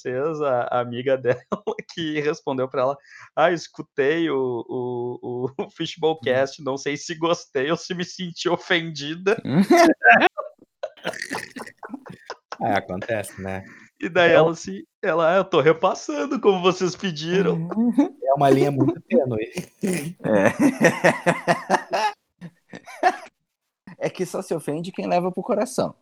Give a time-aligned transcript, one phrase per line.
[0.00, 1.40] vocês, a, a amiga dela
[1.94, 2.98] que respondeu para ela:
[3.36, 9.40] Ah, escutei o, o, o Fishballcast, não sei se gostei ou se me senti ofendida.
[12.62, 13.64] É, acontece, né?
[13.98, 17.68] E daí ela assim, ela, ah, eu tô repassando como vocês pediram.
[18.22, 19.50] É uma linha muito tênue.
[23.98, 24.06] É.
[24.06, 25.94] é que só se ofende quem leva pro coração.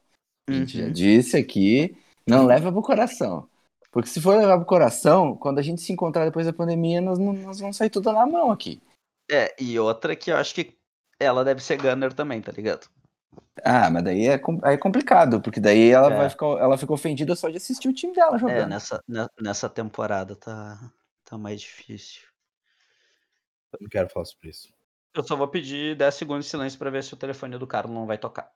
[0.48, 0.92] A gente já Uhum.
[0.92, 1.96] disse aqui,
[2.26, 3.48] não leva pro coração.
[3.98, 7.18] Porque se for levar pro coração, quando a gente se encontrar depois da pandemia, nós,
[7.18, 8.80] não- nós vamos sair tudo na mão aqui.
[9.28, 10.78] É, e outra que eu acho que
[11.18, 12.88] ela deve ser Gunner também, tá ligado?
[13.64, 16.16] Ah, mas daí é, é complicado, porque daí ela É.
[16.16, 18.68] vai ficar, ela ficou ofendida só de assistir o time dela É, jogando.
[18.68, 20.78] nessa, ne- nessa temporada tá,
[21.24, 22.22] tá mais difícil.
[23.72, 24.72] Eu não quero falar sobre isso.
[25.12, 27.92] Eu só vou pedir 10 segundos de silêncio pra ver se o telefone do Carlos
[27.92, 28.48] não vai tocar.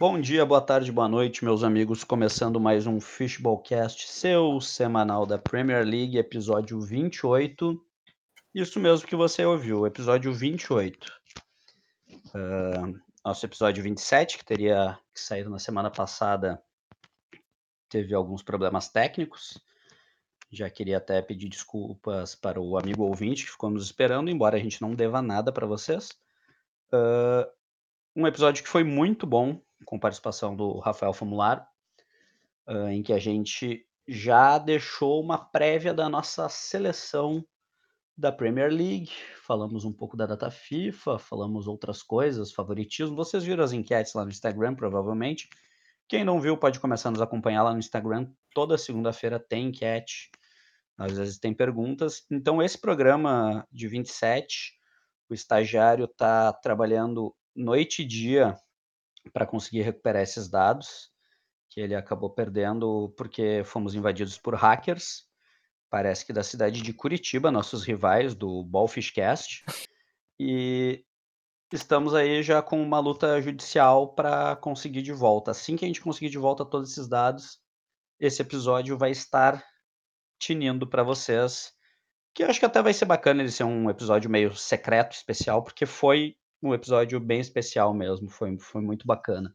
[0.00, 2.04] Bom dia, boa tarde, boa noite, meus amigos.
[2.04, 7.78] Começando mais um Fishballcast, seu semanal da Premier League, episódio 28.
[8.54, 11.12] Isso mesmo que você ouviu, episódio 28.
[12.34, 12.90] Ah,
[13.22, 16.62] nosso episódio 27, que teria sair na semana passada,
[17.90, 19.62] teve alguns problemas técnicos.
[20.50, 24.60] Já queria até pedir desculpas para o amigo ouvinte que ficou nos esperando, embora a
[24.60, 26.08] gente não deva nada para vocês.
[26.90, 27.46] Ah,
[28.16, 31.62] um episódio que foi muito bom, com participação do Rafael Famularo,
[32.66, 37.44] ah, em que a gente já deixou uma prévia da nossa seleção
[38.16, 39.10] da Premier League,
[39.46, 43.16] falamos um pouco da data FIFA, falamos outras coisas, favoritismo.
[43.16, 45.48] Vocês viram as enquetes lá no Instagram, provavelmente.
[46.06, 48.30] Quem não viu pode começar a nos acompanhar lá no Instagram.
[48.52, 50.30] Toda segunda-feira tem enquete,
[50.98, 52.26] às vezes tem perguntas.
[52.30, 54.74] Então, esse programa de 27,
[55.28, 58.54] o estagiário está trabalhando noite e dia
[59.32, 61.10] para conseguir recuperar esses dados,
[61.68, 65.30] que ele acabou perdendo porque fomos invadidos por hackers
[65.90, 69.64] parece que da cidade de Curitiba, nossos rivais do Ballfishcast.
[70.38, 71.04] E
[71.72, 75.50] estamos aí já com uma luta judicial para conseguir de volta.
[75.50, 77.58] Assim que a gente conseguir de volta todos esses dados,
[78.18, 79.62] esse episódio vai estar
[80.38, 81.72] tinindo para vocês.
[82.32, 85.62] Que eu acho que até vai ser bacana ele ser um episódio meio secreto, especial,
[85.64, 88.28] porque foi um episódio bem especial mesmo.
[88.28, 89.54] Foi, foi muito bacana.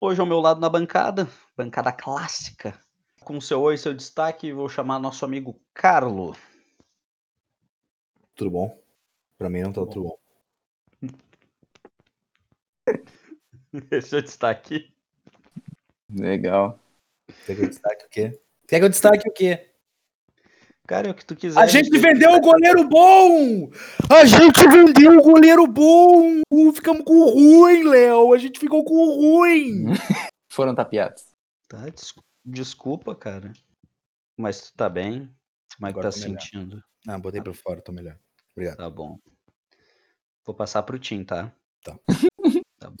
[0.00, 2.78] Hoje ao meu lado na bancada, bancada clássica,
[3.22, 6.34] com seu oi, seu destaque, vou chamar nosso amigo Carlo.
[8.34, 8.82] Tudo bom?
[9.36, 10.18] Pra mim não tá tudo bom.
[13.90, 14.92] Esse é o destaque.
[16.08, 16.78] Legal.
[17.46, 18.40] Quer que eu destaque o quê?
[18.66, 19.69] Quer que eu destaque o quê?
[20.90, 21.56] Cara, é o que tu quiser.
[21.56, 23.70] A gente vendeu o goleiro bom!
[24.10, 26.42] A gente vendeu o goleiro bom!
[26.74, 28.34] Ficamos com o ruim, Léo!
[28.34, 29.84] A gente ficou com o ruim!
[30.50, 31.22] Foram tapeados.
[31.68, 32.12] Tá, des-
[32.44, 33.52] desculpa, cara.
[34.36, 35.32] Mas tu tá bem?
[35.76, 36.40] Como é que Agora tá melhor.
[36.40, 36.82] sentindo?
[37.06, 38.18] Ah, botei pra fora, tô melhor.
[38.50, 38.78] Obrigado.
[38.78, 39.16] Tá bom.
[40.44, 41.52] Vou passar pro Tim, tá?
[41.84, 41.96] Tá.
[42.80, 42.96] Tá bom.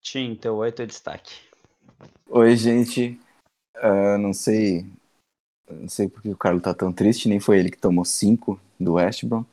[0.00, 1.34] Tim, teu oi, teu destaque.
[2.30, 3.20] Oi, gente.
[3.76, 4.86] Ah, não sei.
[5.80, 8.94] Não sei porque o Carlos tá tão triste, nem foi ele que tomou cinco do
[8.94, 9.44] West Brom.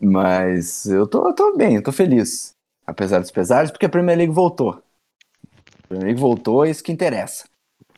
[0.00, 2.52] Mas eu tô, eu tô bem, eu tô feliz.
[2.86, 4.70] Apesar dos pesares, porque a Premier League voltou.
[4.70, 7.48] A Premier League voltou, é isso que interessa.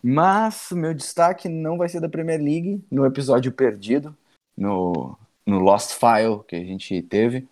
[0.03, 4.17] Mas o meu destaque não vai ser da Premier League no episódio perdido,
[4.57, 7.47] no, no Lost File que a gente teve.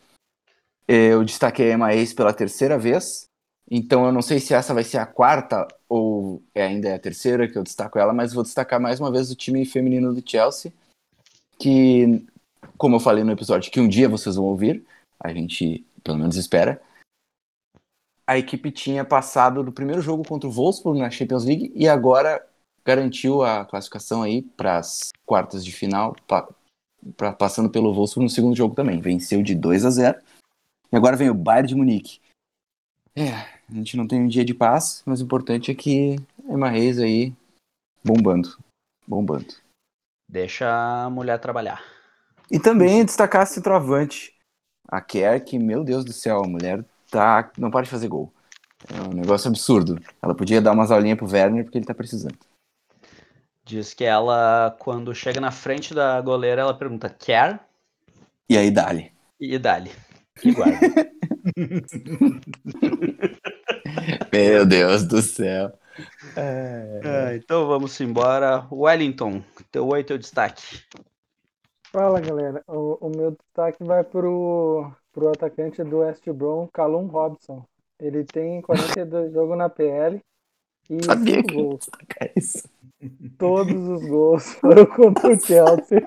[0.86, 3.28] Eu destaquei a Emma Ace pela terceira vez.
[3.70, 6.98] Então eu não sei se essa vai ser a quarta ou é ainda é a
[6.98, 10.22] terceira que eu destaco ela, mas vou destacar mais uma vez o time feminino do
[10.26, 10.72] Chelsea,
[11.58, 12.24] que,
[12.78, 14.86] como eu falei no episódio, que um dia vocês vão ouvir,
[15.20, 16.80] a gente pelo menos espera.
[18.26, 22.46] A equipe tinha passado do primeiro jogo contra o Wolfsburg na Champions League e agora
[22.84, 26.48] garantiu a classificação aí para as quartas de final, pa-
[27.16, 29.00] pra- passando pelo Wolfsburg no segundo jogo também.
[29.00, 30.18] Venceu de 2 a 0.
[30.90, 32.20] E agora vem o Bayern de Munique.
[33.16, 36.16] É, a gente não tem um dia de paz, mas o importante é que
[36.48, 37.34] Emma Reis aí
[38.04, 38.56] bombando.
[39.06, 39.54] Bombando.
[40.28, 40.66] Deixa
[41.04, 41.82] a mulher trabalhar.
[42.50, 44.34] E também destacar a centroavante.
[44.86, 48.32] A Kerr, que, meu Deus do céu, a mulher tá, não para de fazer gol.
[48.88, 50.00] É um negócio absurdo.
[50.22, 52.38] Ela podia dar umas aulinhas pro Werner porque ele tá precisando.
[53.64, 57.60] Diz que ela, quando chega na frente da goleira, ela pergunta quer
[58.48, 59.12] E aí, dali.
[59.38, 59.90] e dali.
[60.42, 60.78] E guarda.
[64.32, 65.72] Meu Deus do céu.
[67.02, 68.66] É, então vamos embora.
[68.70, 70.62] Wellington, teu oi, teu destaque.
[71.92, 72.62] Fala, galera.
[72.66, 77.64] O, o meu destaque vai pro, pro atacante do West Brom, Calum Robson.
[77.98, 80.20] Ele tem 42 jogos na PL
[80.90, 81.90] e Sabia 5 que gols.
[82.36, 82.68] isso.
[83.38, 86.06] Todos os gols foram contra o Chelsea.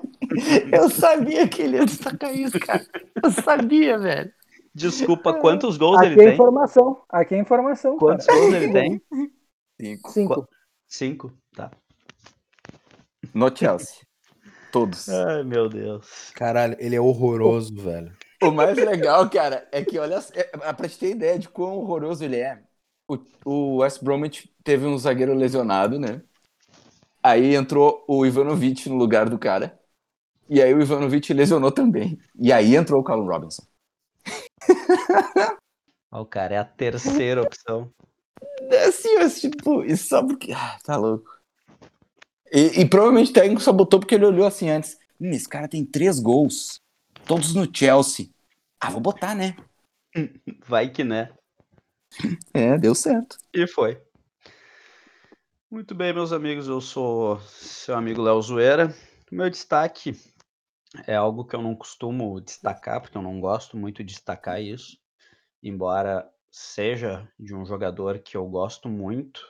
[0.71, 2.85] Eu sabia que ele ia destacar isso, cara.
[3.23, 4.33] Eu sabia, velho.
[4.73, 6.33] Desculpa, quantos gols Aqui ele é tem?
[6.33, 7.03] informação.
[7.09, 7.97] Aqui é informação.
[7.97, 8.39] Quantos cara.
[8.39, 9.01] gols ele tem?
[9.79, 10.11] Cinco.
[10.11, 10.49] Cinco.
[10.87, 11.71] Cinco, tá.
[13.33, 14.05] No Chelsea.
[14.71, 15.09] Todos.
[15.09, 16.31] Ai, meu Deus.
[16.33, 18.11] Caralho, ele é horroroso, velho.
[18.41, 21.77] O mais legal, cara, é que olha, é, é pra te ter ideia de quão
[21.77, 22.61] horroroso ele é.
[23.07, 26.21] O, o West Bromwich teve um zagueiro lesionado, né?
[27.21, 29.79] Aí entrou o Ivanovic no lugar do cara.
[30.49, 32.17] E aí o Ivanovic lesionou também.
[32.39, 33.63] E aí entrou o Callum Robinson.
[36.11, 37.91] Ó, o cara é a terceira opção.
[38.69, 40.51] É Assim, mas, tipo, isso só porque.
[40.51, 41.29] Ah, tá louco.
[42.51, 44.97] E, e provavelmente o técnico só botou porque ele olhou assim antes.
[45.19, 46.81] Hum, esse cara tem três gols.
[47.25, 48.29] Todos no Chelsea.
[48.79, 49.55] Ah, vou botar, né?
[50.67, 51.31] Vai que né.
[52.53, 53.37] É, deu certo.
[53.53, 54.01] E foi.
[55.69, 58.93] Muito bem, meus amigos, eu sou seu amigo Léo Zoeira.
[59.31, 60.19] Meu destaque
[61.07, 64.97] é algo que eu não costumo destacar, porque eu não gosto muito de destacar isso,
[65.63, 69.41] embora seja de um jogador que eu gosto muito.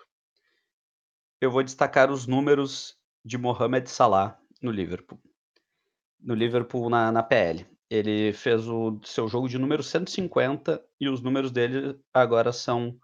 [1.39, 2.95] Eu vou destacar os números
[3.25, 5.19] de Mohamed Salah no Liverpool.
[6.19, 7.65] No Liverpool na, na PL.
[7.89, 12.97] Ele fez o seu jogo de número 150 e os números dele agora são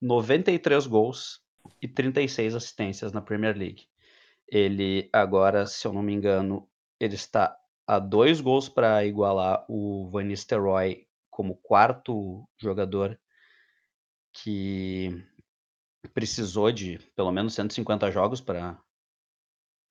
[0.00, 1.42] 93 gols
[1.80, 3.86] e 36 assistências na Premier League.
[4.46, 6.68] Ele agora, se eu não me engano,
[6.98, 7.56] ele está
[7.86, 13.18] a dois gols para igualar o Van Nistelrooy como quarto jogador
[14.32, 15.24] que
[16.14, 18.78] precisou de pelo menos 150 jogos para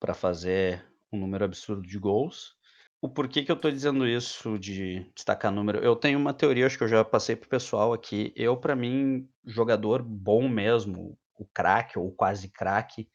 [0.00, 2.56] para fazer um número absurdo de gols.
[3.02, 5.78] O porquê que eu estou dizendo isso de destacar número?
[5.78, 8.32] Eu tenho uma teoria, acho que eu já passei pro pessoal aqui.
[8.36, 13.08] Eu, para mim, jogador bom mesmo, o craque ou quase craque,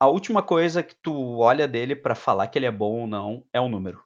[0.00, 3.44] a última coisa que tu olha dele para falar que ele é bom ou não
[3.52, 4.02] é o número.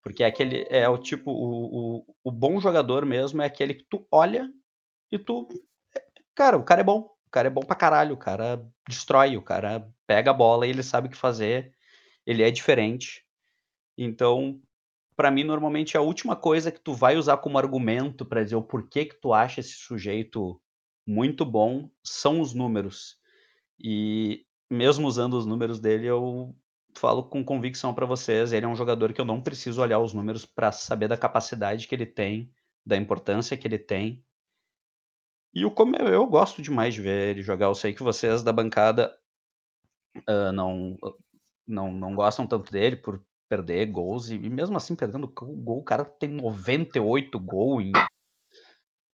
[0.00, 3.84] Porque é aquele é o tipo o, o, o bom jogador mesmo é aquele que
[3.84, 4.48] tu olha
[5.10, 5.48] e tu
[6.36, 9.42] cara, o cara é bom, o cara é bom pra caralho, o cara destrói, o
[9.42, 11.74] cara pega a bola e ele sabe o que fazer,
[12.24, 13.26] ele é diferente.
[13.98, 14.60] Então,
[15.16, 18.62] pra mim normalmente a última coisa que tu vai usar como argumento pra dizer o
[18.62, 20.60] porquê que tu acha esse sujeito
[21.04, 23.18] muito bom são os números.
[23.78, 26.56] E mesmo usando os números dele, eu
[26.96, 30.12] falo com convicção pra vocês, ele é um jogador que eu não preciso olhar os
[30.12, 32.52] números pra saber da capacidade que ele tem,
[32.84, 34.24] da importância que ele tem.
[35.54, 37.66] E o como eu, gosto demais de ver ele jogar.
[37.66, 39.14] Eu sei que vocês da bancada
[40.26, 40.96] ah, não,
[41.66, 45.84] não não gostam tanto dele por perder gols e, e mesmo assim perdendo gol, o
[45.84, 47.92] cara tem 98 gols em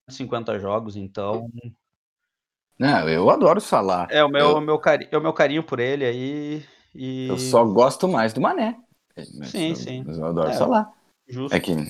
[0.09, 1.51] 50 jogos, então
[2.79, 4.07] Não, eu adoro o Salah.
[4.11, 6.65] é o meu, Eu- meu, cari é o meu carinho por ele aí
[6.95, 8.77] e Eu só gosto mais do Mané.
[9.37, 10.05] Mas Sim, eu, sim.
[10.07, 10.53] mas eu adoro É.
[10.53, 10.89] Salah.
[11.29, 11.55] justo.
[11.55, 11.85] É que hum,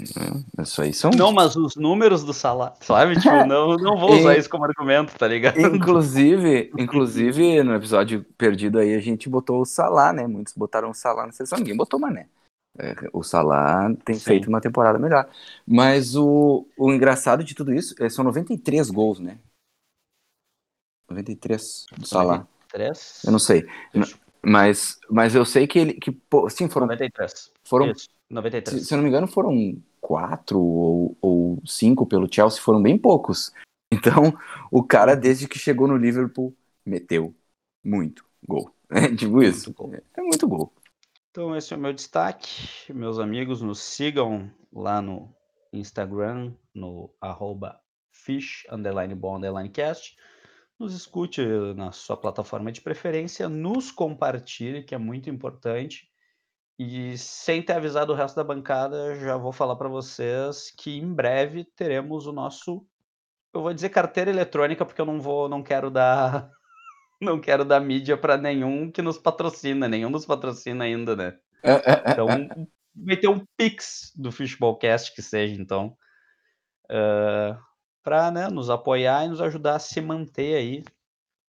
[0.63, 1.11] isso aí são.
[1.11, 3.15] Não, mas os números do Salah, sabe?
[3.21, 5.61] Tipo, não, não vou usar E- isso como argumento, tá ligado?
[5.61, 10.27] Inclusive, inclusive, no episódio perdido aí, a gente botou o Salah, né?
[10.27, 12.27] Muitos botaram o Salah na seleção, ninguém botou o Mané.
[12.79, 14.25] É, O Salah tem Sim.
[14.25, 15.29] feito uma temporada melhor.
[15.67, 19.37] Mas o, o engraçado de tudo isso é, são 93 gols, né?
[21.09, 22.47] 93 do Salah.
[22.73, 23.23] 93?
[23.25, 23.67] Eu não sei.
[24.43, 25.95] Mas, mas eu sei que ele.
[25.95, 26.17] Que,
[26.51, 26.87] sim, foram.
[26.87, 27.51] 93.
[27.65, 28.83] foram Isso, 93.
[28.83, 32.99] se, se eu não me engano, foram quatro ou, ou cinco pelo Chelsea, foram bem
[32.99, 33.53] poucos.
[33.91, 34.39] Então,
[34.71, 37.35] o cara, desde que chegou no Liverpool, meteu
[37.83, 38.71] muito gol.
[38.91, 39.73] É tipo isso.
[39.73, 39.95] gol.
[40.15, 40.71] É muito gol.
[41.31, 42.93] Então esse é o meu destaque.
[42.93, 45.35] Meus amigos, nos sigam lá no
[45.73, 50.17] Instagram, no arroba fish, underline bom, underline cast.
[50.79, 51.45] Nos escute
[51.75, 56.09] na sua plataforma de preferência, nos compartilhe, que é muito importante.
[56.79, 61.13] E sem ter avisado o resto da bancada, já vou falar para vocês que em
[61.13, 62.87] breve teremos o nosso,
[63.53, 66.49] eu vou dizer carteira eletrônica, porque eu não vou, não quero dar,
[67.21, 71.37] não quero dar mídia para nenhum que nos patrocina, nenhum nos patrocina ainda, né?
[71.65, 72.29] É, é, é, Então,
[72.95, 75.97] vai ter um Pix do Fishballcast que seja, então,
[78.09, 80.83] para né, nos apoiar e nos ajudar a se manter aí.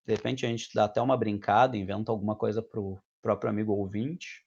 [0.06, 3.72] De repente a gente dá até uma brincada, inventa alguma coisa para o próprio amigo
[3.72, 4.46] ouvinte.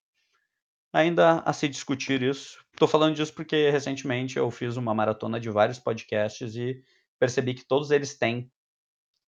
[0.92, 2.62] Ainda a se discutir isso.
[2.71, 6.85] Estou falando disso porque recentemente eu fiz uma maratona de vários podcasts e
[7.19, 8.52] percebi que todos eles têm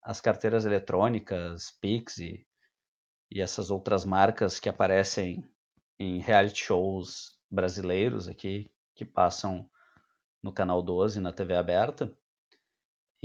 [0.02, 2.46] as carteiras eletrônicas, Pix e,
[3.30, 5.42] e essas outras marcas que aparecem
[5.98, 9.66] em reality shows brasileiros aqui, que passam
[10.42, 12.14] no canal 12, na TV aberta.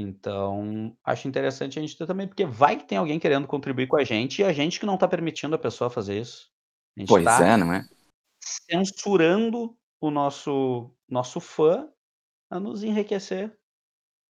[0.02, 3.98] Então, acho interessante a gente ter também, porque vai que tem alguém querendo contribuir com
[3.98, 6.50] a gente e a gente que não está permitindo a pessoa fazer isso.
[6.96, 7.84] A gente Pois tá é, não é?
[8.42, 11.90] censurando o nosso nosso fã
[12.50, 13.54] a nos enriquecer.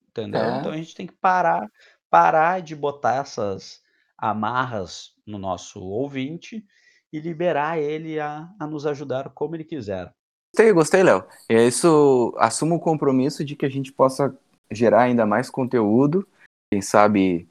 [0.09, 0.41] Entendeu?
[0.41, 0.57] É.
[0.57, 1.69] Então a gente tem que parar,
[2.09, 3.79] parar de botar essas
[4.17, 6.65] amarras no nosso ouvinte
[7.13, 10.11] e liberar ele a, a nos ajudar como ele quiser.
[10.51, 11.23] Gostei, gostei, Léo.
[11.47, 14.35] É isso, assumo o compromisso de que a gente possa
[14.71, 16.27] gerar ainda mais conteúdo,
[16.71, 17.47] quem sabe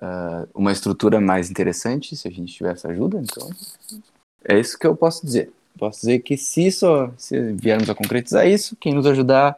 [0.00, 3.20] ah, uma estrutura mais interessante, se a gente tiver essa ajuda.
[3.20, 3.50] Então,
[4.44, 5.52] é isso que eu posso dizer.
[5.78, 6.86] Posso dizer que se isso,
[7.16, 9.56] se viermos a concretizar isso, quem nos ajudar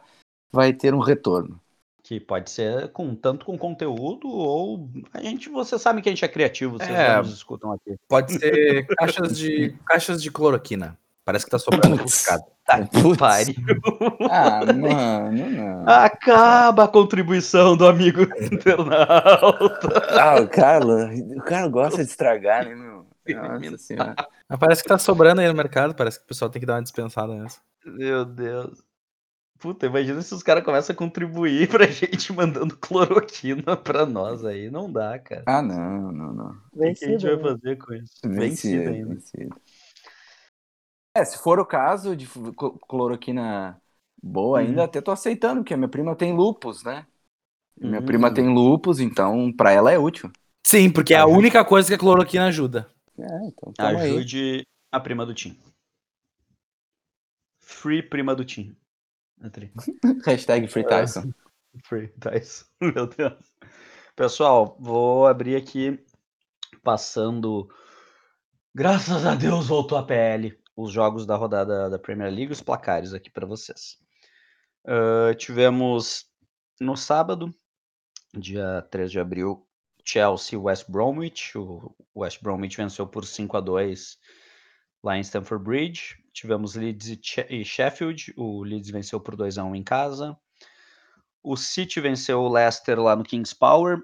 [0.51, 1.59] vai ter um retorno.
[2.03, 6.25] Que pode ser com tanto com conteúdo ou a gente, você sabe que a gente
[6.25, 7.17] é criativo, vocês É.
[7.17, 7.95] nos escutam aqui.
[8.07, 10.97] Pode ser caixas de, caixas de cloroquina.
[11.23, 12.43] Parece que tá sobrando complicado.
[12.65, 13.55] Tá que pariu.
[14.29, 15.87] Ah, mano, não.
[15.87, 20.19] Acaba a contribuição do amigo internauta.
[20.19, 23.05] Ah, o Carlos, o Carlos gosta de estragar, né, meu?
[23.35, 24.15] Nossa senhora.
[24.49, 25.93] Mas parece que tá sobrando aí no mercado.
[25.95, 27.59] Parece que o pessoal tem que dar uma dispensada nessa.
[27.85, 28.81] Meu Deus.
[29.59, 34.71] Puta, imagina se os caras começam a contribuir pra gente mandando cloroquina pra nós aí.
[34.71, 35.43] Não dá, cara.
[35.45, 36.55] Ah, não, não, não.
[36.73, 38.13] O que a gente vai fazer com isso?
[38.23, 39.13] Vencido, Vencido ainda.
[39.13, 39.55] vencido.
[41.13, 42.27] É, se for o caso de
[42.87, 43.79] cloroquina
[44.21, 44.63] boa Hum.
[44.63, 47.05] ainda, até tô aceitando, porque a minha prima tem lupus, né?
[47.77, 48.05] Minha Hum.
[48.05, 50.31] prima tem lupus, então pra ela é útil.
[50.65, 52.87] Sim, porque é a única coisa que a cloroquina ajuda.
[53.17, 54.11] É, então tamo aí.
[54.11, 55.57] Ajude a prima do Tim.
[57.59, 58.75] Free prima do Tim.
[60.25, 61.33] Hashtag Free Tyson.
[61.83, 62.65] Free Tyson.
[62.81, 63.33] Meu Deus.
[64.15, 65.99] Pessoal, vou abrir aqui
[66.83, 67.69] passando.
[68.73, 70.60] Graças a Deus voltou a PL.
[70.81, 73.99] Os jogos da rodada da Premier League, os placares aqui para vocês.
[74.85, 76.25] Ah, tivemos
[76.79, 77.53] no sábado,
[78.33, 79.67] dia 3 de abril,
[80.03, 81.55] Chelsea West Bromwich.
[81.55, 84.17] O West Bromwich venceu por 5 a 2
[85.03, 86.17] lá em Stamford Bridge.
[86.33, 88.33] Tivemos Leeds e e Sheffield.
[88.35, 90.35] O Leeds venceu por 2 a 1 em casa.
[91.43, 93.99] O City venceu o Leicester lá no Kings Power.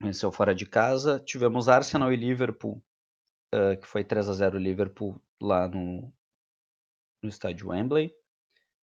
[0.00, 1.18] Venceu fora de casa.
[1.18, 2.80] Tivemos Arsenal e Liverpool,
[3.52, 6.12] eh, que foi 3 a 0 Liverpool lá no,
[7.22, 8.12] no estádio Wembley.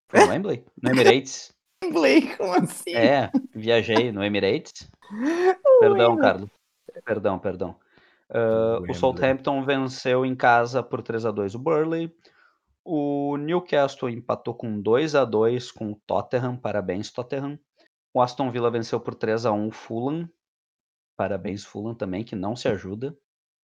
[0.08, 0.66] Foi no Wembley?
[0.82, 1.54] No Emirates.
[1.92, 2.96] Blake, como assim?
[2.96, 4.90] É, viajei no Emirates.
[5.80, 6.50] Perdão, Carlos.
[7.04, 7.80] Perdão, perdão.
[8.30, 8.96] Ah, o Wembley.
[8.96, 12.16] Southampton venceu em casa por 3 a 2 o Burley.
[12.86, 16.58] O Newcastle empatou com 2 a 2 com o Tottenham.
[16.58, 17.60] Parabéns, Tottenham.
[18.14, 20.30] O Aston Villa venceu por 3 a 1 o Fulham.
[21.16, 23.18] Parabéns, Fulham também, que não se ajuda.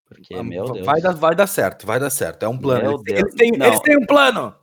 [0.10, 0.86] Porque, Ah, meu Deus.
[0.86, 2.44] vai, dar, vai dar certo, vai dar certo.
[2.44, 2.92] É um plano.
[2.92, 3.68] Eles, têm- eles têm, Não.
[3.68, 4.56] eles têm um plano.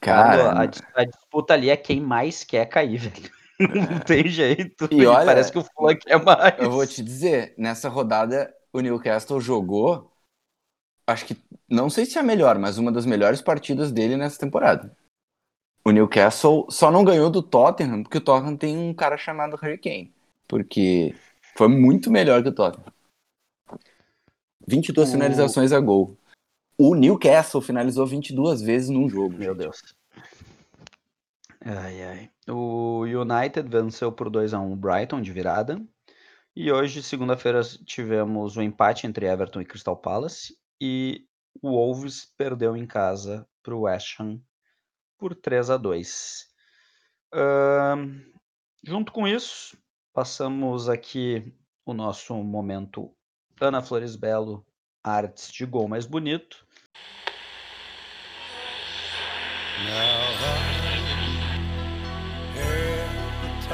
[0.00, 0.62] Cara, a,
[1.00, 3.30] a disputa ali é quem mais quer cair, velho.
[3.60, 4.88] Não tem jeito.
[4.90, 6.54] E olha, parece que o Fulham quer mais.
[6.58, 10.10] eu vou te dizer, nessa rodada o Newcastle jogou,
[11.06, 11.36] acho que,
[11.68, 14.94] não sei se é a melhor, mas uma das melhores partidas dele nessa temporada.
[15.84, 19.78] O Newcastle só não ganhou do Tottenham, porque o Tottenham tem um cara chamado Harry
[19.78, 20.12] Kane.
[20.48, 21.14] Porque
[21.56, 22.93] foi muito melhor que o Tottenham.
[24.66, 26.16] 22 O- finalizações a gol.
[26.76, 29.36] O Newcastle finalizou 22 vezes num jogo.
[29.36, 29.80] Meu Deus.
[31.64, 32.30] Ai, ai.
[32.48, 35.80] O United venceu por 2 a 1 o Brighton de virada.
[36.54, 40.56] E hoje, segunda-feira, tivemos o empate entre Everton e Crystal Palace.
[40.80, 41.26] E
[41.62, 44.40] o Wolves perdeu em casa para o West Ham
[45.18, 46.48] por 3 a 2.
[47.32, 48.20] Ahn,
[48.84, 49.76] junto com isso,
[50.12, 51.52] passamos aqui
[51.86, 53.14] o nosso momento
[53.60, 54.64] Ana Flores Belo,
[55.02, 56.64] artes de gol mais bonito.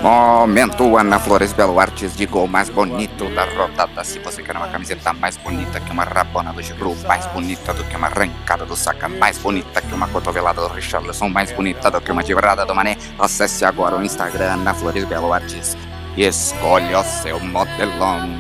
[0.03, 4.03] Momento Ana Flores Belo Artes de gol mais bonito da rodada.
[4.03, 7.85] Se você quer uma camiseta mais bonita que uma rabona do Giroud, mais bonita do
[7.85, 12.01] que uma arrancada do Saka, mais bonita que uma cotovelada do Richarlison, mais bonita do
[12.01, 15.77] que uma divrada do Mané, acesse agora o Instagram Ana Flores Belo Artes
[16.17, 18.40] e escolha o seu modelão.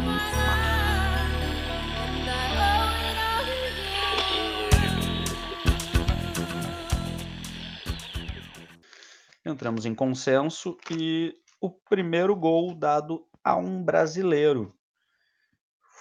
[9.50, 14.72] Entramos em consenso e o primeiro gol dado a um brasileiro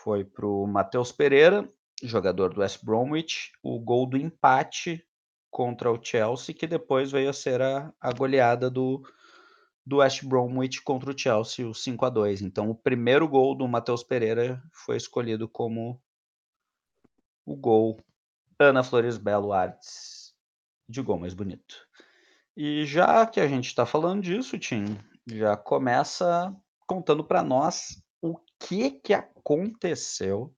[0.03, 1.67] foi para o Matheus Pereira,
[2.03, 5.03] jogador do West Bromwich, o gol do empate
[5.49, 9.03] contra o Chelsea, que depois veio a ser a, a goleada do,
[9.85, 13.67] do West Bromwich contra o Chelsea, o 5 a 2 Então, o primeiro gol do
[13.67, 16.01] Matheus Pereira foi escolhido como
[17.45, 17.97] o gol
[18.59, 20.33] Ana Flores Belo Artes
[20.87, 21.88] de gol mais bonito.
[22.55, 28.37] E já que a gente está falando disso, Tim, já começa contando para nós o
[28.59, 30.53] que que aconteceu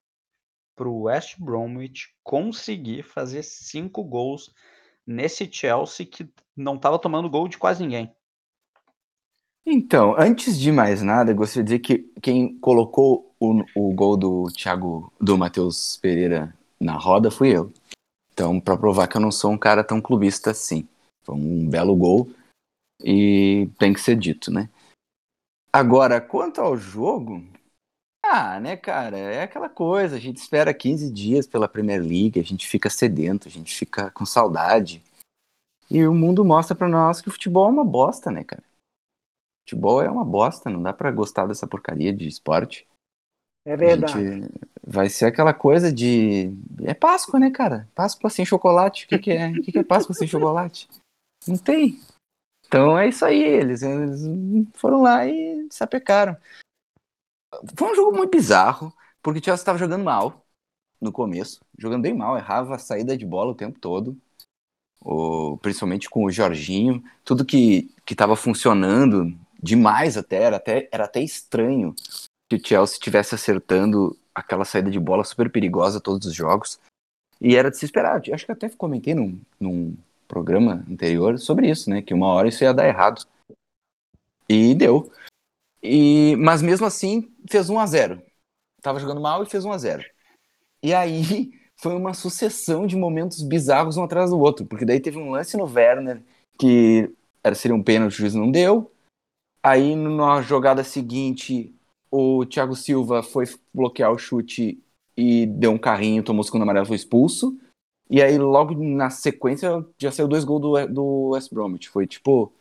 [0.76, 4.52] para o West Bromwich conseguir fazer cinco gols
[5.06, 8.12] nesse Chelsea que não estava tomando gol de quase ninguém.
[9.66, 14.46] Então, antes de mais nada, gostaria de dizer que quem colocou o, o gol do
[14.52, 17.72] Thiago, do Matheus Pereira na roda fui eu.
[18.34, 20.88] Então, para provar que eu não sou um cara tão clubista assim.
[21.24, 22.30] Foi um belo gol
[23.04, 24.70] e tem que ser dito, né?
[25.74, 27.44] Agora, quanto ao jogo,
[28.24, 32.44] ah, né, cara, é aquela coisa, a gente espera 15 dias pela Premier League, a
[32.44, 35.02] gente fica sedento, a gente fica com saudade.
[35.90, 38.64] E o mundo mostra para nós que o futebol é uma bosta, né, cara?
[39.68, 42.88] Futebol é uma bosta, não dá para gostar dessa porcaria de esporte.
[43.66, 44.50] É verdade.
[44.86, 46.52] vai ser aquela coisa de.
[46.84, 47.88] É Páscoa, né, cara?
[47.94, 49.06] Páscoa sem chocolate.
[49.06, 49.50] O que, que é?
[49.50, 50.88] O que, que é Páscoa sem chocolate?
[51.48, 52.00] Não tem.
[52.66, 53.42] Então é isso aí.
[53.42, 54.22] Eles, eles
[54.76, 56.38] foram lá e sapecaram.
[57.76, 60.46] Foi um jogo muito bizarro, porque o Chelsea estava jogando mal
[61.00, 61.60] no começo.
[61.78, 64.18] Jogando bem mal, errava a saída de bola o tempo todo.
[65.04, 67.04] O, principalmente com o Jorginho.
[67.26, 71.96] Tudo que estava funcionando demais até era, até, era até estranho
[72.50, 76.80] que o Chelsea estivesse acertando aquela saída de bola super perigosa todos os jogos.
[77.40, 78.22] E era de se esperar.
[78.32, 79.98] Acho que até comentei num, num
[80.32, 82.02] programa anterior sobre isso, né?
[82.02, 83.26] Que uma hora isso ia dar errado.
[84.48, 85.12] E deu.
[85.84, 88.22] E, mas mesmo assim, fez 1 a 0
[88.82, 90.06] Tava jogando mal e fez 1 a 0
[90.82, 94.66] E aí foi uma sucessão de momentos bizarros um atrás do outro.
[94.66, 96.24] Porque daí teve um lance no Werner
[96.58, 97.12] que
[97.44, 98.90] era, seria um pênalti, o juiz não deu.
[99.62, 101.76] Aí na jogada seguinte,
[102.10, 104.82] o Thiago Silva foi bloquear o chute
[105.18, 107.58] e deu um carrinho, tomou o segundo amarelo, foi expulso.
[108.12, 111.88] E aí, logo na sequência, já saiu dois gols do, do West Bromwich.
[111.88, 112.52] Foi tipo.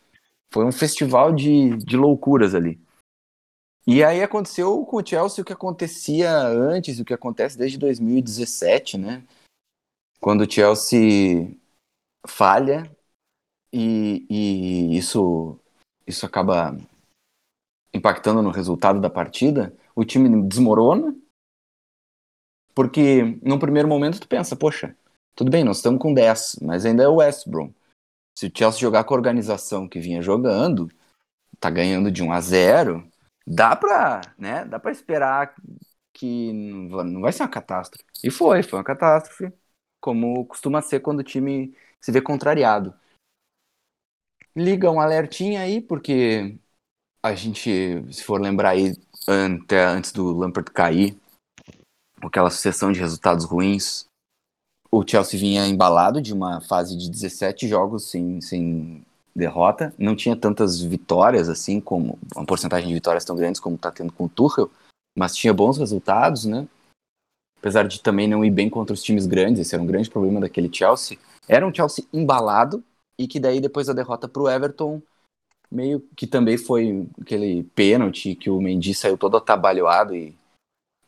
[0.49, 2.79] Foi um festival de, de loucuras ali.
[3.85, 8.97] E aí aconteceu com o Chelsea o que acontecia antes, o que acontece desde 2017,
[8.97, 9.23] né?
[10.19, 11.57] Quando o Chelsea
[12.27, 12.89] falha
[13.73, 15.57] e, e isso,
[16.05, 16.77] isso acaba
[17.93, 21.15] impactando no resultado da partida, o time desmorona,
[22.73, 24.95] porque num primeiro momento tu pensa, poxa,
[25.35, 27.71] tudo bem, nós estamos com 10, mas ainda é o West Brom.
[28.37, 30.89] Se o Chelsea jogar com a organização que vinha jogando,
[31.59, 33.07] tá ganhando de 1 a 0,
[33.45, 35.55] dá pra, né, dá pra esperar
[36.13, 38.05] que não vai ser uma catástrofe.
[38.23, 39.51] E foi, foi uma catástrofe,
[39.99, 42.93] como costuma ser quando o time se vê contrariado.
[44.55, 46.57] Liga um alertinha aí, porque
[47.23, 48.93] a gente, se for lembrar aí,
[49.63, 51.17] até antes do Lampard cair,
[52.21, 54.05] aquela sucessão de resultados ruins,
[54.91, 60.35] o Chelsea vinha embalado de uma fase de 17 jogos sem, sem derrota, não tinha
[60.35, 64.29] tantas vitórias assim, como uma porcentagem de vitórias tão grandes como está tendo com o
[64.29, 64.69] Tuchel,
[65.17, 66.67] mas tinha bons resultados, né?
[67.57, 70.41] Apesar de também não ir bem contra os times grandes, esse era um grande problema
[70.41, 71.17] daquele Chelsea.
[71.47, 72.83] Era um Chelsea embalado
[73.17, 75.01] e que daí depois da derrota para o Everton
[75.71, 80.35] meio que também foi aquele pênalti que o Mendy saiu todo atabalhoado e,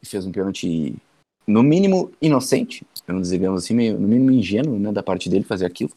[0.02, 0.96] e fez um pênalti
[1.46, 5.66] no mínimo inocente, não digamos assim, meio, no mínimo ingênuo, né, da parte dele fazer
[5.66, 5.92] aquilo.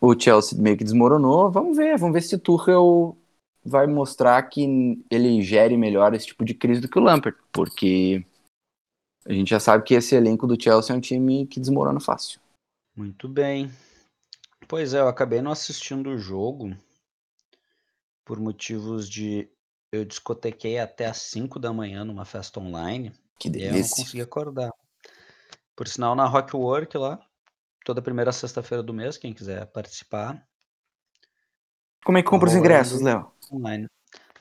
[0.00, 3.16] O Chelsea meio que desmoronou, vamos ver, vamos ver se o Tuchel
[3.64, 4.62] vai mostrar que
[5.10, 8.24] ele gere melhor esse tipo de crise do que o Lampard, porque
[9.24, 12.40] a gente já sabe que esse elenco do Chelsea é um time que desmorona fácil.
[12.94, 13.70] Muito bem.
[14.68, 16.76] Pois é, eu acabei não assistindo o jogo,
[18.24, 19.48] por motivos de
[19.92, 23.12] eu discotequei até às 5 da manhã numa festa online.
[23.38, 23.72] Que delícia.
[23.72, 24.70] E eu não consegui acordar.
[25.76, 27.20] Por sinal, na Rockwork lá,
[27.84, 30.42] toda primeira sexta-feira do mês, quem quiser participar.
[32.02, 33.30] Como é que compra os ingressos, Léo?
[33.52, 33.86] Online.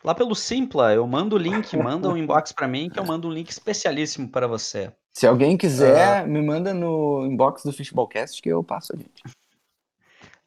[0.01, 3.27] Lá pelo Simpla, eu mando o link, manda um inbox para mim que eu mando
[3.27, 4.93] um link especialíssimo para você.
[5.13, 9.23] Se alguém quiser, uh, me manda no inbox do Fishballcast que eu passo a gente.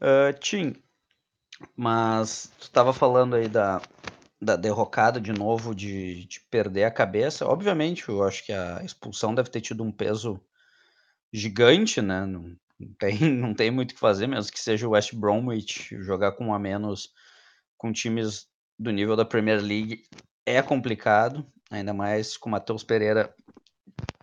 [0.00, 0.74] Uh, Tim,
[1.76, 3.82] mas tu estava falando aí da,
[4.40, 7.46] da derrocada de novo, de, de perder a cabeça.
[7.46, 10.40] Obviamente, eu acho que a expulsão deve ter tido um peso
[11.32, 12.24] gigante, né?
[12.26, 12.56] Não,
[12.98, 16.46] tem, não tem muito o que fazer, mesmo que seja o West Bromwich, jogar com
[16.46, 17.12] um a menos
[17.76, 20.04] com times do nível da Premier League
[20.46, 23.34] é complicado, ainda mais com o Matheus Pereira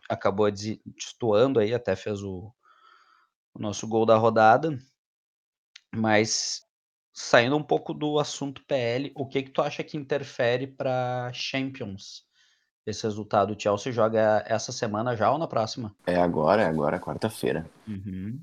[0.09, 2.53] acabou destoando aí, até fez o,
[3.53, 4.77] o nosso gol da rodada.
[5.93, 6.61] Mas
[7.13, 12.25] saindo um pouco do assunto PL, o que que tu acha que interfere para Champions?
[12.85, 15.91] Esse resultado, o Chelsea joga essa semana já ou na próxima?
[16.05, 17.65] É agora, é agora, quarta-feira.
[17.87, 18.39] Uhum.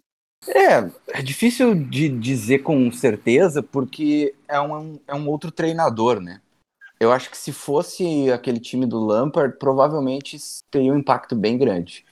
[0.48, 6.40] É, é difícil de dizer com certeza, porque é um, é um outro treinador, né?
[6.98, 10.36] Eu acho que se fosse aquele time do Lampard, provavelmente
[10.70, 12.04] teria um impacto bem grande.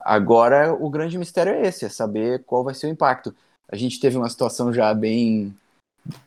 [0.00, 3.34] Agora, o grande mistério é esse, é saber qual vai ser o impacto.
[3.68, 5.54] A gente teve uma situação já bem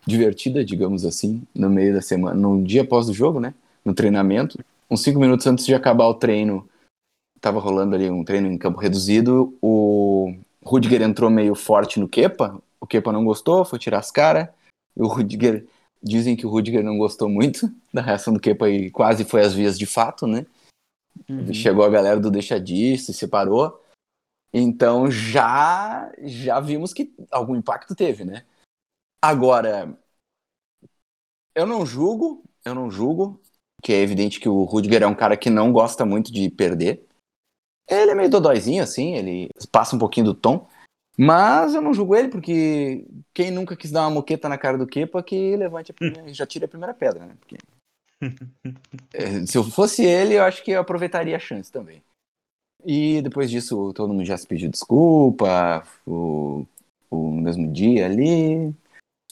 [0.06, 3.54] divertida, digamos assim, no meio da semana, no dia após o jogo, né?
[3.84, 4.58] No treinamento.
[4.94, 6.68] Uns cinco minutos antes de acabar o treino,
[7.40, 10.32] tava rolando ali um treino em campo reduzido, o
[10.64, 14.48] Rudiger entrou meio forte no Kepa, o Kepa não gostou, foi tirar as caras,
[14.94, 15.66] o Rudiger,
[16.00, 19.52] dizem que o Rudiger não gostou muito da reação do Kepa e quase foi às
[19.52, 20.46] vias de fato, né?
[21.28, 21.52] Uhum.
[21.52, 23.82] Chegou a galera do deixa disso, se separou.
[24.52, 28.44] Então já já vimos que algum impacto teve, né?
[29.20, 29.98] Agora,
[31.52, 33.40] eu não julgo, eu não julgo,
[33.84, 37.06] que é evidente que o Rudiger é um cara que não gosta muito de perder.
[37.86, 40.66] Ele é meio dodóizinho, assim, ele passa um pouquinho do tom.
[41.18, 44.86] Mas eu não julgo ele, porque quem nunca quis dar uma moqueta na cara do
[44.86, 47.36] Kepa, que levante a primeira, já tire a primeira pedra, né?
[47.38, 47.58] Porque
[49.12, 52.02] é, se eu fosse ele, eu acho que eu aproveitaria a chance também.
[52.86, 56.66] E depois disso, todo mundo já se pediu desculpa, o,
[57.10, 58.74] o mesmo dia ali.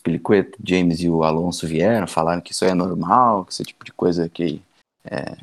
[0.03, 3.93] Peliquet, James e o Alonso vieram, falaram que isso é normal, que esse tipo de
[3.93, 4.61] coisa que
[5.05, 5.37] é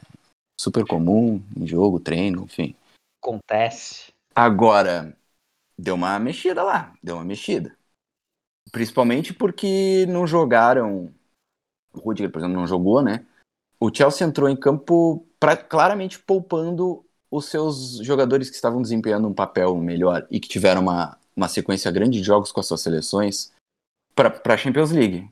[0.59, 2.75] super comum em jogo, treino, enfim.
[3.21, 4.11] Acontece.
[4.35, 5.15] Agora,
[5.77, 7.75] deu uma mexida lá, deu uma mexida.
[8.71, 11.11] Principalmente porque não jogaram.
[11.93, 13.25] O Rudiger, por exemplo, não jogou, né?
[13.79, 19.33] O Chelsea entrou em campo pra, claramente poupando os seus jogadores que estavam desempenhando um
[19.33, 23.51] papel melhor e que tiveram uma, uma sequência grande de jogos com as suas seleções
[24.29, 25.29] para a Champions League.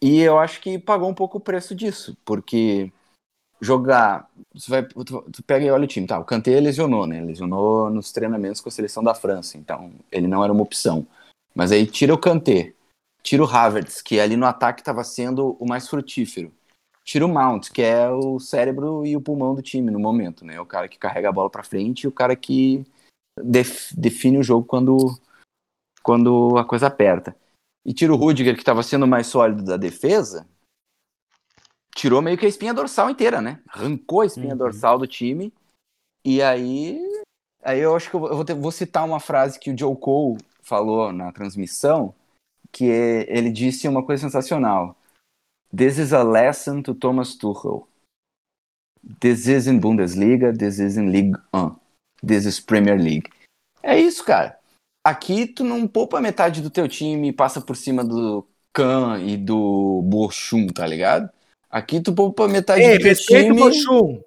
[0.00, 2.92] E eu acho que pagou um pouco o preço disso, porque
[3.60, 4.28] jogar.
[4.54, 6.18] Você vai, tu, tu pega e olha o time, tá?
[6.18, 7.20] O Kanté lesionou, né?
[7.20, 11.06] Lesionou nos treinamentos com a seleção da França, então ele não era uma opção.
[11.54, 12.72] Mas aí tira o Kanté,
[13.22, 16.52] tira o Havertz, que ali no ataque estava sendo o mais frutífero.
[17.04, 20.60] Tira o Mount, que é o cérebro e o pulmão do time no momento, né?
[20.60, 22.84] O cara que carrega a bola para frente e o cara que
[23.42, 25.18] def, define o jogo quando
[26.02, 27.36] quando a coisa aperta.
[27.84, 30.46] E tira o Rudiger, que estava sendo mais sólido da defesa,
[31.94, 33.60] tirou meio que a espinha dorsal inteira, né?
[33.68, 34.58] Arrancou a espinha Uhum.
[34.58, 35.52] dorsal do time.
[36.24, 36.98] E aí.
[37.62, 40.38] Aí eu acho que eu vou, ter- vou citar uma frase que o Joe Cole
[40.62, 42.14] falou na transmissão,
[42.70, 44.96] que é- ele disse uma coisa sensacional.
[45.76, 47.86] This is a lesson to Thomas Tuchel.
[49.20, 51.76] This isn't Bundesliga, this isn't League 1.
[52.26, 53.30] This is Premier League.
[53.82, 54.57] É isso, cara.
[55.04, 59.36] Aqui tu não poupa metade do teu time e passa por cima do Khan e
[59.36, 61.30] do Bochum, tá ligado?
[61.70, 63.58] Aqui tu poupa metade Ei, do teu time.
[63.58, 64.22] Bochum.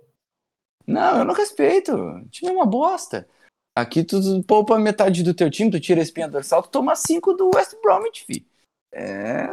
[0.85, 1.93] Não, eu não respeito.
[1.93, 3.27] O time é uma bosta.
[3.75, 7.33] Aqui tu poupa metade do teu time, tu tira a espinha dorsal, tu toma cinco
[7.33, 8.45] do West Bromwich, fi.
[8.91, 9.47] É.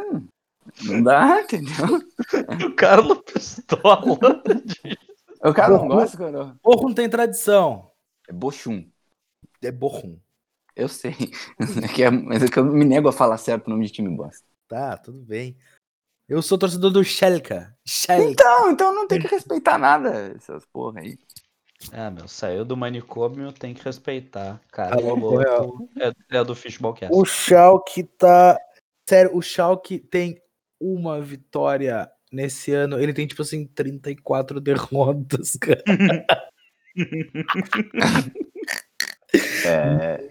[0.83, 2.01] Não dá, entendeu?
[2.65, 4.17] O Carlos Pistola.
[5.41, 6.59] O cara não gosta quando.
[6.61, 7.89] Bochum tem tradição.
[8.27, 8.85] É Bochum.
[9.61, 10.17] É Bochum.
[10.75, 11.15] Eu sei.
[11.83, 13.91] É que é- Mas é que eu me nego a falar certo o nome de
[13.93, 14.43] time bosta.
[14.67, 15.57] Tá, tudo bem.
[16.27, 17.53] Eu sou torcedor do Schalke.
[17.85, 18.31] Schalke.
[18.31, 21.17] Então, então não tem que respeitar nada, essas porra aí.
[21.91, 24.61] Ah, meu, saiu do manicômio, tem que respeitar.
[24.71, 25.89] Cara, Tá é louco, louco.
[25.97, 27.15] É, é do Fishballcast.
[27.15, 28.59] O Schalke tá...
[29.09, 30.39] Sério, o Schalke tem
[30.79, 32.99] uma vitória nesse ano.
[32.99, 35.81] Ele tem, tipo assim, 34 derrotas, cara.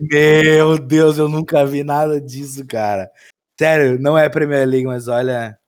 [0.01, 3.11] Meu Deus, eu nunca vi nada disso, cara.
[3.59, 5.59] Sério, não é Premier League, mas olha.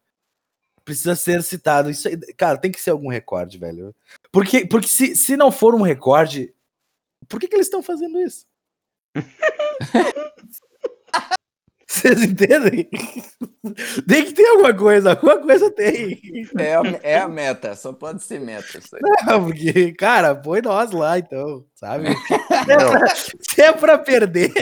[0.84, 1.90] Precisa ser citado.
[1.90, 3.94] Isso cara, tem que ser algum recorde, velho.
[4.32, 6.54] Porque, porque se, se não for um recorde,
[7.28, 8.46] por que, que eles estão fazendo isso?
[11.90, 12.88] Vocês entendem?
[14.06, 16.20] Tem que ter alguma coisa, alguma coisa tem.
[16.56, 18.78] é, a, é a meta, só pode ser meta.
[18.78, 19.02] Isso aí.
[19.26, 22.04] Não, porque, cara, põe nós lá, então, sabe?
[22.64, 23.06] Se é pra,
[23.40, 24.52] se é pra perder.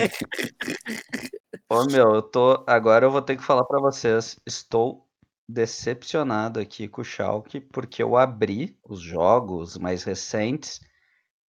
[1.69, 2.65] Ô, meu, eu tô.
[2.67, 4.41] Agora eu vou ter que falar pra vocês.
[4.47, 5.07] Estou
[5.47, 10.81] decepcionado aqui com o Schalke, porque eu abri os jogos mais recentes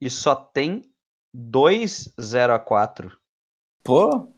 [0.00, 0.82] e só tem
[1.32, 3.16] dois 0 a 4
[3.84, 4.28] Pô,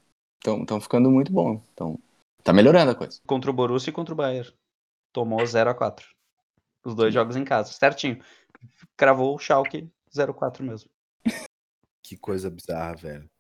[0.44, 1.62] estão ficando muito bom.
[1.72, 1.98] Então,
[2.42, 3.20] tá melhorando a coisa.
[3.26, 4.53] contra o Borussia e contra o Bayern.
[5.12, 6.07] Tomou 0 a 4
[6.85, 8.22] Os dois jogos em casa, certinho.
[8.96, 10.90] Cravou o Schalke 0 a 4 mesmo.
[12.03, 13.31] Que coisa bizarra, velho.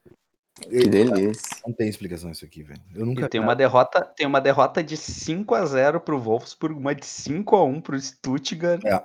[0.60, 1.58] Que delícia.
[1.66, 2.80] Não tem explicação isso aqui, velho.
[2.94, 6.20] Eu E nunca tem vi uma derrota, tem uma derrota de 5 a 0 pro
[6.20, 8.84] Wolfsburg, uma de 5 a 1 pro Stuttgart.
[8.84, 9.02] É.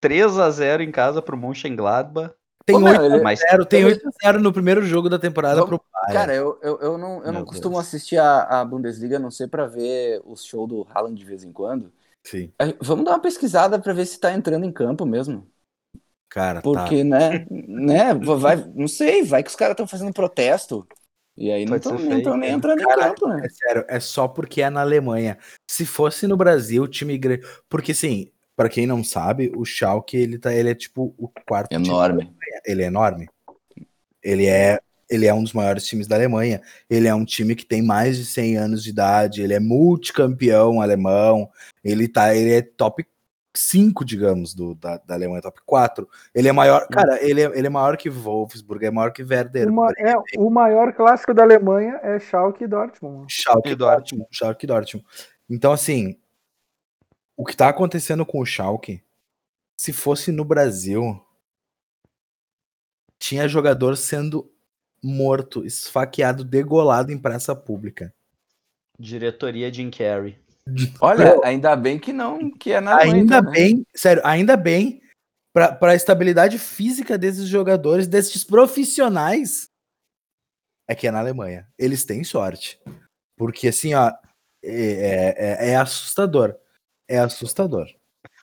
[0.00, 2.32] 3 a 0 em casa pro Mönchengladbach.
[2.66, 5.08] Tem Ô, meu, 8 ele- Mas 0 tem ele- 8 a 0 no primeiro jogo
[5.08, 6.12] da temporada Vamos- pro Bayern.
[6.14, 7.86] Cara, eu, eu, eu não, eu não costumo Deus.
[7.86, 11.44] assistir a, a Bundesliga, a não sei pra ver os shows do Haaland de vez
[11.44, 11.92] em quando.
[12.24, 12.52] Sim.
[12.80, 15.46] Vamos dar uma pesquisada pra ver se tá entrando em campo mesmo.
[16.28, 16.62] Cara, tá.
[16.62, 20.84] Porque, né, né, vai, não sei, vai que os caras estão fazendo protesto.
[21.36, 22.50] E aí não Pode estão ser nem, né?
[22.50, 23.42] entrando em Cara, campo, né?
[23.44, 25.38] É sério, é só porque é na Alemanha.
[25.70, 27.46] Se fosse no Brasil, o time grande.
[27.68, 31.68] Porque, assim, pra quem não sabe, o Schalke, ele, tá, ele é tipo o quarto
[31.70, 32.24] time Enorme.
[32.24, 32.60] da Alemanha.
[32.64, 33.28] Ele é enorme.
[34.22, 36.60] Ele é, ele é um dos maiores times da Alemanha.
[36.90, 39.42] Ele é um time que tem mais de 100 anos de idade.
[39.42, 41.48] Ele é multicampeão alemão.
[41.84, 43.06] Ele, tá, ele é top
[43.56, 46.08] 5, digamos, do, da, da Alemanha, top 4.
[46.34, 46.86] Ele é maior.
[46.88, 49.68] Cara, ele é, ele é maior que Wolfsburg, é maior que Werder.
[49.68, 53.26] Uma- é, o maior clássico da Alemanha é Schalke e Dortmund.
[53.32, 54.26] Schalke E Dortmund.
[54.30, 55.06] Schalke e Dortmund.
[55.48, 56.16] Então, assim,
[57.36, 59.02] o que tá acontecendo com o Schalke,
[59.78, 61.22] se fosse no Brasil,
[63.18, 64.50] tinha jogador sendo
[65.02, 68.12] morto, esfaqueado, degolado em praça pública.
[68.98, 70.38] Diretoria Jim Carrey.
[71.00, 73.56] Olha, ainda bem que não, que é na Alemanha, Ainda então, né?
[73.56, 75.00] bem, sério, ainda bem
[75.52, 79.70] para a estabilidade física desses jogadores, desses profissionais,
[80.88, 81.68] é que é na Alemanha.
[81.78, 82.80] Eles têm sorte.
[83.36, 84.10] Porque, assim, ó,
[84.62, 86.58] é, é- é assustador.
[87.08, 87.86] É assustador.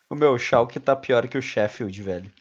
[0.10, 2.32] O meu Schalke tá pior que o Sheffield, velho.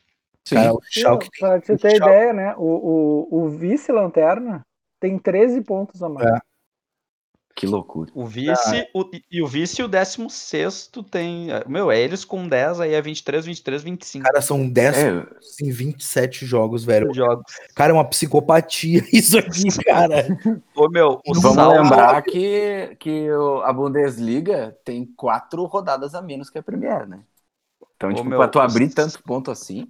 [0.46, 0.56] Sim.
[0.56, 2.54] Cara, o Schalke Pra te o ter Schalke- ideia, né?
[2.56, 4.62] O, o, o vice-lanterna
[5.00, 6.28] tem 13 pontos a mais.
[6.28, 6.38] É.
[7.62, 8.10] Que loucura.
[8.12, 11.46] O vice o- e o vice e o 16 tem.
[11.68, 15.24] Meu, é eles com 10, aí é 23, 23, 25 Cara, são 10 É,
[15.62, 17.14] em 27 jogos, velho.
[17.14, 17.44] jogos.
[17.76, 20.26] Cara, é uma psicopatia isso aqui, cara.
[20.74, 21.82] Ô, meu, o vamos saldo.
[21.82, 23.28] lembrar que, que
[23.64, 27.20] a Bundesliga tem quatro rodadas a menos que a Premier, né?
[27.96, 29.86] Então, Ô, tipo, meu, pra tu abrir tanto ponto assim.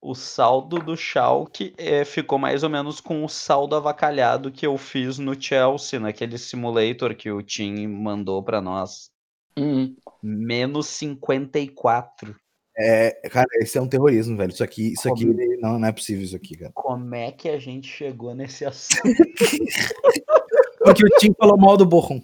[0.00, 4.78] O saldo do Schalke é, ficou mais ou menos com o saldo avacalhado que eu
[4.78, 9.10] fiz no Chelsea, naquele simulator que o Tim mandou pra nós.
[9.58, 12.36] hum, Menos 54.
[12.80, 14.52] É, cara, esse é um terrorismo, velho.
[14.52, 16.70] Isso aqui, isso aqui Como- ele- não, não é possível isso aqui, cara.
[16.72, 19.02] Como é que a gente chegou nesse assunto?
[20.78, 22.20] Porque o Tim falou mal do Borrom.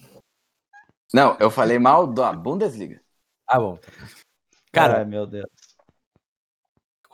[1.12, 3.00] Não, eu falei mal da Bundesliga.
[3.48, 3.78] Ah, bom.
[4.72, 5.46] Cara, Ai, meu Deus.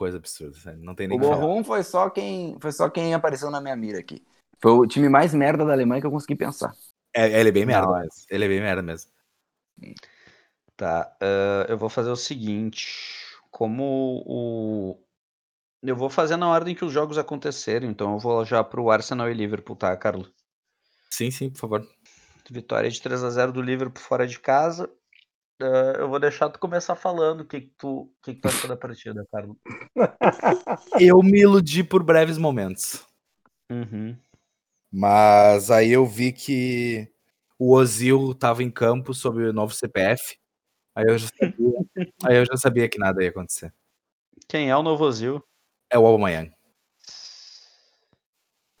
[0.01, 0.57] Coisa absurda.
[0.79, 1.21] Não tem nem O.
[1.21, 4.25] Borrom foi só quem foi só quem apareceu na minha mira aqui.
[4.59, 6.75] Foi o time mais merda da Alemanha que eu consegui pensar.
[7.13, 8.11] É, ele é bem merda Não, mesmo.
[8.27, 9.11] Ele é bem merda mesmo.
[10.75, 12.97] Tá, ah, eu vou fazer o seguinte.
[13.51, 14.99] Como o.
[15.83, 19.29] Eu vou fazer na ordem que os jogos aconteceram, então eu vou já pro Arsenal
[19.29, 20.31] e Liverpool, tá, Carlos?
[21.11, 21.87] Sim, sim, por favor.
[22.49, 24.89] Vitória de 3 a 0 do Liverpool fora de casa.
[25.65, 28.69] Eu vou deixar tu começar falando o que, que, tu, o que, que tu achou
[28.69, 29.57] da partida, Carlos.
[30.99, 33.05] Eu me iludi por breves momentos.
[33.69, 34.17] Uhum.
[34.91, 37.09] Mas aí eu vi que
[37.57, 40.37] o Ozil tava em campo sob o novo CPF.
[40.93, 41.73] Aí eu já sabia,
[42.25, 43.73] aí eu já sabia que nada ia acontecer.
[44.49, 45.41] Quem é o novo Ozil?
[45.89, 46.51] É o Aubameyang.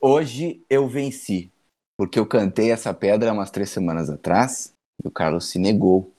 [0.01, 1.53] Hoje eu venci,
[1.95, 6.13] porque eu cantei essa pedra umas três semanas atrás e o Carlos se negou.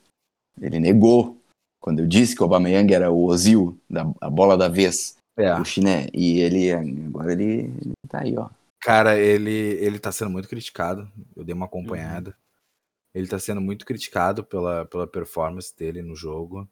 [0.60, 1.40] Ele negou
[1.80, 5.52] quando eu disse que o Aubameyang era o Ozil, da, a bola da vez, É.
[5.54, 6.08] o chiné.
[6.14, 8.48] E ele agora ele, ele tá aí, ó.
[8.80, 11.10] Cara, ele, ele tá sendo muito criticado.
[11.36, 12.36] Eu dei uma acompanhada.
[13.14, 16.68] Ele tá sendo muito criticado pela, pela performance dele no jogo,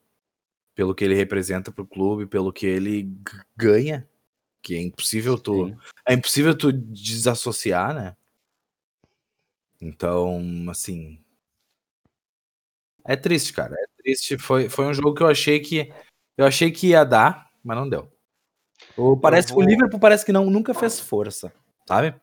[0.74, 3.12] pelo que ele representa pro clube, pelo que ele
[3.56, 4.08] ganha.
[4.62, 5.68] Que é impossível tu.
[5.68, 5.76] Sim.
[6.06, 8.16] É impossível tu desassociar, né?
[9.80, 11.18] Então, assim.
[13.04, 13.74] É triste, cara.
[13.74, 14.38] É triste.
[14.38, 15.92] Foi, foi um jogo que eu achei que.
[16.36, 18.10] Eu achei que ia dar, mas não deu.
[18.96, 21.52] O, parece que vou- o Liverpool parece que não, nunca fez força,
[21.86, 22.14] sabe?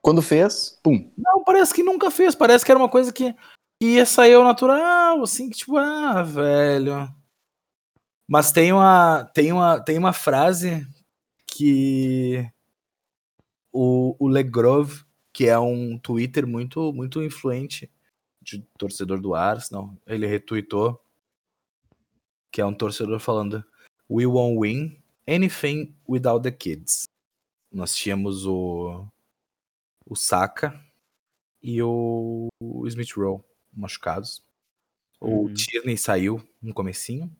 [0.00, 1.10] Quando fez, pum.
[1.16, 2.34] Não, parece que nunca fez.
[2.34, 3.34] Parece que era uma coisa que,
[3.80, 7.08] que ia sair ao natural, assim, que tipo, ah, velho.
[8.28, 10.86] Mas tem uma, tem uma, tem uma frase
[11.46, 12.46] que
[13.72, 17.90] o, o Legrove, que é um Twitter muito, muito influente
[18.42, 21.00] de torcedor do Arsenal, ele retweetou,
[22.50, 23.64] que é um torcedor falando
[24.10, 27.04] We won't win anything without the kids.
[27.72, 29.06] Nós tínhamos o
[30.04, 30.78] o Saka
[31.62, 33.40] e o, o Smith Rowe
[33.72, 34.42] machucados.
[35.20, 35.54] O Uhum.
[35.54, 37.30] Tierney saiu no comecinho.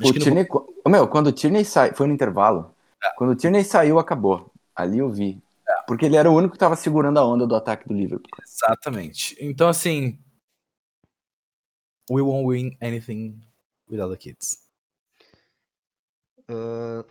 [0.00, 0.46] Acho O no- Tierney,
[0.84, 2.72] Ô, meu, quando o Tierney saiu, foi no intervalo.
[3.02, 3.10] É.
[3.16, 4.50] Quando o Tierney saiu, acabou.
[4.74, 5.42] Ali eu vi.
[5.88, 8.28] Porque ele era o único que tava segurando a onda do ataque do Liverpool.
[8.42, 9.34] Exatamente.
[9.40, 10.22] Então, assim.
[12.10, 13.40] We won't win anything
[13.90, 14.68] without the kids.
[16.46, 17.04] Ah,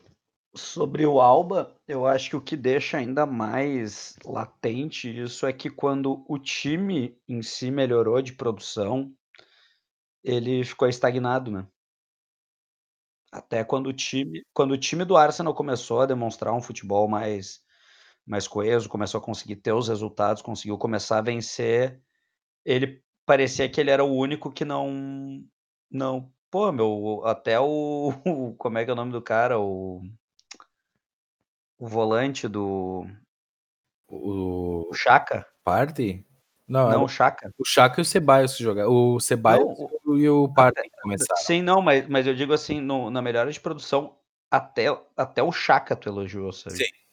[0.55, 5.71] sobre o Alba, eu acho que o que deixa ainda mais latente isso é que
[5.71, 9.11] quando o time em si melhorou de produção,
[10.23, 11.67] ele ficou estagnado, né?
[13.31, 17.65] Até quando o time, quando o time do Arsenal começou a demonstrar um futebol mais,
[18.27, 22.01] mais coeso, começou a conseguir ter os resultados, conseguiu começar a vencer,
[22.65, 25.43] ele parecia que ele era o único que não,
[25.89, 28.11] não, pô, meu, até o,
[28.57, 30.01] como é que é o nome do cara, o,
[31.79, 33.07] o volante do,
[34.09, 35.47] O o Chaka?
[35.63, 36.25] Party?
[36.67, 37.49] Não, Não, era o Chaka.
[37.57, 38.91] o Chaka e o Ceballos que jogaram.
[38.91, 41.41] O Ceballos Não, e o Party que começaram.
[41.41, 44.17] Sim, não, mas, mas eu digo assim, no- na melhora de produção,
[44.51, 44.85] até,
[45.15, 46.77] até o Chaka tu elogiou, sabe?
[46.77, 47.06] Sim.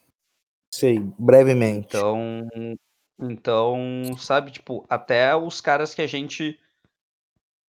[0.74, 1.86] Sei, brevemente.
[1.86, 2.48] Então,
[3.20, 6.58] então, sabe, tipo, até os caras que a gente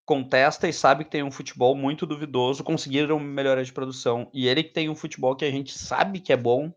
[0.03, 4.27] contesta e sabe que tem um futebol muito duvidoso conseguiram melhorar de produção.
[4.33, 6.73] E ele que tem um futebol que a gente sabe que é bom,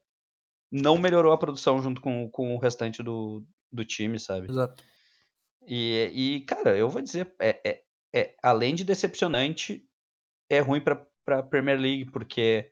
[0.70, 4.50] não melhorou a produção junto com, com o restante do, do time, sabe?
[4.50, 4.84] Exato.
[5.66, 9.82] E, e, cara, eu vou dizer, é, é, é- além de decepcionante,
[10.50, 12.70] é ruim pra, pra Premier League, porque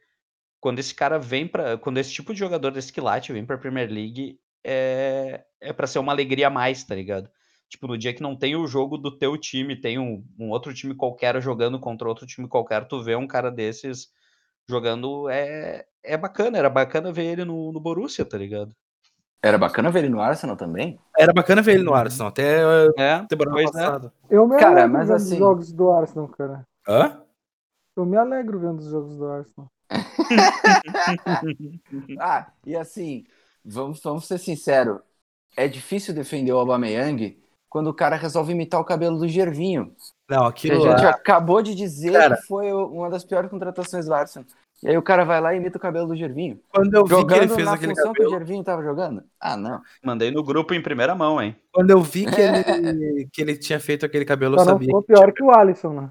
[0.61, 3.91] quando esse cara vem para quando esse tipo de jogador desse quilate vem pra Premier
[3.91, 7.31] League, é, é para ser uma alegria a mais, tá ligado?
[7.69, 10.73] Tipo, no dia que não tem o jogo do teu time, tem um, um outro
[10.73, 14.09] time qualquer jogando contra outro time qualquer, tu vê um cara desses
[14.69, 18.75] jogando, é, é bacana, era bacana ver ele no, no Borussia, tá ligado?
[19.43, 20.99] Era bacana ver ele no Arsenal também.
[21.17, 22.63] Era bacana ver ele no Arsenal, até
[22.97, 23.73] É, temporada pois é.
[23.73, 24.13] passada.
[24.29, 26.67] Eu me Cara, alegro mas vendo assim- os jogos do Arsenal, cara.
[26.89, 27.23] Hã?
[27.97, 29.71] Eu me alegro vendo os jogos do Arsenal.
[32.21, 33.25] Ah, e assim,
[33.65, 34.99] vamos, vamos ser sinceros.
[35.57, 39.93] É difícil defender o Aubameyang quando o cara resolve imitar o cabelo do Gervinho.
[40.29, 41.11] Não, Que a aquilo gente lá.
[41.11, 42.37] acabou de dizer Cara.
[42.37, 44.47] que foi uma das piores contratações do Arsenal.
[44.83, 46.61] E aí o cara vai lá e imita o cabelo do Gervinho.
[46.71, 48.37] Quando eu vi que Jogando ele fez na aquele função que cabelo.
[48.37, 49.23] o Gervinho tava jogando?
[49.41, 49.81] Ah, não.
[50.05, 51.57] Mandei no grupo em primeira mão, hein?
[51.73, 54.87] Quando eu vi que ele, que ele tinha feito aquele cabelo, eu Só não sabia.
[54.89, 56.11] ficou pior que o Alisson, né?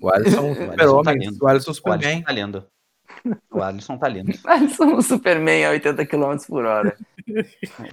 [0.00, 1.04] O Alisson, Alisson super homem.
[1.04, 1.44] tá lindo.
[1.44, 2.22] o Alisson O super Alisson bem.
[2.22, 2.66] tá lindo.
[3.50, 4.32] O Alisson tá lindo.
[4.46, 6.96] Alisson um Superman a 80 km por hora.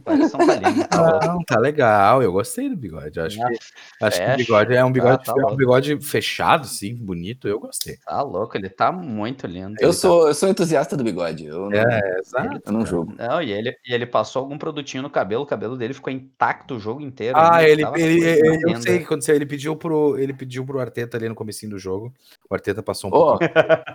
[0.03, 0.87] Tá.
[0.89, 1.27] Tá.
[1.27, 2.21] Não, tá legal.
[2.21, 3.17] Eu gostei do bigode.
[3.19, 3.57] Eu Acho que,
[4.01, 7.47] acho que o bigode é um bigode, tá é um bigode fechado, sim, bonito.
[7.47, 7.97] Eu gostei.
[7.97, 9.75] Tá louco, ele tá muito lindo.
[9.79, 11.45] Eu Ele sou, eu sou entusiasta do bigode.
[11.45, 12.61] Eu não, É, exato.
[12.65, 13.15] eu não jogo.
[13.15, 13.27] Tá...
[13.29, 16.75] Não, e ele, e ele passou algum produtinho no cabelo, o cabelo dele ficou intacto
[16.75, 17.37] o jogo inteiro.
[17.37, 19.35] Ah, ainda, ele, ele, ele- eu sei o que aconteceu.
[19.35, 22.13] Ele pediu pro, ele pediu pro Arteta ali no comecinho do jogo.
[22.49, 23.45] O Arteta passou um Ó, pouco.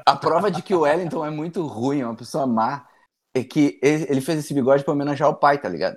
[0.06, 2.84] a prova de que o Wellington é muito ruim, é uma pessoa má,
[3.38, 5.96] é que ele fez esse bigode pra homenagear o pai, tá ligado?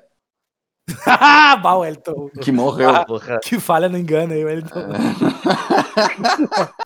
[1.61, 2.29] bah, o Elton.
[2.41, 2.89] Que morreu.
[2.89, 3.39] Ah, porra.
[3.43, 4.87] Que falha não engana aí, o Elton.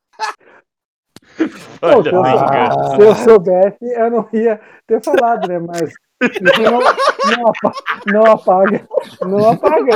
[1.79, 5.59] Pô, se, eu, ah, se eu soubesse, eu não ia ter falado, né?
[5.59, 5.91] Mas
[6.41, 7.73] não, não, apa-
[8.05, 8.87] não apaga.
[9.21, 9.91] Não apaga.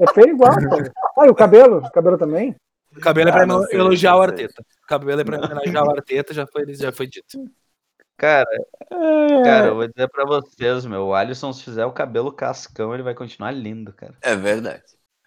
[0.00, 0.92] É feio igual, cara.
[1.18, 1.78] Ah, e o cabelo?
[1.78, 2.54] O cabelo também?
[2.96, 4.22] O cabelo é pra Ah, elogiar o.
[4.22, 4.62] Arteta.
[4.84, 7.44] O cabelo é pra homenagear o Arteta, já foi, já foi dito.
[8.18, 8.46] Cara,
[9.44, 13.02] cara, eu vou dizer pra vocês, meu, o Alisson, se fizer o cabelo cascão, ele
[13.04, 14.16] vai continuar lindo, cara.
[14.20, 14.82] É verdade.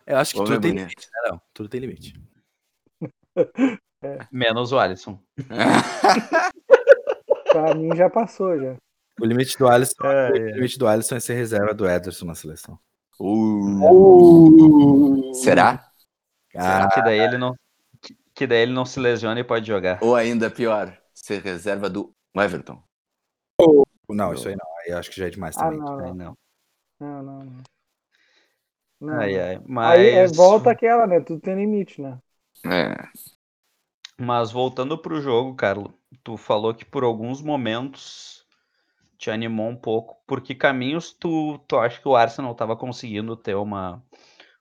[0.05, 0.89] Eu acho que Homem tudo tem bonito.
[0.89, 1.29] limite, né?
[1.31, 2.21] Não, tudo tem limite.
[4.31, 5.17] Menos o Alisson.
[7.51, 8.75] Pra mim já passou, já.
[9.19, 12.33] O limite do Alisson, É, o limite do Alisson é ser reserva do Ederson na
[12.35, 12.79] seleção.
[13.91, 15.33] Uh.
[15.35, 15.83] Será?
[16.55, 17.55] Ah, Que daí ele não.
[18.01, 19.99] que- Que daí ele não se lesiona e pode jogar.
[20.01, 22.81] Ou ainda pior, ser reserva do Everton.
[24.09, 24.77] não, isso aí não.
[24.79, 25.79] Aí eu acho que já é demais Ah, também.
[25.79, 26.13] não, Aí não.
[26.13, 26.37] não.
[26.99, 27.63] Não, não, não.
[29.01, 29.41] Não, Ai, não.
[29.43, 29.61] ai.
[29.65, 31.19] Mas, Aí é, volta aquela, né?
[31.19, 32.19] Tudo tem limite, né?
[32.63, 32.93] É.
[34.19, 35.91] mas voltando pro jogo, Carlos,
[36.23, 38.45] tu falou que por alguns momentos
[39.17, 40.21] te animou um pouco.
[40.27, 44.03] Por que caminhos tu, tu acha que o Arsenal estava conseguindo ter uma,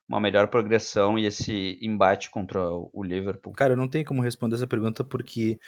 [0.09, 3.53] uma melhor progressão e esse embate contra o Liverpool?
[3.53, 5.59] Cara, eu não tenho como responder essa pergunta porque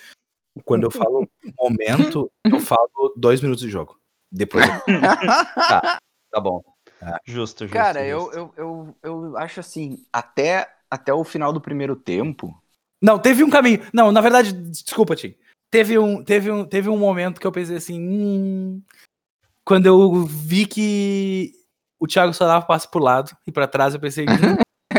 [0.66, 1.28] quando eu falo
[1.60, 4.00] momento, eu falo dois minutos de jogo.
[4.32, 4.74] Depois eu-
[6.32, 6.64] Tá bom.
[7.02, 7.20] Ah.
[7.26, 7.74] Justo, justo.
[7.74, 8.36] Cara, eu, justo.
[8.36, 12.60] eu, eu, eu acho assim, até, até o final do primeiro tempo.
[13.02, 13.86] Não, teve um caminho.
[13.94, 15.36] Não, na verdade, desculpa, Tim.
[15.70, 18.00] Teve um, teve um, teve um momento que eu pensei assim.
[18.00, 18.82] hum,
[19.66, 21.52] quando eu vi que
[22.00, 24.26] o Thiago só dava passe pro lado e pra trás, eu pensei.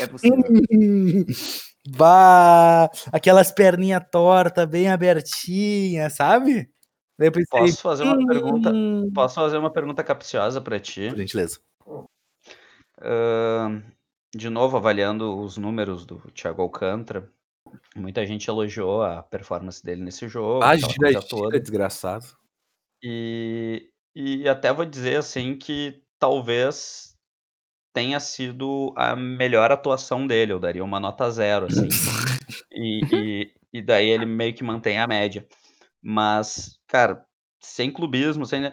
[0.00, 0.36] é possível.
[1.88, 6.70] Bah, aquelas perninhas tortas, bem abertinhas, sabe?
[7.18, 8.70] Eu pensei, Posso fazer uma pergunta?
[8.72, 11.08] "Hum, Posso fazer uma pergunta capciosa pra ti?
[11.10, 11.58] Por gentileza.
[13.00, 13.82] Ahn,
[14.34, 17.28] de novo, avaliando os números do Thiago Alcântara,
[17.96, 21.60] muita gente elogiou a performance dele nesse jogo, Ah, coisa gira, toda.
[21.60, 22.26] desgraçado.
[23.02, 27.11] E, e até vou dizer assim que talvez
[27.92, 30.52] tenha sido a melhor atuação dele.
[30.52, 31.88] Eu daria uma nota zero, assim.
[32.74, 35.46] E, e, e daí ele meio que mantém a média.
[36.02, 37.24] Mas, cara,
[37.60, 38.72] sem clubismo, sem.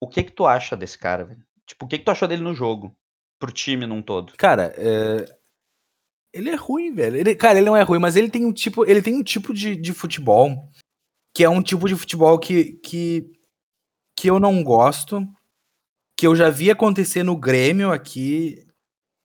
[0.00, 1.44] O que que tu acha desse cara, velho?
[1.66, 2.96] Tipo, o que que tu achou dele no jogo?
[3.38, 4.34] Pro time num todo?
[4.36, 5.26] Cara, é,
[6.32, 7.16] ele é ruim, velho.
[7.16, 9.54] Ele, cara, ele não é ruim, mas ele tem um tipo, ele tem um tipo
[9.54, 10.68] de, de futebol
[11.34, 13.30] que é um tipo de futebol que, que,
[14.16, 15.26] que eu não gosto,
[16.16, 18.66] que eu já vi acontecer no Grêmio aqui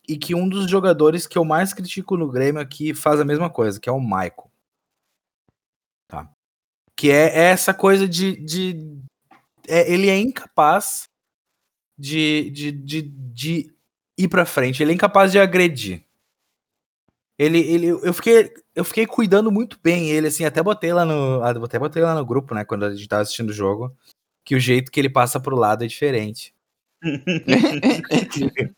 [0.07, 3.49] e que um dos jogadores que eu mais critico no Grêmio aqui faz a mesma
[3.49, 4.51] coisa, que é o Michael.
[6.07, 6.31] Tá.
[6.97, 8.99] Que é essa coisa de, de
[9.67, 11.07] é, ele é incapaz
[11.97, 13.75] de, de, de, de
[14.17, 16.03] ir pra frente, ele é incapaz de agredir.
[17.37, 21.41] Ele, ele, eu fiquei, eu fiquei cuidando muito bem ele, assim, até botei lá no,
[21.41, 23.95] até botei lá no grupo, né, quando a gente tava assistindo o jogo,
[24.43, 26.53] que o jeito que ele passa pro lado é diferente.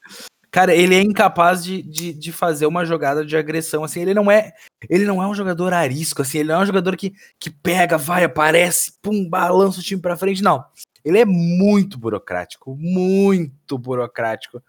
[0.52, 4.30] Cara, ele é incapaz de, de, de fazer uma jogada de agressão, assim, ele não
[4.30, 4.52] é,
[4.90, 7.98] ele não é um jogador arisco, assim, ele não é um jogador que, que pega,
[7.98, 10.66] vai, aparece, pum, balança o time pra frente, não.
[11.06, 14.62] Ele é muito burocrático, muito burocrático.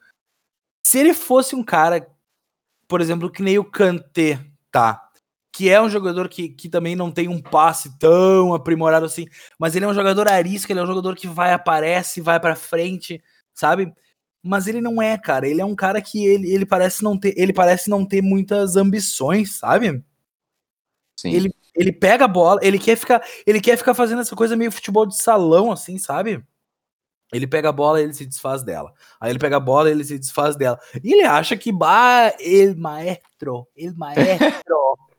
[0.87, 2.07] Se ele fosse um cara,
[2.87, 4.39] por exemplo, que nem o Kanté,
[4.71, 5.03] tá?
[5.53, 9.27] Que é um jogador que, que também não tem um passe tão aprimorado assim,
[9.59, 12.55] mas ele é um jogador arisco, ele é um jogador que vai, aparece, vai pra
[12.55, 13.21] frente,
[13.55, 13.93] sabe?
[14.43, 15.49] Mas ele não é, cara.
[15.49, 18.77] Ele é um cara que ele, ele parece não ter, ele parece não ter muitas
[18.77, 20.03] ambições, sabe?
[21.17, 21.33] Sim.
[21.33, 24.73] Ele, ele pega a bola, ele quer ficar, ele quer ficar fazendo essa coisa meio
[24.73, 26.45] futebol de salão assim, sabe?
[27.33, 28.93] Ele pega a bola, ele se desfaz dela.
[29.19, 30.79] Aí ele pega a bola, ele se desfaz dela.
[31.03, 34.99] E ele acha que bah, el maestro, el maestro.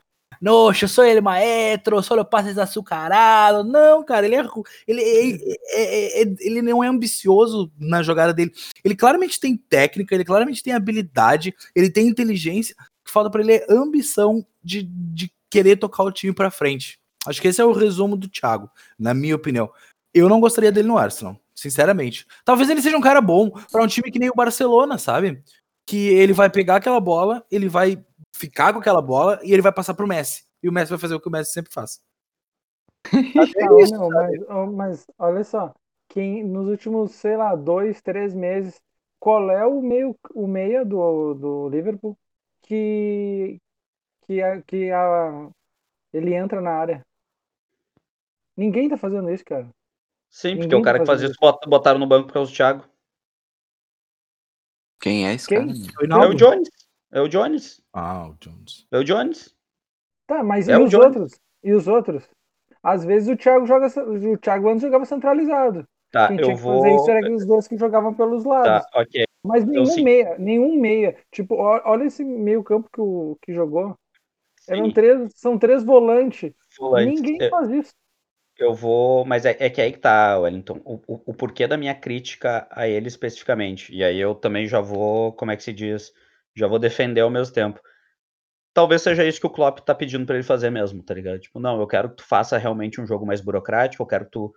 [0.82, 3.64] Eu sou ele maestro, só eu passo açucarado.
[3.64, 5.39] Não, cara, ele é ru- ele, é-
[5.72, 8.52] é- é- ele não é ambicioso na jogada dele.
[8.84, 12.76] Ele claramente tem técnica, ele claramente tem habilidade, ele tem inteligência.
[12.80, 17.00] O que falta pra ele é ambição de, de querer tocar o time pra frente.
[17.26, 18.70] Acho que esse é o resumo do Thiago,
[19.00, 19.70] na minha opinião.
[20.14, 22.26] Eu não gostaria dele no Arsenal, sinceramente.
[22.44, 25.41] Talvez ele seja um cara bom pra um time que nem o Barcelona, sabe?
[25.88, 28.04] Que ele vai pegar aquela bola, ele vai
[28.34, 30.46] ficar com aquela bola e ele vai passar pro Messi.
[30.62, 32.02] E o Messi vai fazer o que o Messi sempre faz.
[33.04, 35.74] Tá, ô, meu, mas, ô, mas olha só,
[36.10, 38.82] quem nos últimos, sei lá, dois, três meses,
[39.20, 42.18] qual é o meio, o meia do, do Liverpool
[42.62, 43.60] que
[44.26, 45.50] que, a, que a,
[46.14, 47.06] ele entra na área?
[48.56, 49.70] Ninguém tá fazendo isso, cara.
[50.30, 52.86] Sim, porque o cara que fazia isso bot- botaram no banco por causa do Thiago.
[55.00, 55.68] Quem é esse Quem?
[55.68, 56.24] cara?
[56.24, 56.34] É o?
[56.34, 56.70] Jones.
[57.12, 57.83] É o Jones.
[57.94, 58.86] Ah, o Jones.
[58.91, 59.56] É o Jones.
[60.28, 60.94] Tá, mas É e os Jones.
[60.94, 61.39] outros?
[61.64, 62.28] E os outros?
[62.82, 65.88] Às vezes o Thiago joga, o Thiago antes jogava centralizado.
[66.12, 67.10] Tá, Quem eu tinha que fazer isso vou.
[67.10, 68.86] era os dois que jogavam pelos lados.
[68.86, 69.24] Tá, ok.
[69.44, 70.04] Mas nenhum sim.
[70.04, 71.18] meia, nenhum meia.
[71.32, 73.98] Tipo, olha esse meio campo que, o, que jogou.
[74.68, 76.54] Eram Sim, três, são três volantes.
[76.78, 77.22] volantes.
[77.22, 77.94] Ninguém Eu, faz isso.
[78.58, 79.26] eu vou.
[79.26, 80.82] Mas é, é que aí que tá, Wellington.
[80.86, 83.94] O, o, o porquê da minha crítica a ele especificamente.
[83.94, 86.14] E aí eu também já vou, como é que se diz?
[86.56, 87.80] Já vou defender ao mesmo tempo.
[88.74, 91.39] Talvez seja isso que o Klopp tá pedindo pra ele fazer mesmo, tá ligado?
[91.39, 94.32] Tipo, não, eu quero que tu faça realmente um jogo mais burocrático, eu quero que
[94.32, 94.54] tu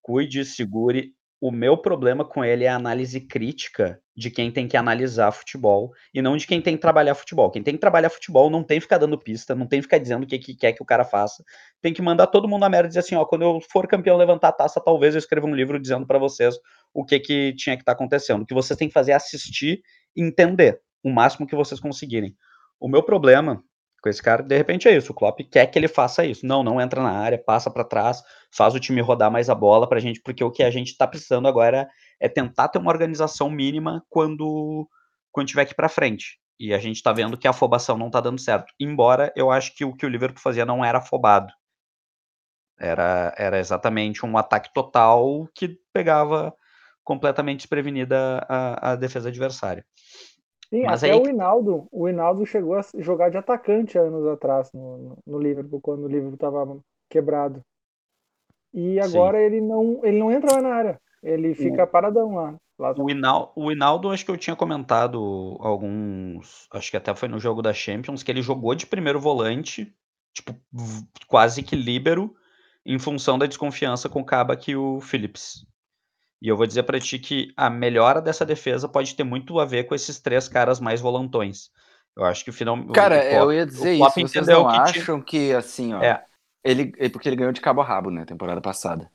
[0.00, 1.14] cuide, segure.
[1.38, 5.92] O meu problema com ele é a análise crítica de quem tem que analisar futebol
[6.14, 7.50] e não de quem tem que trabalhar futebol.
[7.50, 9.98] Quem tem que trabalhar futebol não tem que ficar dando pista, não tem que ficar
[9.98, 11.44] dizendo o que, que quer que o cara faça.
[11.80, 14.16] Tem que mandar todo mundo a merda e dizer assim, ó, quando eu for campeão
[14.16, 16.54] levantar a taça, talvez eu escreva um livro dizendo pra vocês
[16.94, 18.42] o que que tinha que estar acontecendo.
[18.42, 19.82] O que vocês têm que fazer é assistir
[20.16, 22.36] e entender o máximo que vocês conseguirem.
[22.80, 23.62] O meu problema
[24.02, 26.44] com esse cara, de repente é isso, o Klopp quer que ele faça isso.
[26.44, 28.20] Não, não entra na área, passa pra trás,
[28.52, 31.06] faz o time rodar mais a bola pra gente, porque o que a gente tá
[31.06, 31.88] precisando agora
[32.20, 34.88] é tentar ter uma organização mínima quando
[35.30, 36.38] quando tiver que ir pra frente.
[36.58, 38.72] E a gente tá vendo que a afobação não tá dando certo.
[38.78, 41.52] Embora eu acho que o que o Liverpool fazia não era afobado.
[42.78, 46.52] Era, era exatamente um ataque total que pegava
[47.04, 49.84] completamente desprevenida a, a defesa adversária.
[50.72, 54.26] Sim, Mas até aí o que- Hinaldo, o Hinaldo chegou a jogar de atacante anos
[54.26, 56.78] atrás no, no- Liverpool, quando o Liverpool estava
[57.10, 57.62] quebrado.
[58.72, 59.00] E Sim.
[59.00, 61.00] agora ele não, ele não entra mais na área.
[61.22, 62.54] Ele fica paradão lá.
[62.78, 62.94] lá.
[62.98, 66.66] O, Hinal, o Hinaldo, acho que eu tinha comentado alguns.
[66.72, 69.94] Acho que até foi no jogo da Champions, que ele jogou de primeiro volante,
[70.34, 70.54] tipo,
[71.28, 72.34] quase que líbero,
[72.84, 75.64] em função da desconfiança com o Kabak e o Phillips.
[76.42, 79.64] E eu vou dizer pra ti que a melhora dessa defesa pode ter muito a
[79.64, 81.70] ver com esses 3 caras mais volantões.
[82.16, 84.04] Eu acho que o final o Cara, o eu Klopp ia o dizer isso.
[84.10, 86.02] Vocês não que tinha acham que, assim, ó.
[86.02, 86.24] É.
[86.64, 89.08] Ele, é porque ele ganhou de cabo a rabo, né, temporada passada.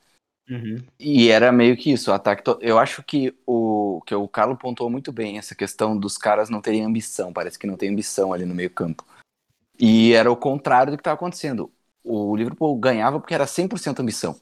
[0.48, 0.82] Uhum.
[0.98, 2.42] E era meio que isso, o ataque.
[2.42, 6.48] to- Eu acho que o que o Carlo pontuou muito bem essa questão dos caras
[6.48, 7.30] não terem ambição.
[7.30, 9.04] Parece que não tem ambição ali no meio-campo.
[9.78, 11.70] E era o contrário do que estava acontecendo.
[12.02, 14.40] O Liverpool ganhava porque era 100% ambição.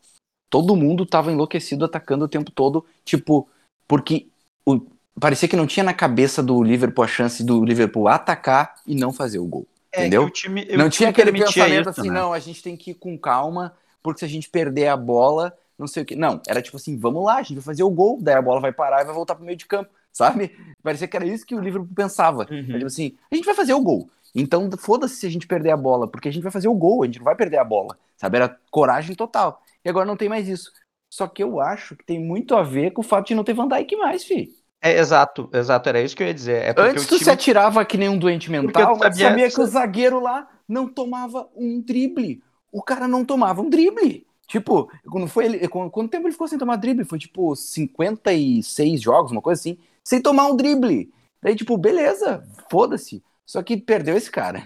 [0.49, 3.49] Todo mundo estava enlouquecido atacando o tempo todo, tipo,
[3.89, 4.27] porque
[4.65, 4.81] o-
[5.19, 9.13] parecia que não tinha na cabeça do Liverpool a chance do Liverpool atacar e não
[9.13, 9.67] fazer o gol.
[9.93, 10.29] É, Entendeu?
[10.31, 12.21] time Não tinha aquele pensamento isso, assim, né.
[12.21, 15.57] não, a gente tem que ir com calma, porque se a gente perder a bola,
[15.79, 16.15] não sei o que.
[16.15, 18.61] Não, era tipo assim, vamos lá, a gente vai fazer o gol, daí a bola
[18.61, 20.55] vai parar e vai voltar pro meio de campo, sabe?
[20.83, 22.47] Parecia que era isso que o Liverpool pensava.
[22.51, 22.65] Uhum.
[22.65, 24.09] Tipo assim, a gente vai fazer o gol.
[24.35, 27.03] Então foda-se se a gente perder a bola, porque a gente vai fazer o gol,
[27.03, 28.37] a gente não vai perder a bola, sabe?
[28.37, 29.63] Era coragem total.
[29.87, 30.73] E agora não tem mais isso.
[31.09, 33.55] Só que eu acho que tem muito a ver com o fato de não ter
[33.55, 34.53] Van Dijk mais, fi.
[34.83, 36.63] É, exato, exato, era isso que eu ia dizer.
[36.63, 39.51] É Antes tu se time atirava que nem um doente mental, tu mas sabia- sabia
[39.51, 42.43] que o zagueiro lá não tomava um drible.
[42.73, 44.27] O cara não tomava um drible.
[44.47, 47.05] Tipo, quando foi ele, qu- quanto tempo ele ficou sem tomar drible?
[47.05, 51.13] Foi tipo 56 jogos, uma coisa assim, sem tomar um drible.
[51.43, 53.23] Daí tipo, beleza, foda-se.
[53.45, 54.63] Só que perdeu esse cara.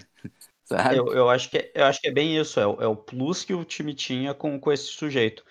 [0.77, 0.97] Sabe?
[0.97, 2.95] Eu, eu, acho que, é- eu acho que é bem isso, é, o- é o
[2.95, 5.43] plus que o time tinha com, com esse sujeito.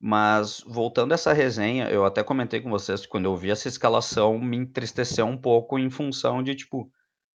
[0.00, 3.68] Mas, voltando a essa resenha, eu até comentei com vocês que quando eu vi essa
[3.68, 6.90] escalação, me entristeceu um pouco em função de, tipo,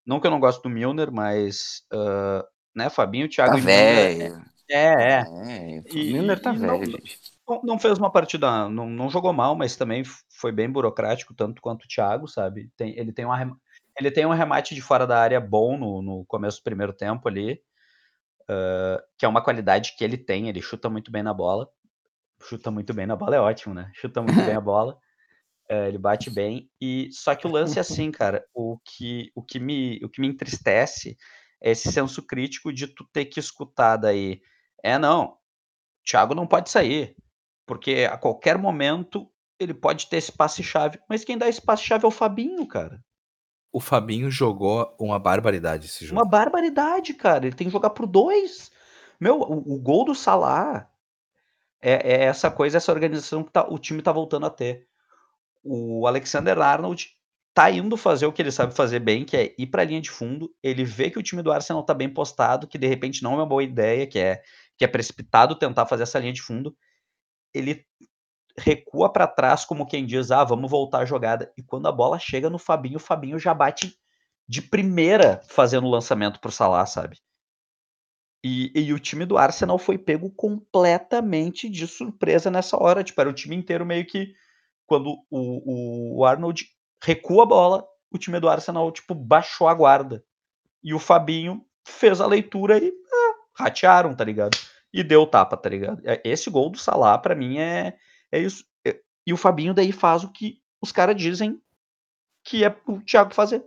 [0.06, 2.44] não que eu não gosto do Milner, mas, ah,
[2.74, 4.18] né, Fabinho, Thiago Tá e Milner.
[4.18, 4.44] velho.
[4.68, 5.20] É, é.
[5.20, 7.18] É, o E- Milner tá e não- velho, gente.
[7.48, 11.34] Não, não fez uma partida, não, não jogou mal, mas também f- foi bem burocrático,
[11.34, 12.70] tanto quanto o Thiago, sabe?
[12.76, 13.52] Tem, ele, tem um arrem-
[14.00, 17.28] ele tem um remate de fora da área bom no, no começo do primeiro tempo
[17.28, 17.60] ali,
[18.48, 21.68] ah, que é uma qualidade que ele tem, ele chuta muito bem na bola.
[22.42, 23.90] Chuta muito bem na bola, é ótimo, né?
[23.94, 24.98] Chuta muito bem a bola.
[25.68, 26.70] eh, ele bate bem.
[26.80, 30.20] E só que o lance é assim, cara, o que, o que, me, o que
[30.20, 31.16] me entristece
[31.62, 34.40] é esse senso crítico de tu ter que escutar daí.
[34.82, 35.38] É, não,
[36.04, 37.16] Thiago não pode sair,
[37.66, 39.30] porque a qualquer momento
[39.60, 40.98] ele pode ter esse passe-chave.
[41.08, 43.02] Mas quem dá esse passe-chave é o Fabinho, cara.
[43.72, 46.20] O Fabinho jogou uma barbaridade esse jogo.
[46.20, 47.46] Uma barbaridade, cara.
[47.46, 48.70] Ele tem que jogar por dois.
[49.18, 50.88] Meu, o, o gol do Salah
[51.80, 54.86] é, é essa coisa, essa organização que tá- o time tá voltando a ter.
[55.62, 57.10] O Alexander Arnold
[57.54, 60.10] tá indo fazer o que ele sabe fazer bem, que é ir pra linha de
[60.10, 60.52] fundo.
[60.62, 63.36] Ele vê que o time do Arsenal tá bem postado, que de repente não é
[63.36, 64.42] uma boa ideia, que é,
[64.76, 66.76] que é precipitado tentar fazer essa linha de fundo.
[67.52, 67.84] Ele
[68.58, 71.52] recua pra trás, como quem diz, ah, vamos voltar a jogada.
[71.56, 73.96] E quando a bola chega no Fabinho, o Fabinho já bate
[74.48, 77.18] de primeira fazendo o lançamento pro Salah, sabe?
[78.42, 83.04] E, e o time do Arsenal foi pego completamente de surpresa nessa hora.
[83.04, 84.32] Tipo, era o time inteiro meio que.
[84.86, 86.66] Quando o, o Arnold
[87.02, 90.24] recua a bola, o time do Arsenal, tipo, baixou a guarda.
[90.82, 93.34] E o Fabinho fez a leitura e ah,
[93.64, 94.56] ratearam, tá ligado?
[94.92, 96.02] E deu tapa, tá ligado?
[96.04, 97.96] É- Esse gol do Salah, pra mim, é,
[98.32, 98.64] é isso.
[98.86, 101.60] É- E o Fabinho daí faz o que os caras dizem
[102.44, 103.64] que é o Thiago fazer.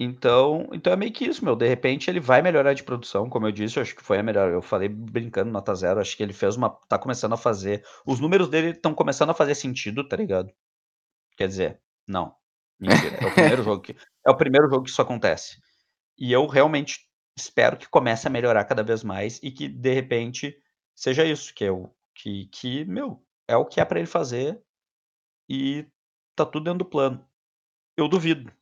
[0.00, 1.56] Então, então é meio que isso, meu.
[1.56, 4.22] De repente ele vai melhorar de produção, como eu disse, eu acho que foi a
[4.22, 4.50] melhor.
[4.52, 6.70] Eu falei brincando nota zero, acho que ele fez uma.
[6.88, 7.84] tá começando a fazer.
[8.06, 10.52] Os números dele estão começando a fazer sentido, tá ligado?
[11.36, 12.34] Quer dizer, não.
[12.80, 13.16] Mentira.
[13.20, 15.58] É o primeiro jogo que, é o primeiro jogo que isso acontece.
[16.18, 17.00] E eu realmente
[17.36, 20.56] espero que comece a melhorar cada vez mais e que de repente
[20.94, 24.62] seja isso, que o que, que meu, é o que é pra ele fazer
[25.48, 25.86] e
[26.36, 27.26] tá tudo dentro do plano.
[27.96, 28.52] Eu duvido.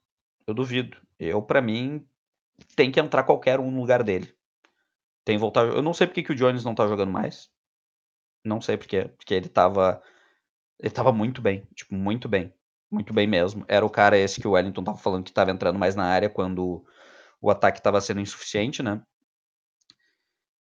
[0.47, 0.97] Eu duvido.
[1.19, 2.09] Eu, pra mim,
[2.75, 4.33] tem que entrar qualquer um no lugar dele.
[5.25, 5.67] Tem que voltar.
[5.67, 7.51] Eu não sei porque que o Jones não tá jogando mais.
[8.45, 10.01] Não sei porque, porque ele tava.
[10.79, 11.67] Ele tava muito bem.
[11.75, 12.55] Tipo, muito bem.
[12.91, 13.65] Muito bem mesmo.
[13.67, 16.31] Era o cara esse que o Wellington tava falando que tava entrando mais na área
[16.31, 16.85] quando
[17.41, 19.03] o ataque tava sendo insuficiente, né?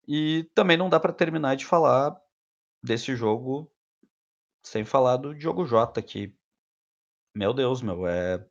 [0.07, 2.15] E também não dá pra terminar de falar
[2.83, 3.71] desse jogo
[4.65, 6.35] sem falar do Diogo Jota, que.
[7.35, 8.43] Meu Deus, meu, é.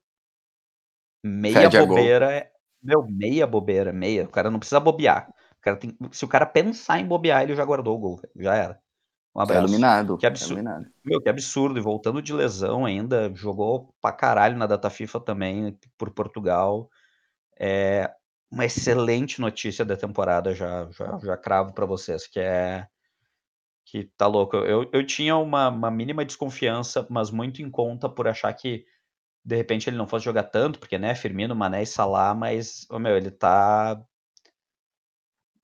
[1.25, 2.51] Meia Fede bobeira é.
[2.83, 4.25] Meu, meia bobeira, meia.
[4.25, 5.29] O cara não precisa bobear.
[5.59, 5.97] O cara tem...
[6.13, 8.21] Se o cara pensar em bobear, ele já guardou o gol.
[8.37, 8.81] Já era.
[9.35, 9.63] Um Tá abraço.
[9.67, 10.17] iluminado.
[10.17, 10.53] Que tá absurdo.
[10.61, 10.87] iluminado.
[11.03, 11.79] Meu, que absurdo.
[11.79, 16.91] E voltando de lesão ainda, jogou pra caralho na data FIFA também, por Portugal.
[17.59, 18.13] É
[18.51, 22.87] uma excelente notícia da temporada, já, já, já cravo pra vocês, que é.
[23.87, 24.57] Que tá louco.
[24.57, 28.85] Eu, eu tinha uma, uma mínima desconfiança, mas muito em conta por achar que
[29.45, 32.99] de repente ele não fosse jogar tanto, porque, né, Firmino, Mané e Salah, mas, ô,
[32.99, 34.01] meu, ele tá.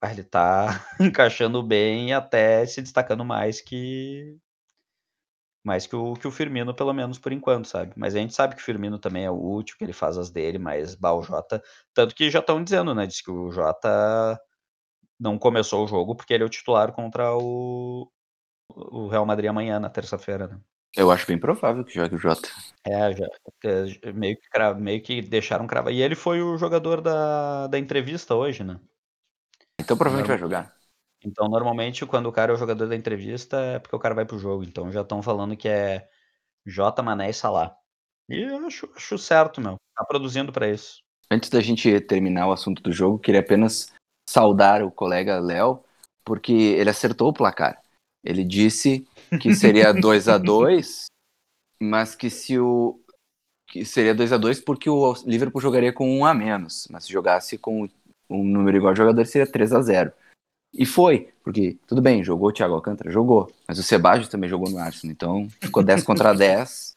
[0.01, 4.37] ah, ele tá encaixando bem e até se destacando mais que
[5.63, 7.93] mais que o, que o Firmino, pelo menos por enquanto, sabe?
[7.95, 10.57] Mas a gente sabe que o Firmino também é útil, que ele faz as dele,
[10.57, 11.61] mas bah, o Jota.
[11.93, 13.05] Tanto que já estão dizendo, né?
[13.05, 14.39] Diz que o Jota
[15.21, 18.11] não começou o jogo porque ele é o titular contra o,
[18.67, 20.59] o Real Madrid amanhã, na terça-feira, né?
[20.97, 22.49] Eu acho bem provável que jogue o Jota.
[22.83, 23.27] É, já,
[23.63, 25.93] é, meio, que, cra- meio que deixaram cravar.
[25.93, 28.79] E ele foi o jogador da, da entrevista hoje, né?
[29.79, 30.75] Então provavelmente vai jogar.
[31.23, 34.25] Então, normalmente, quando o cara é o jogador da entrevista, é porque o cara vai
[34.25, 34.63] pro jogo.
[34.63, 36.09] Então, já estão falando que é
[36.65, 37.75] J, Mané e Salah.
[38.27, 39.77] E eu acho, acho certo, meu.
[39.95, 41.03] Tá produzindo pra isso.
[41.29, 43.93] Antes da gente terminar o assunto do jogo, queria apenas
[44.31, 45.83] saudar o colega Léo,
[46.23, 47.81] porque ele acertou o placar.
[48.23, 49.05] Ele disse
[49.41, 51.05] que seria 2 a 2
[51.81, 52.99] mas que se o
[53.67, 57.11] que seria 2 a 2 porque o Liverpool jogaria com um a menos, mas se
[57.11, 57.89] jogasse com
[58.29, 60.13] um número igual de jogadores seria 3 a 0.
[60.73, 64.69] E foi, porque tudo bem, jogou o Thiago Alcântara, jogou, mas o Sebadios também jogou
[64.69, 66.95] no Arsenal, então ficou 10 contra 10,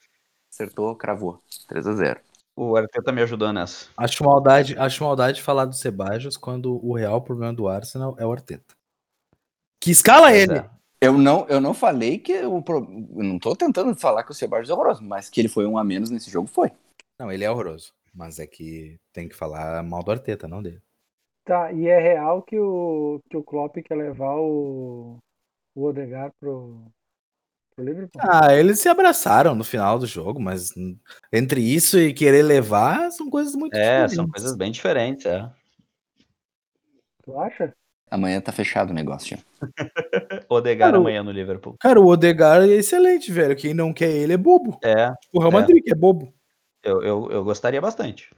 [0.53, 2.21] acertou, cravou, 3 a 0.
[2.57, 3.89] O Arteta me ajudou nessa.
[3.97, 8.31] Acho maldade, acho maldade falar do Sebajos quando o real problema do Arsenal é o
[8.33, 8.75] Arteta.
[9.83, 10.59] Que escala Pois ele!
[10.59, 10.71] é.
[11.01, 12.87] Eu não, eu não falei que o pro-
[13.17, 15.77] eu não tô tentando falar que o Sebadios é horroroso, mas que ele foi um
[15.77, 16.71] a menos nesse jogo foi.
[17.19, 17.93] Não, ele é horroroso.
[18.15, 20.81] Mas é que tem que falar mal do Arteta, não dele.
[21.45, 25.19] Tá, e é real que o, que o Klopp quer levar o,
[25.75, 26.87] o Odegaard pro,
[28.19, 30.71] Ah, eles se abraçaram no final do jogo, mas
[31.33, 34.15] entre isso e querer levar são coisas muito É, diferentes.
[34.15, 35.51] são coisas bem diferentes, é.
[37.25, 37.75] Tu acha?
[38.11, 39.43] Amanhã tá fechado o negócio já.
[40.49, 41.75] Odegar Cara, amanhã no Liverpool.
[41.81, 43.57] Cara, o Odegaard é excelente, velho.
[43.57, 44.79] Quem não quer ele é bobo.
[44.85, 45.55] É, O Real É.
[45.55, 46.33] Madrid que é bobo.
[46.83, 48.31] eu, eu, eu gostaria bastante.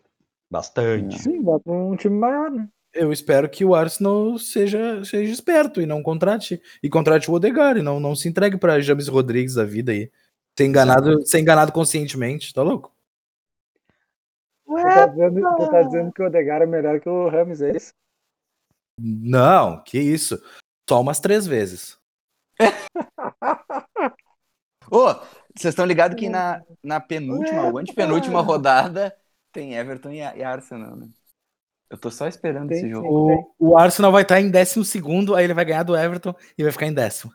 [0.50, 1.18] Bastante.
[1.18, 2.68] Sim, vai pra um time maior, né?
[2.96, 7.80] Eu espero que o Arsenal seja, seja esperto e não contrate e contrate o Odegaard
[7.80, 10.10] e não, não se entregue pra James Rodrigues da vida aí.
[10.58, 12.90] Ser enganado, ser enganado conscientemente, tá louco?
[14.66, 17.76] Tu tá, dizendo, tu tá dizendo que o Odegaard é melhor que o Rams, é
[17.76, 17.92] isso?
[18.98, 20.42] Não, que isso.
[20.88, 21.98] Só umas três vezes.
[24.90, 25.12] Ô,
[25.54, 29.14] vocês estão ligados que na, na penúltima, ou antepenúltima rodada
[29.52, 31.08] tem Everton e, e Arsenal, né?
[31.90, 33.08] Eu tô só esperando Tem esse jogo.
[33.58, 36.62] O, o Arsenal vai estar em décimo segundo, aí ele vai ganhar do Everton e
[36.62, 37.32] vai ficar em décimo.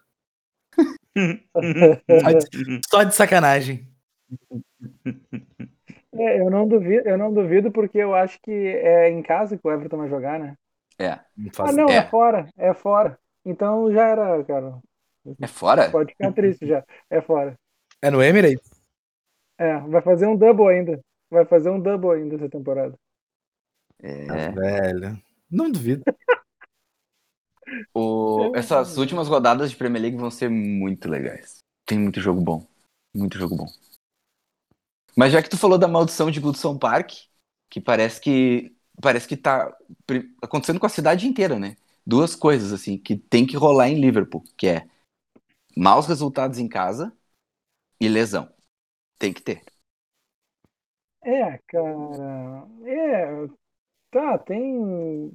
[2.22, 3.88] Só de, só de sacanagem.
[6.14, 9.66] É, eu não duvido, eu não duvido porque eu acho que é em casa que
[9.68, 10.56] o Everton vai jogar, né?
[11.00, 11.20] É.
[11.38, 11.98] Não Ah, faz- não, é.
[11.98, 12.02] é.
[12.10, 13.18] fora, é fora.
[13.46, 14.78] Então já era, cara.
[15.42, 15.90] É fora?
[15.90, 16.84] Pode ficar triste já.
[17.10, 17.56] É fora.
[18.02, 18.70] É no Emirates?
[19.58, 21.00] É, vai fazer um double ainda.
[21.30, 22.96] Vai fazer um double ainda essa temporada.
[24.04, 24.52] É.
[24.52, 25.22] Velho.
[25.50, 26.04] Não duvido.
[27.94, 31.60] O- essas últimas rodadas de Premier League vão ser muito legais.
[31.86, 32.66] Tem muito jogo bom.
[33.14, 33.68] Muito jogo bom.
[35.16, 37.12] Mas já que tu falou da maldição de Goodson Park,
[37.70, 39.76] que parece que parece que tá
[40.42, 41.76] acontecendo com a cidade inteira, né?
[42.06, 44.88] Duas coisas assim que tem que rolar em Liverpool, que é
[45.78, 47.14] maus resultados em casa
[48.00, 48.50] e lesão.
[49.20, 49.64] Tem que ter.
[51.24, 52.68] É, cara.
[52.86, 53.48] É,
[54.12, 55.32] tá, tem.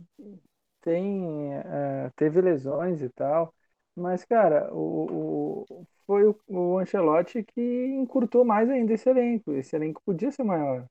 [0.83, 1.55] Tem.
[1.55, 3.55] é, teve lesões e tal.
[3.97, 9.53] Mas, cara, o, o- foi o, o Ancelotti que encurtou mais ainda esse elenco.
[9.55, 10.87] Esse elenco podia ser maior.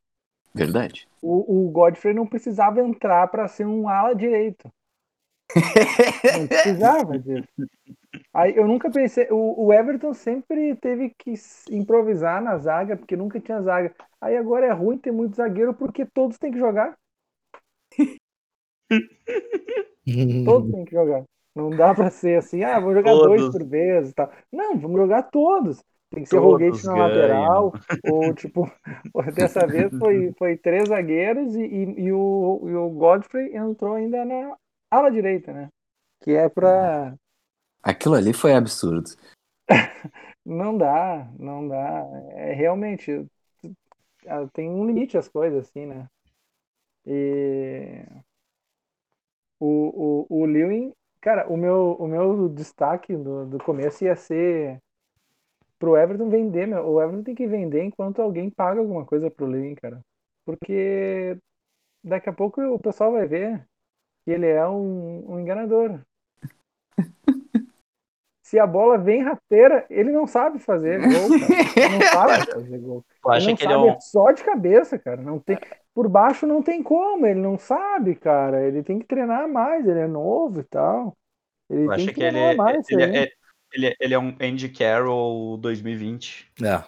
[0.55, 1.05] Verdade.
[1.21, 4.71] O, o Godfrey não precisava entrar para ser um ala direito.
[6.29, 7.47] Não precisava disso.
[8.33, 9.27] Aí eu nunca pensei.
[9.31, 13.95] O, o Everton sempre teve que s- improvisar na zaga, porque nunca tinha zaga.
[14.19, 16.97] Aí agora é ruim ter muito zagueiro, porque todos têm que jogar.
[20.45, 21.23] Todos têm que jogar.
[21.55, 23.57] Não dá para ser assim, ah, vou jogar dois Todos.
[23.57, 24.31] por vez e tal.
[24.51, 25.81] Não, vamos jogar todos.
[26.11, 27.07] Tem que ser Todos Roguete na ganham.
[27.07, 27.73] lateral,
[28.11, 28.69] ou tipo,
[29.35, 34.23] dessa vez foi, foi três zagueiros e, e, e o, e o Godfrey entrou ainda
[34.25, 34.55] na
[34.91, 35.69] ala direita, né?
[36.21, 37.15] Que é pra.
[37.81, 39.09] Aquilo ali foi absurdo.
[40.45, 42.05] Não dá, não dá.
[42.33, 43.25] É realmente.
[44.27, 46.05] ah, Tem um limite as coisas, assim, né?
[47.05, 48.05] E.
[49.59, 54.79] O, o, o Lewin, cara, o meu, o meu destaque do, do começo ia ser
[55.79, 56.85] pro Everton vender, meu.
[56.85, 60.01] O Everton tem que vender enquanto alguém paga alguma coisa pro Lewin, cara.
[60.45, 61.37] Porque
[62.03, 63.65] daqui a pouco o pessoal vai ver
[64.25, 66.01] que ele é um, um enganador.
[68.43, 71.63] Se a bola vem rasteira, ele não sabe fazer gol, cara.
[71.75, 73.03] Ele não sabe fazer gol.
[73.21, 73.89] Tu acha Ele não que ele é sabe, um.
[73.89, 75.21] é só de cabeça, cara.
[75.21, 75.57] Não tem.
[75.95, 78.67] Por baixo não tem como, ele não sabe, cara.
[78.67, 81.17] Ele tem que treinar mais, ele é novo e tal.
[81.69, 82.89] Ele Eu tem acho que que ele, treinar mais.
[82.91, 83.17] ele, aí.
[83.17, 83.31] é,
[83.73, 86.51] ele, é- ele é um Andy Carroll 2020.
[86.61, 86.83] É.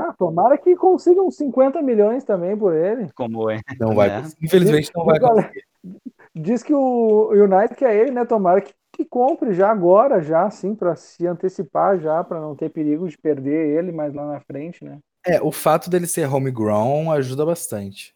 [0.00, 3.08] Ah, tomara que consiga uns 50 milhões também por ele.
[3.14, 3.60] Como é.
[3.78, 4.22] Não vai É.
[4.22, 4.46] conseguir.
[4.46, 5.64] Infelizmente não vai conseguir.
[6.34, 8.24] Diz que o United quer ele, né?
[8.24, 12.70] Tomara que, que compre já agora, já assim, para se antecipar já, para não ter
[12.70, 14.98] perigo de perder ele mais lá na frente, né?
[15.28, 18.14] É, o fato dele ser homegrown ajuda bastante.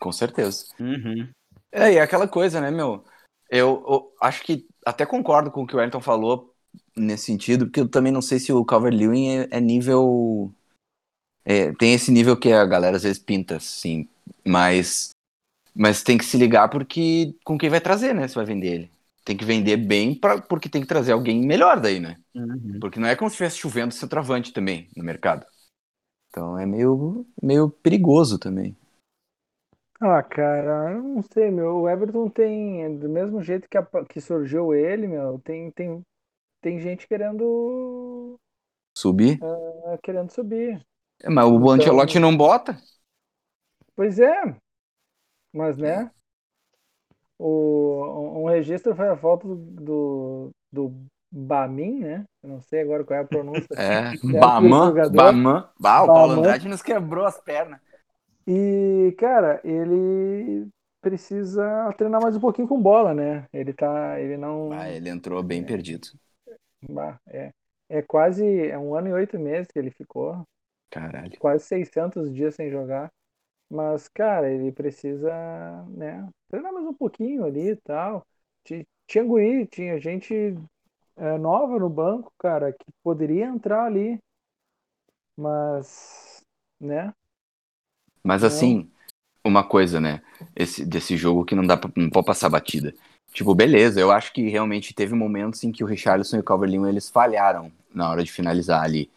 [0.00, 0.66] Com certeza.
[0.80, 1.28] Uhum.
[1.70, 3.04] É, e é aquela coisa, né, meu?
[3.48, 6.52] Eu, eu acho que até concordo com o que o Wellington falou
[6.96, 10.52] nesse sentido, porque eu também não sei se o Calvert-Lewin é, é nível...
[11.44, 14.08] é, tem esse nível que a galera às vezes pinta, sim,
[14.44, 15.10] mas,
[15.74, 18.90] mas tem que se ligar porque com quem vai trazer, né, se vai vender ele.
[19.24, 22.18] Tem que vender bem pra, porque tem que trazer alguém melhor daí, né?
[22.34, 22.78] Uhum.
[22.80, 25.46] Porque não é como se estivesse chovendo centroavante também no mercado.
[26.32, 28.74] Então é meio, meio perigoso também.
[30.00, 31.82] Ah, cara, eu não sei, meu.
[31.82, 36.02] O Everton tem, do mesmo jeito que, apa- que surgiu ele, meu, tem, tem,
[36.62, 38.38] tem gente querendo,
[38.94, 39.38] Subir.
[39.40, 40.84] ah, querendo subir.
[41.22, 42.76] É, Mas o Então- Ancelotti não bota.
[43.94, 44.54] Pois é,
[45.52, 46.10] mas né?
[47.38, 50.94] O, um registro foi a foto do, do
[51.32, 52.26] Bamin, né?
[52.42, 53.76] Eu não sei agora qual é a pronúncia.
[53.76, 55.00] É, Baman.
[55.08, 55.68] Baman.
[55.78, 56.32] Bah, o Paulo Baman.
[56.32, 57.80] Andrade nos quebrou as pernas.
[58.46, 60.68] E, cara, ele
[61.00, 63.46] precisa treinar mais um pouquinho com bola, né?
[63.52, 66.08] Ele tá, ele não, Ah, ele entrou bem perdido.
[66.88, 67.52] bah, é,
[67.88, 70.44] é quase, é um ano e oito meses que ele ficou,
[70.90, 71.40] Caralho.
[71.40, 73.10] quase 600 dias sem jogar.
[73.70, 75.30] Mas, cara, ele precisa,
[75.90, 78.26] né, treinar mais um pouquinho ali e tal.
[78.64, 80.54] Ti- Tinha guri, tinha gente
[81.16, 84.18] é, nova no banco, cara, que poderia entrar ali.
[85.36, 86.42] Mas,
[86.80, 87.12] né?
[88.22, 88.90] Mas assim,
[89.44, 90.22] uma coisa, né?
[90.54, 92.94] Esse, desse jogo que não dá pra, não pode passar batida.
[93.32, 96.88] Tipo, beleza, eu acho que realmente teve momentos em que o Richarlison e o Calvert-Lewin
[96.88, 99.10] eles falharam na hora de finalizar ali.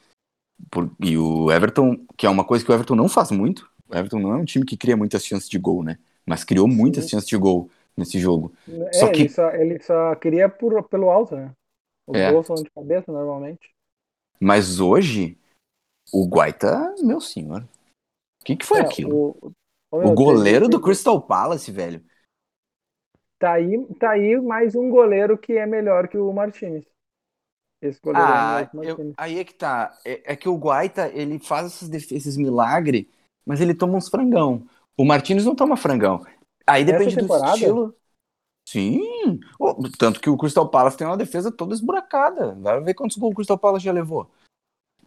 [0.72, 3.70] Por- e o Everton, que é uma coisa que o Everton não faz muito.
[3.90, 5.98] O Everton não é um time que cria muitas chances de gol, né?
[6.26, 7.12] Mas criou muitas Sim.
[7.12, 8.54] chances de gol nesse jogo.
[8.68, 11.52] É, Só que- ele, só, ele só queria por, pelo alto, né?
[12.08, 12.32] Os É.
[12.32, 13.74] gols são de cabeça normalmente.
[14.40, 15.38] Mas hoje,
[16.14, 17.62] o Guaita, meu senhor.
[18.42, 19.36] O que, que foi É, aquilo?
[19.42, 19.52] O,
[19.92, 22.04] O goleiro do Crystal Palace, velho.
[23.40, 26.86] Tá aí, tá aí mais um goleiro que é melhor que o Martinez.
[27.82, 29.14] Esse goleiro é Ah, o eu- Martinez.
[29.18, 29.98] aí é que tá.
[30.06, 33.06] É, é que o Guaita, ele faz esses, esses milagres,
[33.46, 34.68] mas ele toma uns frangão.
[34.98, 36.26] O Martins não toma frangão.
[36.68, 37.96] Aí depende do estilo.
[38.66, 39.40] Sim.
[39.98, 42.56] Tanto que o Crystal Palace tem uma defesa toda esburacada.
[42.56, 44.30] Vai ver quantos gols o Crystal Palace já levou.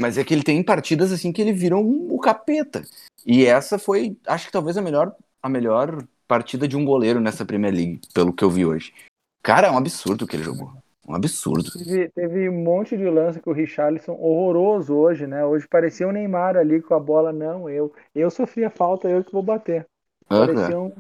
[0.01, 2.85] Mas é que ele tem partidas assim que ele vira um, o capeta.
[3.27, 7.45] E essa foi, acho que talvez a melhor, a melhor partida de um goleiro nessa
[7.45, 8.95] Premier League, pelo que eu vi hoje.
[9.43, 10.73] Cara, é um absurdo o que ele jogou.
[11.09, 11.73] Um absurdo.
[11.73, 15.45] Teve, teve um monte de lance com o Richarlison horroroso hoje, né?
[15.45, 17.33] Hoje parecia o Neymar ali com a bola.
[17.33, 17.93] Não, eu.
[18.15, 19.87] Eu sofria falta, eu que vou bater.
[20.29, 20.93] Parecia um,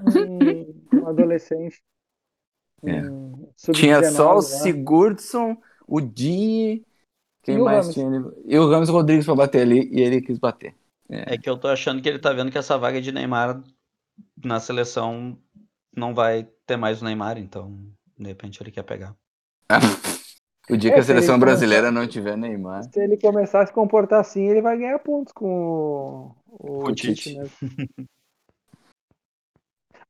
[0.94, 1.82] um adolescente.
[2.84, 3.02] É.
[3.72, 4.62] Tinha só o sub-19 lá.
[4.62, 5.56] Sigurdsson,
[5.86, 6.84] o Di.
[7.42, 7.94] Quem E o mais Rames.
[7.94, 8.24] tinha?
[8.46, 10.74] E o Ramos Rodrigues pra bater ali e ele quis bater.
[11.08, 13.62] É que eu tô achando que ele tá vendo que essa vaga de Neymar
[14.44, 15.38] na seleção
[15.96, 17.74] não vai ter mais o Neymar, então
[18.18, 19.16] de repente ele quer pegar.
[20.70, 22.82] o dia É, que a se ele seleção começar- brasileira não tiver Neymar.
[22.92, 27.14] Se ele começar a se comportar assim, ele vai ganhar pontos com o, o Tite,
[27.14, 27.38] Tite.
[27.38, 27.48] né?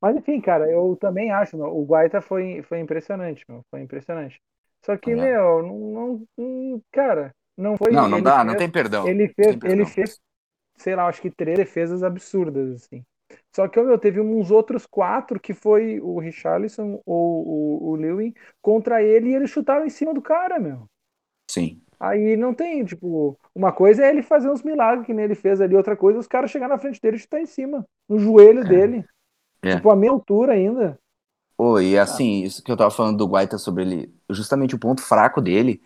[0.01, 4.41] Mas enfim, cara, eu também acho, meu, o Guaita foi, foi impressionante, meu, foi impressionante.
[4.85, 5.15] Só que, É.
[5.15, 7.91] meu, não, não- cara, não foi.
[7.91, 9.07] Não, não dá, fez- não tem perdão.
[9.07, 9.71] Ele fez, perdão.
[9.71, 10.19] ele fez,
[10.77, 13.03] sei lá, acho que três defesas absurdas, assim.
[13.55, 18.33] Só que, meu, teve uns outros quatro que foi o Richarlison ou o, o Lewin
[18.61, 20.87] contra ele e eles chutaram em cima do cara, meu.
[21.47, 21.81] Sim.
[21.99, 25.59] Aí não tem, tipo, uma coisa é ele fazer uns milagres que nem ele fez
[25.59, 28.17] ali, outra coisa é os caras chegar na frente dele e chutar em cima, no
[28.17, 29.05] joelho dele.
[29.61, 29.75] É.
[29.75, 30.99] Tipo, a minha altura ainda.
[31.57, 35.01] Pô, e assim, isso que eu tava falando do Guaita sobre ele, justamente o ponto
[35.01, 35.81] fraco dele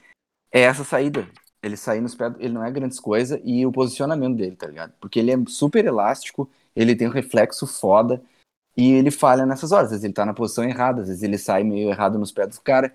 [0.52, 1.28] é essa saída.
[1.64, 4.94] Ele sair nos pés, ele não é grandes coisa e o posicionamento dele, tá ligado?
[5.00, 8.22] Porque ele é super elástico, ele tem um reflexo foda
[8.78, 9.86] e ele falha nessas horas.
[9.86, 12.50] Às vezes ele tá na posição errada, às vezes ele sai meio errado nos pés
[12.50, 12.92] dos caras.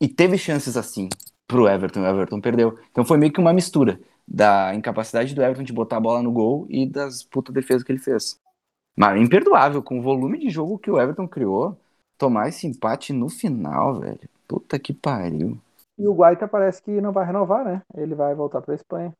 [0.00, 1.08] E teve chances assim
[1.46, 2.78] pro Everton, o Everton perdeu.
[2.90, 6.32] Então foi meio que uma mistura da incapacidade do Everton de botar a bola no
[6.32, 8.40] gol e das puta defesas que ele fez.
[8.96, 11.76] Mas imperdoável, com o volume de jogo que o Everton criou,
[12.16, 14.28] tomar esse empate no final, velho.
[14.48, 15.58] Puta que pariu.
[15.98, 17.82] E o Guaita parece que não vai renovar, né?
[17.94, 19.12] Ele vai voltar pra Espanha.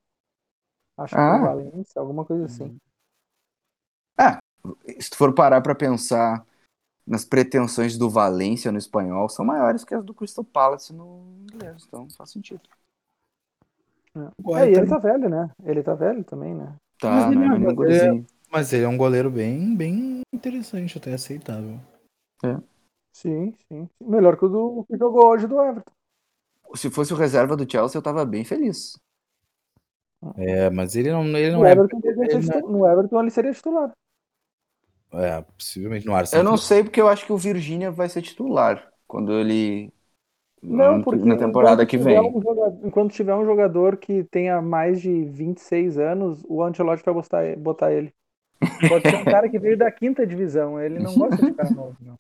[0.98, 1.36] Acho que Ah.
[1.36, 2.76] pro Valência, alguma coisa assim.
[4.98, 6.44] se tu for parar pra pensar
[7.06, 11.84] nas pretensões do Valência no espanhol, são maiores que as do Crystal Palace no inglês,
[11.86, 12.60] então faz sentido.
[14.56, 15.50] É, e ele tá velho, né?
[15.62, 16.74] Ele tá velho também, né?
[16.98, 20.98] Tá, Mas ele não é é- nenhum mas ele é um goleiro bem, bem interessante,
[20.98, 21.80] até aceitável.
[23.12, 23.88] Sim, sim.
[24.00, 25.92] Melhor que o do que jogou hoje do Everton.
[26.74, 28.98] Se fosse o reserva do Chelsea, eu tava bem feliz.
[30.36, 31.72] É, mas ele não, ele No não é.
[31.72, 33.92] Everton, ele não é- no Everton ele seria titular.
[35.12, 36.44] É, possivelmente no Arsenal.
[36.44, 39.90] Eu não sei porque eu acho que o Virgínia vai ser titular quando ele.
[40.62, 42.30] Não, no- porque na temporada que tiver vem.
[42.30, 47.14] um jogador- enquanto tiver um jogador que tenha mais de 26 anos, o Ancelotti vai
[47.14, 48.12] botar, botar ele.
[48.88, 50.80] Pode ser um cara que veio da quinta divisão.
[50.80, 52.14] Ele não gosta de cara novo, não.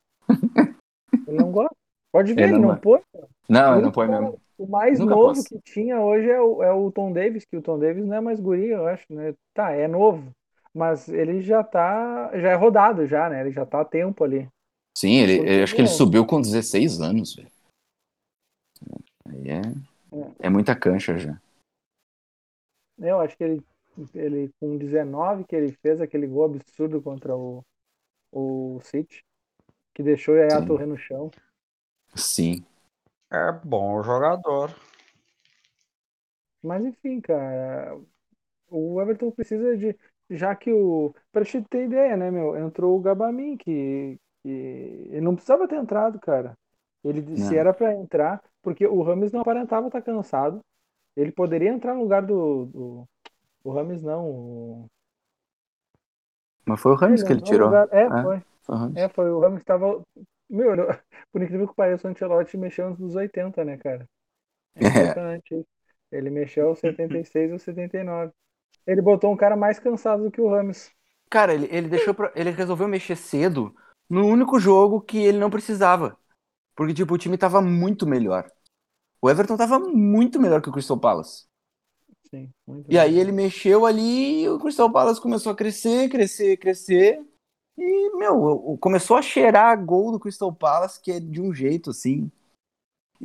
[1.26, 1.74] Ele não gosta.
[2.12, 3.00] Pode ver, Ele ele não não põe.
[3.48, 4.38] Não, ele não põe mesmo.
[4.58, 5.46] O mais Nunca novo pôs.
[5.48, 8.20] que tinha hoje é o, é o Tom Davis, que o Tom Davis não é
[8.20, 9.34] mais guri, eu acho, né?
[9.52, 10.30] Tá, é novo.
[10.74, 12.30] Mas ele já tá.
[12.38, 13.40] Já é rodado, já, né?
[13.42, 14.48] Ele já tá há tempo ali.
[14.96, 17.48] Sim, ele, acho que ele meu- subiu com 16 anos, velho.
[19.28, 19.62] Aí é,
[20.38, 21.38] é muita cancha já.
[22.98, 23.62] Eu acho que ele,
[24.14, 27.64] ele com 19 que ele fez aquele gol absurdo contra o,
[28.32, 29.24] o City,
[29.94, 30.66] que deixou o Yaya Sim.
[30.66, 31.30] Touré no chão.
[32.14, 32.64] Sim.
[33.30, 34.74] É bom jogador.
[36.62, 37.98] Mas enfim, cara,
[38.70, 39.96] o Everton precisa de.
[40.30, 41.14] Já que o.
[41.32, 42.56] Pra te ter ideia, né, meu?
[42.56, 46.56] Entrou o Gabamin, que, que ele não precisava ter entrado, cara.
[47.04, 47.60] Ele disse Não.
[47.60, 50.60] era pra entrar, porque o Rames não aparentava estar cansado.
[51.16, 52.66] Ele poderia entrar no lugar do.
[52.66, 53.08] do
[53.68, 54.24] o Rames não.
[54.30, 54.86] O,
[56.66, 57.66] Mas foi o Ramos ele que ele tirou.
[57.68, 58.22] lugar- É, É.
[58.22, 58.42] foi.
[58.96, 60.02] É, foi o Ramos que tava.
[60.50, 60.86] Meu, eu-
[61.32, 64.06] por incrível que pareça, o Ancelotti mexeu nos 80, né, cara?
[64.74, 64.88] É É.
[64.88, 65.66] impressionante isso.
[66.12, 68.32] Ele mexeu aos 76 ou 79.
[68.86, 70.90] Ele botou um cara mais cansado do que o Ramos.
[71.28, 73.74] Cara, ele, ele deixou pra, ele resolveu mexer cedo
[74.08, 76.16] no único jogo que ele não precisava.
[76.76, 78.48] Porque, tipo, o time tava muito melhor.
[79.20, 81.46] O Everton tava muito melhor que o Crystal Palace.
[82.30, 83.18] Sim, muito E aí bem.
[83.18, 87.20] ele mexeu ali e o Crystal Palace começou a crescer, crescer, crescer.
[87.78, 92.30] E, meu, começou a cheirar gol do Crystal Palace, que é de um jeito assim.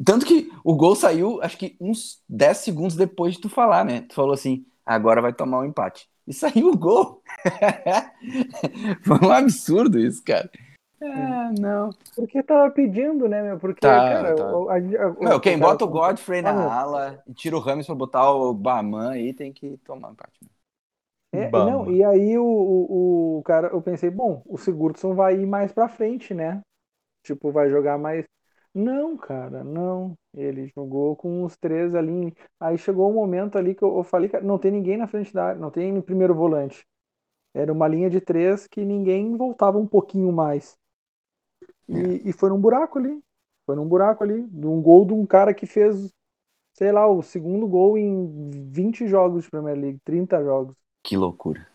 [0.06, 4.02] Tanto que o gol saiu, acho que uns 10 segundos depois de tu falar, né?
[4.04, 6.10] Tu falou assim, agora vai tomar um empate.
[6.28, 7.22] E saiu o gol.
[9.04, 10.50] Foi um absurdo isso, cara.
[11.02, 11.96] Ah, não.
[12.16, 13.60] Porque tava pedindo, né, meu?
[13.60, 14.60] Porque, Tá, cara, tá.
[14.60, 14.80] o- a- a-
[15.20, 18.32] Meu, quem cara, bota o Godfrey na Ah, ala e tira o Ramos pra botar
[18.32, 20.40] o Baman aí tem que tomar um empate.
[21.34, 25.46] É, não, e aí o, o, o cara, eu pensei, bom, o Sigurdsson vai ir
[25.46, 26.62] mais pra frente, né?
[27.24, 28.26] Tipo, vai jogar mais.
[28.74, 30.16] Não, cara, não.
[30.34, 32.34] Ele jogou com os três ali.
[32.60, 35.34] Aí chegou um momento ali que eu, eu falei, cara, não tem ninguém na frente
[35.34, 36.86] da área, não tem no primeiro volante.
[37.54, 40.78] Era uma linha de três que ninguém voltava um pouquinho mais.
[41.88, 43.22] E, e foi num buraco ali.
[43.66, 44.44] Foi num buraco ali.
[44.48, 46.10] De um gol de um cara que fez,
[46.76, 50.76] sei lá, o segundo gol em 20 jogos de Premier League, 30 jogos.
[51.04, 51.68] Que loucura.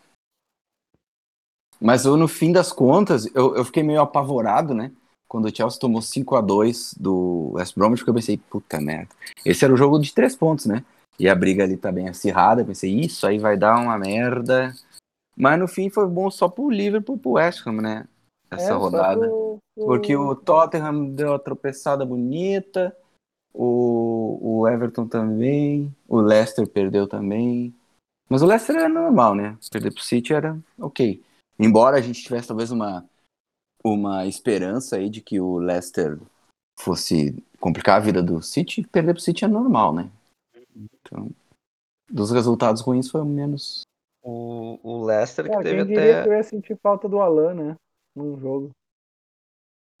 [1.79, 4.91] Mas eu, no fim das contas, eu, eu fiquei meio apavorado, né?
[5.27, 9.09] Quando o Chelsea tomou 5 a 2 do West Bromwich, porque eu pensei, puta merda.
[9.45, 10.83] Esse era o jogo de três pontos, né?
[11.19, 12.61] E a briga ali tá bem acirrada.
[12.61, 14.73] Eu pensei, isso aí vai dar uma merda.
[15.35, 18.07] Mas no fim foi bom só pro Liverpool pro West Ham, né?
[18.49, 19.27] Essa É, rodada.
[19.27, 22.95] pro- pro- Porque o Tottenham deu uma tropeçada bonita,
[23.53, 27.73] o, o Everton também, o Leicester perdeu também.
[28.29, 29.57] Mas o Leicester era normal, né?
[29.71, 31.23] Perder pro City era ok.
[31.59, 33.05] Embora a gente tivesse talvez uma,
[33.83, 36.19] uma esperança aí de que o Leicester
[36.79, 40.11] fosse complicar a vida do City, perder pro City é normal, né?
[40.75, 41.31] Então,
[42.09, 43.81] dos resultados ruins foi o menos.
[44.21, 46.27] O, o Leicester que Cara, teve quem que até.
[46.27, 47.75] eu ia sentir falta do Alan, né?
[48.17, 48.71] Num jogo.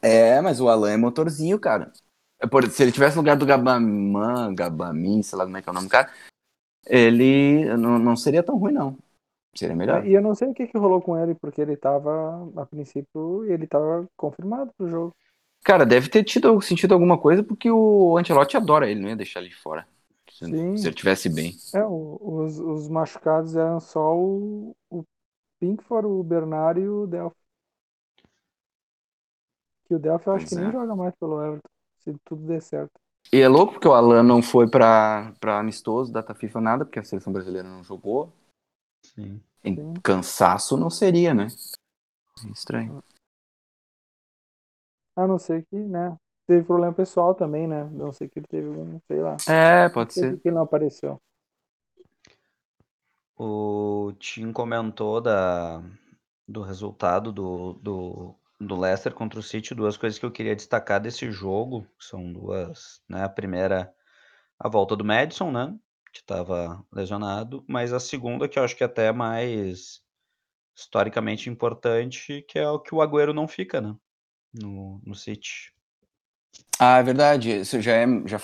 [0.01, 1.91] É, mas o Alan é motorzinho, cara.
[2.39, 5.69] É por- se ele tivesse no lugar do Gabaman, Gabamin, sei lá como é que
[5.69, 6.11] é o nome do cara,
[6.87, 8.97] ele não, não seria tão ruim, não.
[9.55, 10.05] Seria melhor.
[10.05, 13.43] E eu não sei o que, que rolou com ele, porque ele tava, a princípio,
[13.45, 15.15] ele tava confirmado pro jogo.
[15.63, 19.41] Cara, deve ter tido sentido alguma coisa, porque o Ancelotti adora ele, não ia deixar
[19.41, 19.87] ele de fora.
[20.31, 20.77] Se, Sim.
[20.77, 21.55] se ele tivesse bem.
[21.73, 25.03] É, os, os machucados eram só o, o
[25.59, 27.46] Pinkford, o Bernard e o Delphi.
[29.87, 30.61] Que o Delphi eu acho Pois que é.
[30.61, 31.69] nem joga mais pelo Everton,
[31.99, 32.91] se tudo der certo.
[33.31, 36.99] E é louco porque o Alan não foi pra, pra amistoso, data FIFA, nada, porque
[36.99, 38.31] a seleção brasileira não jogou.
[39.03, 39.41] Sim.
[39.63, 39.93] Em Sim.
[40.03, 41.47] cansaço não seria, né?
[42.51, 43.03] Estranho.
[45.15, 46.15] A não ser que, né?
[46.45, 47.83] Teve problema pessoal também, né?
[47.85, 49.35] Não sei que ele teve um, sei lá.
[49.49, 50.39] É, pode ser.
[50.39, 51.19] que ele não apareceu.
[53.37, 55.81] O Tim comentou da,
[56.47, 60.99] do resultado do, do, do Leicester contra o City, duas coisas que eu queria destacar
[60.99, 63.23] desse jogo, são duas, né?
[63.23, 63.93] A primeira,
[64.59, 65.75] a volta do Madison, né?
[66.11, 70.01] Que estava lesionado, mas a segunda, que eu acho que é até mais
[70.75, 73.95] historicamente importante, que é o que o Agüero não fica, né?
[74.53, 75.73] No, no City.
[76.79, 77.59] Ah, é verdade.
[77.59, 78.05] Isso já é.
[78.25, 78.39] Já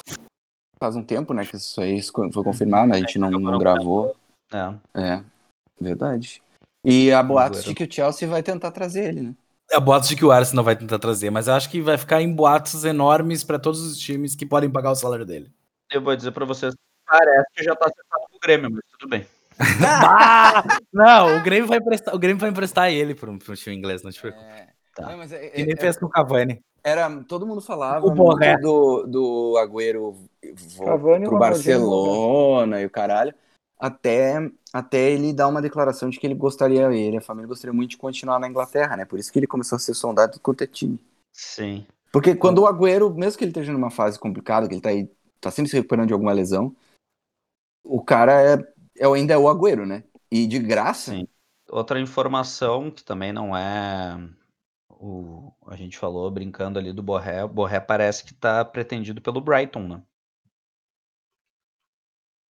[0.79, 1.45] faz um tempo, né?
[1.45, 2.97] Que isso aí foi confirmado, né?
[2.97, 4.15] A gente não, não gravou.
[4.51, 5.01] É.
[5.01, 5.23] É,
[5.79, 6.41] verdade.
[6.83, 9.35] E a boatos de que o Chelsea vai tentar trazer ele, né?
[9.73, 12.21] É boatos de que o Arsenal vai tentar trazer, mas eu acho que vai ficar
[12.21, 15.49] em boatos enormes para todos os times que podem pagar o salário dele.
[15.91, 16.75] Eu vou dizer para vocês,
[17.07, 19.25] parece que já tá acertado com o Grêmio, mas tudo bem.
[19.85, 24.03] Ah, não, o Grêmio vai emprestar, o Grêmio vai emprestar ele para um time inglês,
[24.03, 24.43] não te preocupe.
[24.45, 25.09] É, Tá.
[25.09, 26.61] não, mas é- Que é- nem é- fez com o Cavani.
[26.83, 28.53] era, todo mundo falava O Borré.
[28.53, 30.15] muito do, do Agüero
[31.25, 33.33] pro Barcelona e o caralho,
[33.83, 37.89] até, até ele dar uma declaração de que ele gostaria, ele a família gostaria muito
[37.89, 39.03] de continuar na Inglaterra, né?
[39.03, 40.97] Por isso que ele começou a ser sondado quanto é time.
[41.33, 41.85] Sim.
[42.09, 45.11] Porque quando o Agüero, mesmo que ele esteja numa fase complicada, que ele tá aí,
[45.41, 46.73] tá sempre se recuperando de alguma lesão,
[47.83, 50.05] o cara é, é ainda é o Agüero, né?
[50.31, 51.27] E de graça, Sim.
[51.69, 54.17] Outra informação que também não é
[54.89, 59.41] o a gente falou brincando ali do Borré, o Borré parece que está pretendido pelo
[59.41, 60.01] Brighton, né?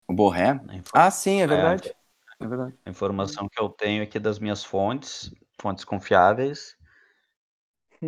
[0.08, 0.60] O Borré.
[0.92, 1.94] Ah, sim, é verdade.
[2.40, 2.76] É verdade.
[2.86, 6.76] a informação que eu tenho aqui das minhas fontes, fontes confiáveis,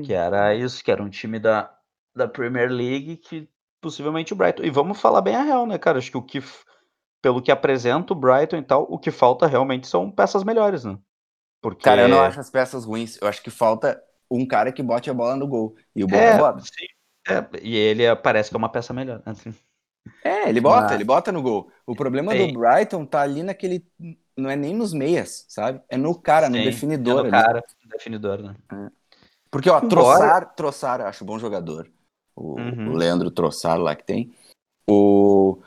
[0.03, 1.73] que era isso, que era um time da,
[2.15, 3.49] da Premier League que
[3.81, 4.63] possivelmente o Brighton.
[4.65, 5.99] E vamos falar bem a real, né, cara?
[5.99, 6.43] Acho que o que
[7.23, 10.99] pelo que apresenta o Brighton e tal, o que falta realmente são peças melhores, né?
[11.61, 13.19] Porque Cara, eu não acho as peças ruins.
[13.21, 15.75] Eu acho que falta um cara que bote a bola no gol.
[15.95, 16.65] E o Borré é, bota.
[16.65, 16.87] sim,
[17.29, 19.23] é, e ele é- parece que é uma peça melhor?
[19.27, 19.55] Assim.
[20.23, 21.71] É, ele bota, Mas- ele bota no gol.
[21.87, 22.53] O problema Sim.
[22.53, 23.85] do Brighton tá ali naquele.
[24.37, 25.81] Não é nem nos meias, sabe?
[25.89, 27.21] É no cara, no Sim, definidor.
[27.21, 28.57] é no cara, definidor, né?
[29.51, 31.91] Porque, ó, Troçar, Troçar, acho bom jogador.
[32.35, 32.93] O, Uhum.
[32.93, 34.35] o Leandro Troçar lá que tem.
[34.89, 35.59] O,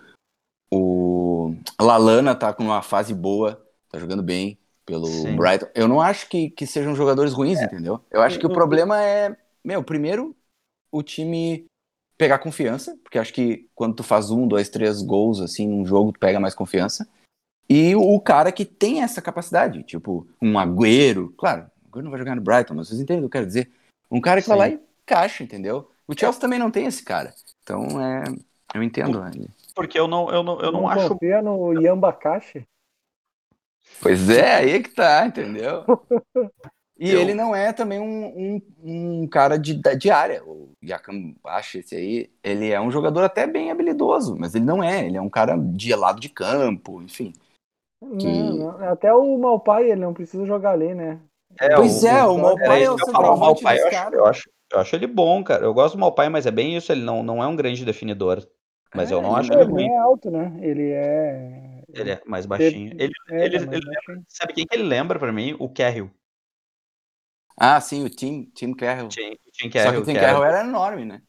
[0.71, 5.35] o Lalana tá com uma fase boa, tá jogando bem pelo Sim.
[5.35, 5.67] Brighton.
[5.73, 8.03] Eu não acho que, que sejam jogadores ruins, entendeu?
[8.11, 10.35] Eu acho que o problema é, meu, primeiro,
[10.91, 11.65] o time
[12.19, 16.11] pegar confiança, porque acho que quando tu faz um, dois, três gols assim num jogo,
[16.11, 17.07] tu pega mais confiança.
[17.67, 22.19] E o, cara que tem essa capacidade, tipo um Agüero, claro, o Agüero não vai
[22.19, 23.71] jogar no Brighton, mas vocês entendem o que eu quero dizer.
[24.11, 24.59] Um cara que vai Sim.
[24.59, 25.89] lá e caixa, entendeu?
[26.05, 27.33] O Chelsea também não tem esse cara.
[27.63, 28.23] Então, é,
[28.75, 29.25] eu entendo.
[29.33, 29.47] ele.
[29.73, 31.07] Porque eu não, eu não, eu não acho.
[31.07, 31.73] confia no?
[34.01, 35.85] Pois é, aí é que tá, entendeu?
[36.99, 38.25] E Eu- ele não é também um,
[38.83, 40.43] um, um cara de, de área.
[40.43, 44.83] O Yakam Bashi, esse aí, ele é um jogador até bem habilidoso, mas ele não
[44.83, 45.05] é.
[45.05, 47.31] Ele é um cara de lado de campo, enfim.
[48.19, 51.19] Que- Não, não, até o Malpai ele não precisa jogar ali, né?
[51.59, 54.49] É, pois é, o é Malpai é o o centroavante dos eu acho, eu, acho,
[54.73, 55.63] eu acho ele bom, cara.
[55.65, 56.91] Eu gosto do Malpai, mas é bem isso.
[56.91, 58.45] Ele não, não é um grande definidor.
[58.93, 59.95] Mas É, eu não ele acho Ele ele nem ruim.
[59.95, 60.53] é alto, né?
[60.61, 61.81] Ele é.
[61.93, 62.93] Ele é mais baixinho.
[62.97, 64.23] Ele, é, ele, é mais ele- baixinho.
[64.27, 65.55] sabe quem que ele lembra pra mim?
[65.59, 66.09] O Carrill.
[67.59, 69.09] Ah, sim, o Tim, Tim Carroll.
[69.09, 71.21] Tim, Tim Só que o Tim Carroll era, enorme, né?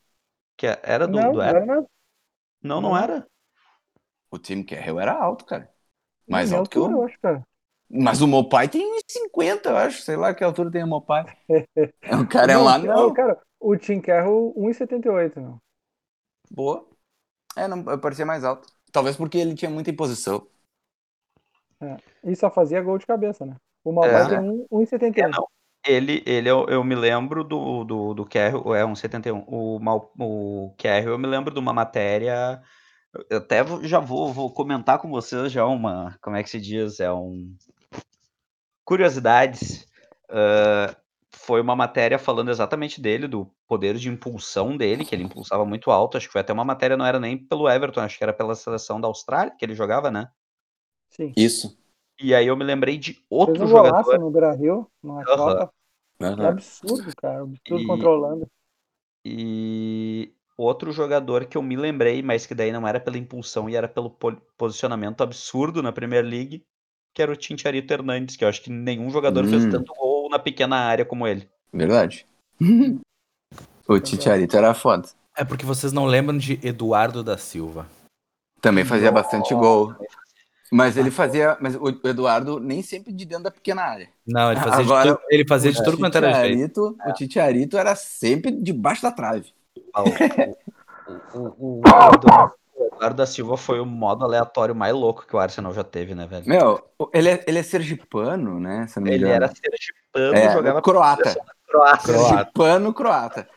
[0.56, 1.64] que era do, não, do não era.
[2.62, 2.96] Não, não Não.
[2.96, 3.26] era.
[4.30, 5.72] O Tim Carroll era alto, cara.
[6.28, 6.90] Mais alto que o.
[6.92, 7.42] eu acho, cara.
[7.90, 10.02] Mas o Mopai tem 50, eu acho.
[10.02, 11.24] Sei lá que altura tem o Mopai.
[12.22, 13.12] O cara é Não, lá, o- não.
[13.12, 15.60] Cara, o Tim Carroll, 1,78, não.
[16.50, 16.88] Boa.
[17.56, 18.68] É, não, parecia mais alto.
[18.92, 20.48] Talvez porque ele tinha muita imposição.
[22.24, 23.56] E só fazia gol de cabeça, né?
[23.84, 24.28] O Malpai É.
[24.28, 25.36] tem um- 1,78.
[25.36, 25.46] É, não.
[25.86, 29.44] Ele, ele eu, eu me lembro do, do, do Carrill, é um 71.
[29.46, 32.62] O, Mal, o Carrill, eu me lembro de uma matéria.
[33.30, 36.18] Eu até vou- já vou, vou comentar com vocês já uma.
[36.22, 37.00] Como é que se diz?
[37.00, 37.56] É um.
[38.84, 39.86] Curiosidades.
[41.32, 45.90] Foi uma matéria falando exatamente dele, do poder de impulsão dele, que ele impulsava muito
[45.90, 46.16] alto.
[46.16, 48.54] Acho que foi até uma matéria, não era nem pelo Everton, acho que era pela
[48.54, 50.28] seleção da Austrália que ele jogava, né?
[51.08, 51.32] Sim.
[51.36, 51.79] Isso.
[52.20, 54.18] E aí eu me lembrei de Fez outro um jogador.
[54.18, 55.36] no Brasil, numa Aham.
[55.36, 55.72] Copa.
[56.20, 56.46] É Aham.
[56.48, 57.40] absurdo, cara.
[57.42, 58.46] Absurdo E- controlando.
[59.24, 63.76] E outro jogador que eu me lembrei, mas que daí não era pela impulsão e
[63.76, 66.62] era pelo po- posicionamento absurdo na Premier League,
[67.14, 69.70] que era o Tintiarito Hernandes, que eu acho que nenhum jogador fez Hum.
[69.70, 71.48] tanto gol na pequena área como ele.
[71.72, 72.26] Verdade.
[73.88, 75.08] o Titiarito era foda.
[75.36, 77.86] É porque vocês não lembram de Eduardo da Silva.
[78.60, 79.94] Também fazia bastante gol.
[80.70, 81.56] Mas ele fazia.
[81.60, 84.08] Mas o Eduardo nem sempre de dentro da pequena área.
[84.26, 86.96] Não, ele fazia Agora, de tudo, ele fazia de tudo quanto era jeito.
[87.06, 89.52] O Titiarito era sempre debaixo da trave.
[89.92, 90.02] Ah,
[91.34, 92.26] o, o, o, Eduardo,
[92.76, 96.14] o Eduardo da Silva foi o modo aleatório mais louco que o Arsenal já teve,
[96.14, 96.44] né, velho?
[96.46, 96.80] Meu,
[97.12, 98.86] ele é, ele é sergipano, né?
[98.86, 101.36] Se eu não me Ele era sergipano, é, jogava croata.
[101.66, 102.18] Croácia.
[102.18, 103.48] Sergipano croata.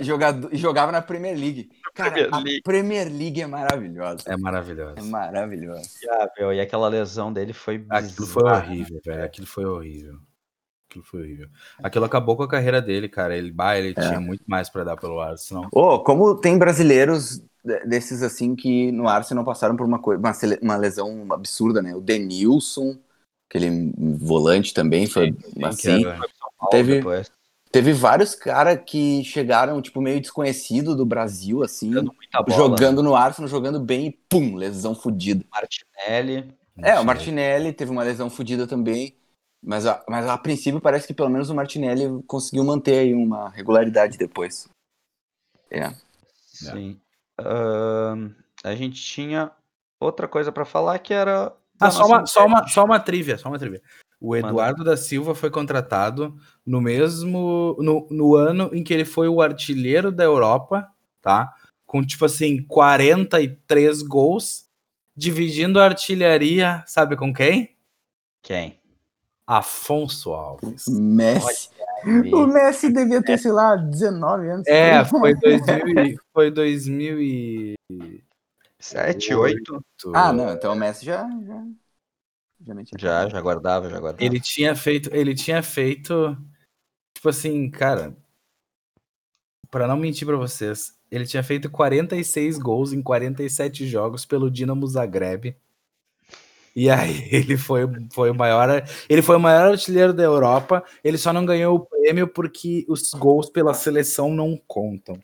[0.00, 1.70] Jogado, e jogava na Premier League.
[1.96, 2.62] Cara, Premier a League.
[2.62, 4.22] Premier League é maravilhosa.
[4.26, 4.94] É maravilhoso.
[4.96, 5.88] É maravilhosa.
[6.10, 8.66] Ah, meu, e aquela lesão dele foi Aquilo foi bizarra.
[8.66, 9.24] horrível, velho.
[9.24, 10.18] Aquilo foi horrível.
[10.88, 11.48] Aquilo foi horrível.
[11.82, 13.36] Aquilo acabou com a carreira dele, cara.
[13.36, 14.00] Ele, bah, ele É.
[14.08, 15.68] tinha muito mais pra dar pelo Arsenal.
[15.72, 20.32] Ô, como tem brasileiros de- desses assim que no Arsenal passaram por uma, coi- uma,
[20.62, 21.94] uma lesão absurda, né?
[21.96, 22.96] O Denilson,
[23.50, 26.04] aquele volante também, foi que assim.
[26.06, 26.18] era-
[26.58, 27.30] Paulo Teve- depois,
[27.76, 32.10] Teve vários caras que chegaram, tipo, meio desconhecido do Brasil, assim, bola.
[32.48, 35.44] jogando no Arsenal, jogando bem e pum, lesão fodida.
[35.52, 36.56] Martinelli.
[36.78, 39.14] É, o Martinelli teve uma lesão fodida também,
[39.62, 43.50] mas a, mas a princípio parece que pelo menos o Martinelli conseguiu manter aí uma
[43.50, 44.66] regularidade depois.
[45.70, 45.92] É.
[46.46, 46.98] Sim.
[47.38, 48.30] Ahn,
[48.64, 49.50] a gente tinha
[50.00, 51.52] outra coisa pra falar que era.
[51.78, 53.82] Ah, só uma, só, uma, só uma trivia, só uma trivia.
[54.20, 54.48] O Manda.
[54.48, 59.40] Eduardo da Silva foi contratado no mesmo no, no ano em que ele foi o
[59.40, 60.88] artilheiro da Europa,
[61.20, 61.52] tá?
[61.84, 64.66] Com tipo assim 43 gols,
[65.14, 67.76] dividindo a artilharia, sabe com quem?
[68.42, 68.80] Quem?
[69.46, 70.86] Afonso Alves.
[70.88, 71.70] Messi.
[72.32, 74.66] O Messi devia ter, sei lá, 19 anos.
[74.66, 77.76] É, foi 2000 e, foi 2008.
[78.78, 79.84] 7, 8?
[80.14, 81.28] Ah, não, então o Messi já.
[81.46, 81.64] Já,
[82.66, 82.98] já, metia.
[82.98, 84.24] Já, já guardava, já guardava.
[84.24, 86.36] Ele tinha feito, ele tinha feito,
[87.14, 88.16] tipo assim, cara,
[89.70, 94.86] pra não mentir pra vocês, ele tinha feito 46 gols em 47 jogos pelo Dinamo
[94.86, 95.56] Zagreb.
[96.74, 100.84] E aí ele foi, foi o maior, ele foi o maior artilheiro da Europa.
[101.04, 105.18] Ele só não ganhou o prêmio porque os gols pela seleção não contam.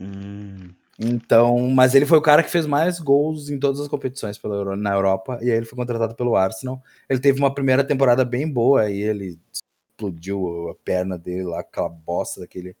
[0.00, 0.70] Hum,
[1.02, 4.76] Então, mas ele foi o cara que fez mais gols em todas as competições pela
[4.76, 6.82] na Europa, e aí ele foi contratado pelo Arsenal.
[7.08, 11.88] Ele teve uma primeira temporada bem boa, aí ele explodiu a perna dele lá, aquela
[11.88, 12.76] bosta daquele,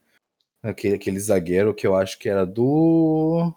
[0.62, 3.54] aquele, aquele zagueiro que eu acho que era do.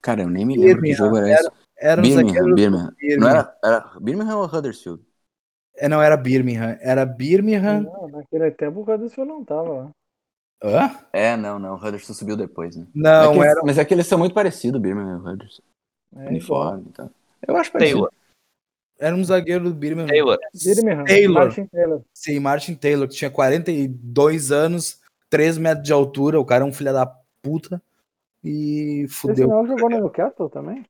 [0.00, 1.50] Cara, eu nem me lembro que Birmingham, jogo era esse.
[1.76, 2.54] Era um Birmingham, zagueiro.
[2.54, 2.84] Birmingham.
[2.84, 3.28] Não Birmingham.
[3.28, 5.02] era, era Birmingham ou Huddersfield?
[5.74, 7.80] É, não era Birmingham, era Birmingham.
[7.80, 9.90] Não, naquele tempo o Huddersfield não tava lá.
[10.62, 10.96] Hã?
[11.12, 11.74] É, não, não.
[11.74, 12.86] O Huddersfield subiu depois, né?
[12.94, 15.64] Não, É que- era, Mas é que eles são muito parecidos, Birmingham e o Huddersfield.
[16.16, 16.28] É.
[16.28, 17.10] Uniforme e tal.
[17.46, 17.96] Eu acho parecido.
[17.98, 18.12] Taylor.
[18.98, 20.06] era um zagueiro do Birmingham.
[20.08, 20.38] Taylor.
[20.54, 21.44] Birmingham, Taylor.
[21.44, 22.00] Martin Taylor.
[22.14, 26.72] Sim, Martin Taylor, que tinha 42 anos, 3 metros de altura, o cara é um
[26.72, 27.06] filho da
[27.42, 27.82] puta.
[28.44, 29.48] E Esse fudeu.
[29.48, 30.84] não jogou no Newcastle também?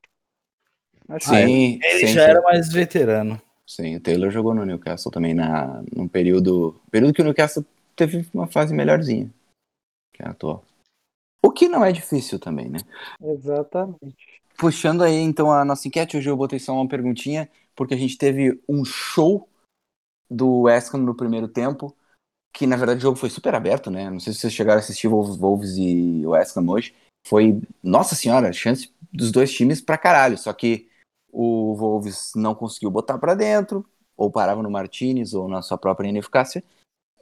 [1.08, 2.30] Acho que Sim, Ele sim, já sim.
[2.30, 3.40] era mais veterano.
[3.66, 7.64] Sim, o Taylor jogou no Newcastle também na, num período, período que o Newcastle
[7.96, 9.30] teve uma fase melhorzinha
[10.12, 10.64] que a atual.
[11.44, 12.78] O que não é difícil também, né?
[13.20, 14.40] Exatamente.
[14.56, 18.16] Puxando aí então a nossa enquete, hoje eu botei só uma perguntinha, porque a gente
[18.16, 19.48] teve um show
[20.30, 21.94] do West Ham no primeiro tempo,
[22.54, 24.08] que na verdade o jogo foi super aberto, né?
[24.08, 26.94] Não sei se vocês chegaram a assistir Wolves, Wolves e West Ham hoje.
[27.26, 30.88] Foi, nossa senhora, chance dos dois times pra caralho, só que
[31.32, 33.84] o Wolves não conseguiu botar pra dentro,
[34.16, 36.62] ou parava no Martinez ou na sua própria ineficácia.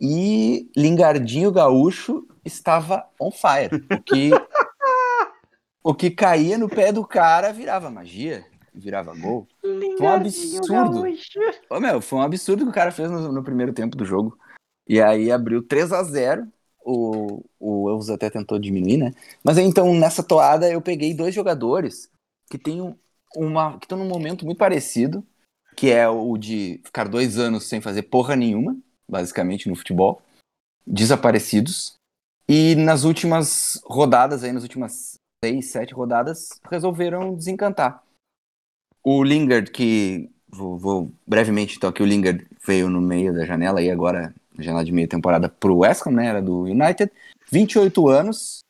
[0.01, 4.31] E Lingardinho Gaúcho estava on fire, o que
[5.83, 9.47] o que caía no pé do cara virava magia, virava gol.
[9.97, 11.07] Foi um absurdo.
[11.71, 14.39] Ô, meu, foi um absurdo que o cara fez no, no primeiro tempo do jogo.
[14.89, 16.47] E aí abriu 3 a 0
[16.85, 19.13] O, o Wolves até tentou diminuir, né?
[19.45, 22.11] Mas aí, então, nessa toada, eu peguei dois jogadores
[22.51, 22.97] que tem um-
[23.37, 23.79] uma.
[23.79, 25.25] que estão num momento muito parecido,
[25.77, 28.77] que é o de ficar dois anos sem fazer porra nenhuma,
[29.09, 30.23] basicamente, no futebol.
[30.87, 32.00] Desaparecidos.
[32.53, 35.15] E nas últimas rodadas, aí, nas últimas
[35.45, 38.03] seis, sete rodadas, resolveram desencantar.
[39.05, 43.81] O Lingard, que vou, vou brevemente então que o Lingard veio no meio da janela
[43.81, 47.13] e agora janela de meia temporada pro West Ham, né, era do United,
[47.53, 48.65] 28 anos,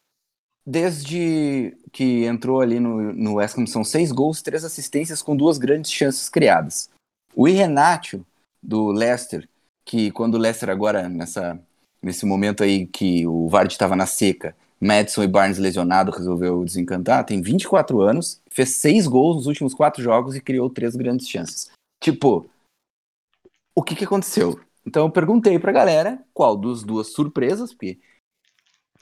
[0.66, 5.56] desde que entrou ali no, no West Ham são seis gols, três assistências com duas
[5.56, 6.90] grandes chances criadas.
[7.34, 8.26] O Iheanacho
[8.62, 9.48] do Leicester,
[9.86, 11.58] que quando o Leicester agora nessa
[12.02, 17.24] nesse momento aí que o Vardy estava na seca, Madison e Barnes lesionado resolveu desencantar,
[17.24, 21.70] tem 24 anos, fez seis gols nos últimos quatro jogos e criou três grandes chances.
[22.02, 22.48] Tipo,
[23.74, 24.58] o que que aconteceu?
[24.86, 27.98] Então eu perguntei pra galera qual dos duas surpresas, porque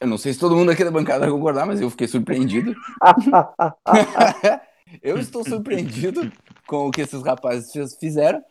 [0.01, 2.75] eu não sei se todo mundo aqui da bancada vai concordar, mas eu fiquei surpreendido.
[5.03, 6.33] eu estou surpreendido
[6.66, 8.43] com o que esses rapazes fiz- fizeram.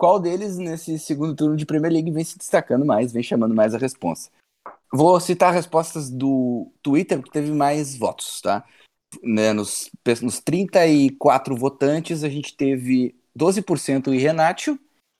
[0.00, 3.74] Qual deles nesse segundo turno de Premier League vem se destacando mais, vem chamando mais
[3.74, 4.30] a responsa?
[4.90, 8.66] Vou citar respostas do Twitter, que teve mais votos, tá?
[9.22, 9.90] né, nos,
[10.22, 14.78] nos 34 votantes, a gente teve 12% em Renato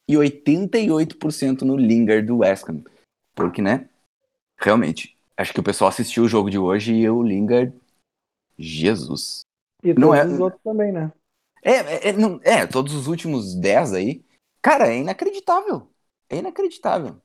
[0.08, 2.82] e 88% no Lingard do West Ham.
[3.34, 3.86] Porque, né,
[4.58, 7.72] realmente, acho que o pessoal assistiu o jogo de hoje e o Lingard,
[8.58, 9.40] Jesus.
[9.82, 11.12] E Não todos é- os outros também, né?
[11.62, 14.22] É, é, é, não- é, todos os últimos 10 aí,
[14.62, 15.88] cara, é inacreditável.
[16.28, 17.20] É inacreditável.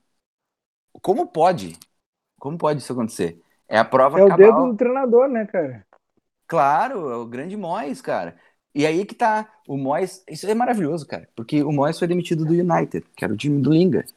[1.02, 1.78] Como pode?
[2.38, 3.40] Como pode isso acontecer?
[3.68, 4.52] É a prova É o cabal.
[4.52, 5.86] dedo do treinador, né, cara?
[6.46, 8.36] Claro, é o grande Moyes, cara.
[8.74, 12.44] E aí que tá, o Moyes, isso é maravilhoso, cara, porque o Moyes foi demitido
[12.44, 14.12] do United, que era o time do Lingard.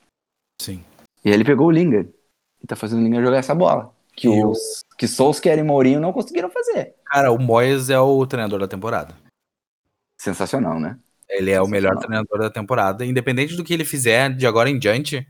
[0.61, 0.83] Sim.
[1.23, 2.13] E aí ele pegou o Lingard
[2.61, 5.63] e tá fazendo o Lingard jogar essa bola, que E o- os que Solskjaer e
[5.63, 6.93] Mourinho não conseguiram fazer.
[7.05, 9.15] Cara, o Moyes é o treinador da temporada.
[10.17, 10.99] Sensacional, né?
[11.29, 12.25] Ele é o melhor Sensacional.
[12.25, 13.05] treinador da temporada.
[13.05, 15.27] Independente do que ele fizer de agora em diante,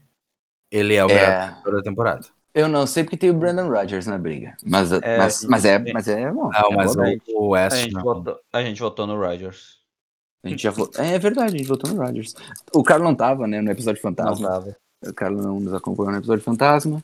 [0.71, 2.25] ele é o melhor É, treinador da temporada.
[2.53, 5.79] eu não sei porque tem o Brandon Rodgers na briga, mas É, mas, mas é,
[5.93, 6.49] mas é bom.
[6.51, 7.03] Não, é mas bom.
[7.27, 8.01] o, o A West gente, não.
[8.03, 9.77] votou, a gente votou no Rodgers.
[10.43, 11.03] A gente já votou.
[11.03, 12.33] É, verdade, a gente votou no Rodgers.
[12.73, 14.47] O Carlos não tava, né, no episódio Não Fantasma.
[14.47, 14.75] tava.
[15.05, 17.03] O Carlos não nos acompanhou no episódio Fantasma.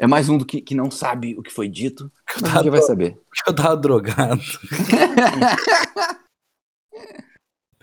[0.00, 2.08] É mais um do que, que não sabe o que foi dito,
[2.40, 3.18] mas ninguém vai saber.
[3.28, 4.40] Porque eu tava drogado.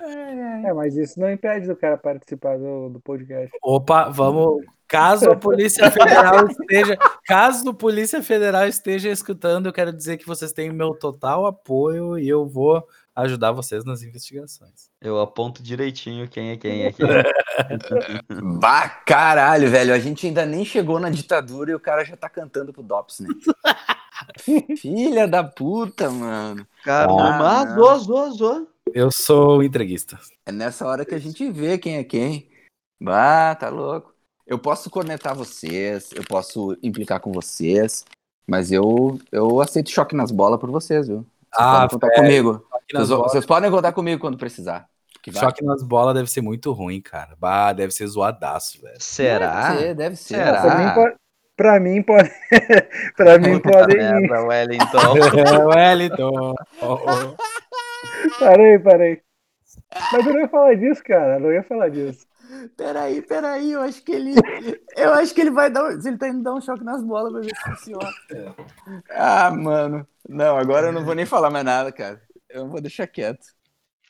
[0.07, 3.49] É, mas isso não impede do cara participar do, do podcast.
[3.63, 4.63] Opa, vamos.
[4.87, 6.97] Caso a Polícia Federal esteja.
[7.25, 12.19] Caso a Polícia Federal esteja escutando, eu quero dizer que vocês têm meu total apoio
[12.19, 14.89] e eu vou ajudar vocês nas investigações.
[15.01, 17.01] Eu aponto direitinho quem é quem aqui.
[18.59, 19.93] Bah, caralho, velho.
[19.93, 23.21] A gente ainda nem chegou na ditadura e o cara já tá cantando pro Dops,
[23.21, 23.29] né?
[24.77, 26.65] Filha da puta, mano.
[26.83, 27.75] Cara, Ah, não.
[27.75, 28.67] zoa, zoa, zoa.
[28.93, 30.19] Eu sou entreguista.
[30.45, 32.49] É nessa hora que a gente vê quem é quem.
[33.01, 34.13] Bah, tá louco.
[34.47, 38.05] Eu posso cornetar vocês, eu posso implicar com vocês,
[38.47, 41.17] mas eu, eu aceito choque nas bolas por vocês, viu?
[41.17, 42.67] Vocês Ah, podem contar velho, comigo.
[42.93, 44.87] Vocês, vocês podem contar comigo quando precisar.
[45.33, 47.35] Choque nas bolas deve ser muito ruim, cara.
[47.39, 48.97] Bah, deve ser zoadaço, velho.
[48.99, 49.69] Será?
[49.69, 50.35] Deve ser, deve ser.
[50.35, 50.61] Será?
[50.61, 51.15] Pra mim pode.
[51.57, 52.31] Pra mim pode.
[53.17, 54.11] pra mim podem ir.
[54.13, 55.17] Merda, Wellington.
[55.17, 56.55] É, Wellington.
[56.81, 57.35] Oh, oh.
[58.39, 59.21] Parei, parei.
[60.13, 61.35] Mas eu não ia falar disso, cara.
[61.35, 62.27] Eu não ia falar disso.
[62.77, 64.33] Peraí, peraí, eu acho que ele.
[64.95, 65.83] Eu acho que ele vai dar.
[65.85, 68.09] um- Ele tá indo dar um choque nas bolas pra ver se funciona.
[69.09, 70.07] Ah, mano.
[70.27, 72.21] Não, agora eu não vou nem falar mais nada, cara.
[72.49, 73.45] Eu vou deixar quieto.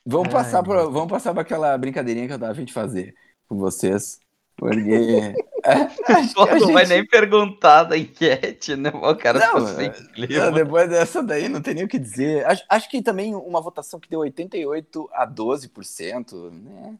[0.05, 2.73] Vamos Ai, passar pra, vamos passar pra aquela brincadeirinha que eu tava a fim de
[2.73, 3.13] fazer
[3.47, 4.19] com vocês.
[4.57, 5.33] Porque.
[5.63, 5.71] É,
[6.13, 8.89] acho que Pô, não vai gente- nem perguntar da enquete, né?
[8.93, 10.45] O cara Não, ficou sem é- clima.
[10.45, 12.45] Não, depois dessa daí não tem nem o que dizer.
[12.45, 16.95] Acho, acho que também uma votação que deu 88 a 12%, né?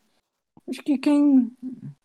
[0.68, 1.52] Acho que quem.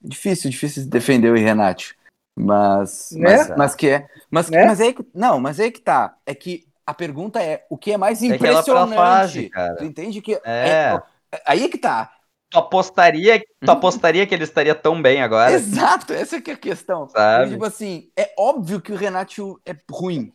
[0.01, 1.95] Difícil, difícil defender o Renato.
[2.39, 3.11] Mas.
[3.13, 3.37] Né?
[3.37, 4.07] Mas, mas que é.
[4.31, 4.65] Mas, Né?
[4.67, 5.05] mas aí que.
[5.15, 6.17] Não, mas aí que tá.
[6.25, 8.95] É que a pergunta é o que é mais É impressionante.
[8.95, 9.77] fase, cara.
[9.77, 10.35] Tu entende que.
[10.45, 11.01] É.
[11.47, 12.13] Aí é que tá.
[12.51, 15.53] Tu apostaria, tu apostaria que ele estaria tão bem agora?
[15.53, 17.09] Exato, essa é que é a questão.
[17.09, 17.53] Sabe?
[17.53, 20.33] Tipo assim, é óbvio que o Renato é ruim.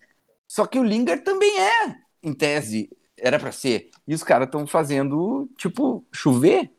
[0.48, 3.90] Só que o Lingard também é, em tese, era pra ser.
[4.08, 6.72] E os caras estão fazendo, tipo, chover.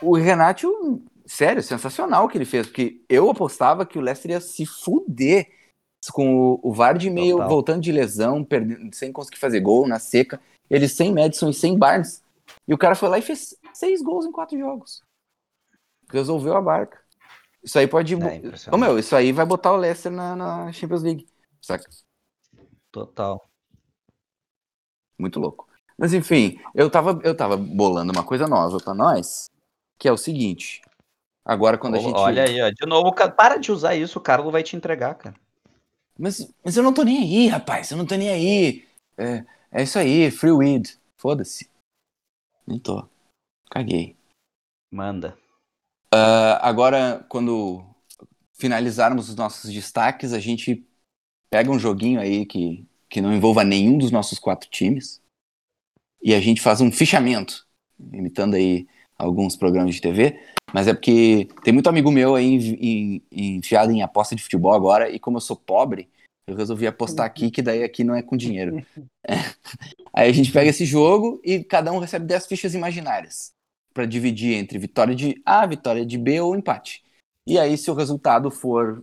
[0.00, 4.40] O Renato, sério, sensacional o que ele fez, porque eu apostava que o Leicester ia
[4.40, 5.48] se fuder
[6.12, 7.48] com o, o Vardy meio Total.
[7.48, 11.76] voltando de lesão, perdendo, sem conseguir fazer gol na seca, ele sem Madison e sem
[11.76, 12.22] Barnes.
[12.66, 15.02] E o cara foi lá e fez seis gols em quatro jogos.
[16.10, 17.00] Resolveu a barca.
[17.62, 18.14] Isso aí pode.
[18.14, 21.26] É, meu, isso aí vai botar o Leicester na, na Champions League.
[21.60, 21.84] Saca?
[22.92, 23.48] Total.
[25.18, 25.66] Muito louco.
[25.98, 29.50] Mas enfim, eu tava, eu tava bolando uma coisa nova pra nós,
[29.98, 30.82] que é o seguinte.
[31.44, 32.14] Agora quando a gente.
[32.16, 32.70] Olha aí, ó.
[32.70, 35.34] De novo, para de usar isso, o Carlos vai te entregar, cara.
[36.18, 37.90] Mas, mas eu não tô nem aí, rapaz.
[37.90, 38.86] Eu não tô nem aí.
[39.16, 40.98] É, é isso aí, free weed.
[41.16, 41.68] Foda-se.
[42.66, 43.08] Nem tô.
[43.70, 44.16] Caguei.
[44.90, 45.36] Manda.
[46.12, 47.84] Ah, agora, quando
[48.54, 50.86] finalizarmos os nossos destaques, a gente
[51.50, 55.20] pega um joguinho aí que, que não envolva nenhum dos nossos quatro times
[56.22, 57.66] e a gente faz um fichamento,
[58.12, 58.86] imitando aí
[59.18, 60.40] alguns programas de TV,
[60.72, 65.08] mas é porque tem muito amigo meu aí em- enfiado em aposta de futebol agora
[65.10, 66.08] e como eu sou pobre,
[66.46, 68.84] eu resolvi apostar aqui, que daí aqui não é com dinheiro.
[69.26, 69.34] É.
[70.14, 73.55] Aí a gente pega esse jogo e cada um recebe 10 fichas imaginárias
[73.96, 77.02] para dividir entre vitória de A, vitória de B ou empate.
[77.46, 79.02] E aí, se o resultado for.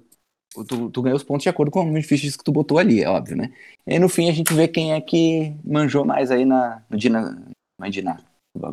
[0.68, 2.78] Tu, tu ganha os pontos de acordo com o número de fichas que tu botou
[2.78, 3.52] ali, é óbvio, né?
[3.88, 6.95] E aí, no fim a gente vê quem é que manjou mais aí na, no
[6.95, 7.44] Dina.
[7.82, 8.24] É Dina.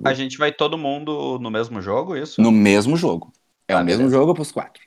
[0.04, 2.42] A gente vai todo mundo no mesmo jogo, isso?
[2.42, 3.32] No mesmo jogo.
[3.66, 4.16] É Ah, o mesmo beleza.
[4.18, 4.82] jogo pros quatro.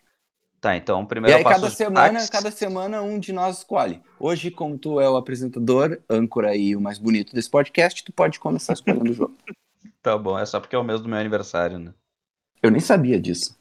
[0.61, 3.99] Tá, então E primeiro aí, eu passo cada semana, cada semana, um de nós escolhe.
[4.19, 8.39] Hoje, como tu é o apresentador, âncora e o mais bonito desse podcast, tu pode
[8.39, 9.35] começar escolhendo o jogo.
[10.03, 11.93] Tá bom, é só porque é o mês do meu aniversário, né?
[12.61, 13.57] Eu nem sabia disso.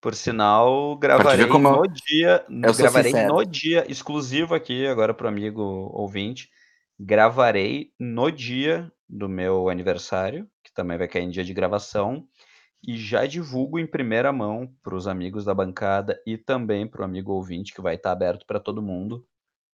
[0.00, 5.62] Por sinal, gravarei como no dia, eu gravarei no dia exclusivo aqui agora pro amigo
[5.92, 6.48] ouvinte.
[6.98, 12.26] Gravarei no dia do meu aniversário, que também vai cair em dia de gravação,
[12.82, 17.04] e já divulgo em primeira mão para os amigos da bancada e também para o
[17.04, 19.26] amigo ouvinte, que vai estar aberto para todo mundo.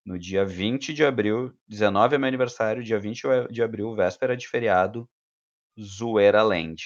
[0.05, 4.49] No dia 20 de abril, 19 é meu aniversário, dia 20 de abril, véspera de
[4.49, 5.09] feriado,
[5.79, 6.83] Zoeira Land.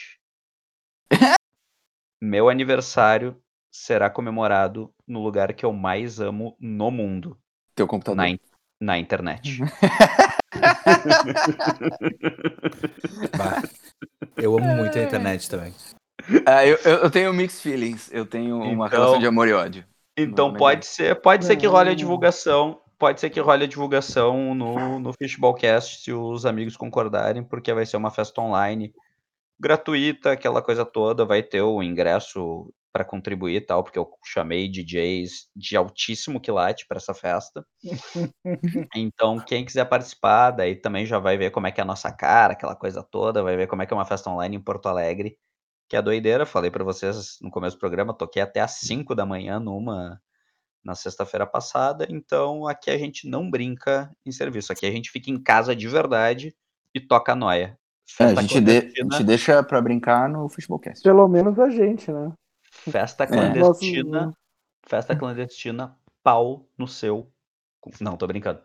[2.20, 3.40] Meu aniversário
[3.70, 7.38] será comemorado no lugar que eu mais amo no mundo,
[7.74, 8.16] Teu computador.
[8.16, 8.38] na, in-
[8.80, 9.58] na internet.
[13.36, 13.62] Bah,
[14.36, 15.74] eu amo muito a internet também.
[16.46, 18.10] Ah, eu, eu eu tenho mixed feelings.
[18.12, 19.84] Eu tenho uma Então- relação de amor e ódio.
[20.16, 24.54] Então pode ser, pode ser que role a divulgação, pode ser que role a divulgação
[24.54, 28.92] no, no Fishballcast, se os amigos concordarem, porque vai ser uma festa online
[29.58, 34.68] gratuita, aquela coisa toda, vai ter o ingresso para contribuir e tal, porque eu chamei
[34.68, 37.66] DJs de altíssimo quilate para essa festa.
[38.94, 42.12] Então, quem quiser participar, daí também já vai ver como é que é a nossa
[42.12, 44.86] cara, aquela coisa toda, vai ver como é que é uma festa online em Porto
[44.88, 45.36] Alegre,
[45.88, 46.46] que é doideira.
[46.46, 50.20] Falei para vocês no começo do programa, toquei até às 5 da manhã numa
[50.84, 52.06] na sexta-feira passada.
[52.10, 55.88] Então, aqui a gente não brinca em serviço, aqui a gente fica em casa de
[55.88, 56.54] verdade
[56.94, 57.78] e toca a noia.
[58.20, 61.02] É, a, gente de- a gente deixa pra brincar no Futebolcast.
[61.02, 62.32] Pelo menos a gente, né?
[62.70, 63.26] festa É.
[63.26, 64.36] clandestina, Nosso-
[64.86, 67.30] festa clandestina, pau no seu.
[68.00, 68.60] Não, tô brincando.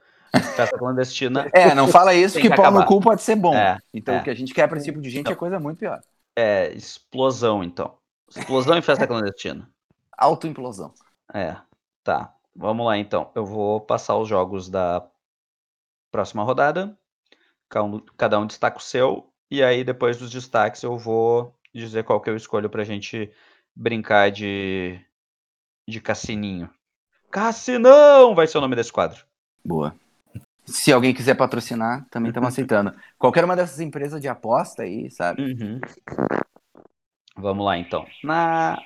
[0.55, 3.53] Festa clandestina É, não fala isso que que pau no cu pode ser bom.
[3.55, 4.19] É, então é.
[4.19, 5.99] o que a gente quer pra esse tipo de gente é coisa muito pior.
[6.35, 7.97] é explosão, então.
[8.29, 9.69] Explosão em festa clandestina.
[10.17, 10.93] Autoimplosão.
[11.33, 11.55] É,
[12.09, 12.33] tá.
[12.55, 13.31] Vamos lá então.
[13.35, 15.07] Eu vou passar os jogos da
[16.11, 16.97] próxima rodada.
[18.17, 19.31] Cada um, destaca o seu.
[19.51, 23.31] E aí, depois dos destaques, eu vou dizer qual que eu escolho pra gente
[23.75, 24.99] brincar de,
[25.87, 26.67] de cassininho.
[27.29, 29.23] Cassinão vai ser o nome desse quadro.
[29.63, 29.95] Boa.
[30.65, 32.91] Se alguém quiser patrocinar, também estamos aceitando.
[33.19, 35.43] Qualquer uma dessas empresas de aposta aí, sabe?
[35.43, 35.79] Uhum.
[37.37, 38.05] Vamos lá então.
[38.23, 38.81] Na.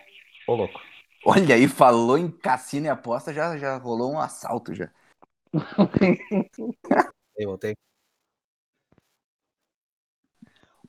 [0.45, 0.81] Ô, louco.
[1.25, 4.89] Olha aí, falou em cassino e aposta, já, já rolou um assalto já.
[7.35, 7.73] Eu voltei.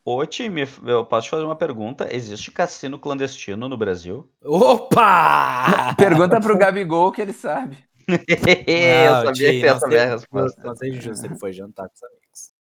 [0.06, 2.15] Ô, time, eu posso te fazer uma pergunta?
[2.15, 4.31] Existe cassino clandestino no Brasil?
[4.44, 5.94] Opa!
[5.97, 7.82] Pergunta pro Gabigol que ele sabe.
[8.06, 10.62] eu sabia que ia não saber a resposta.
[10.62, 12.52] Não sei justo, ele foi jantar com os amigos.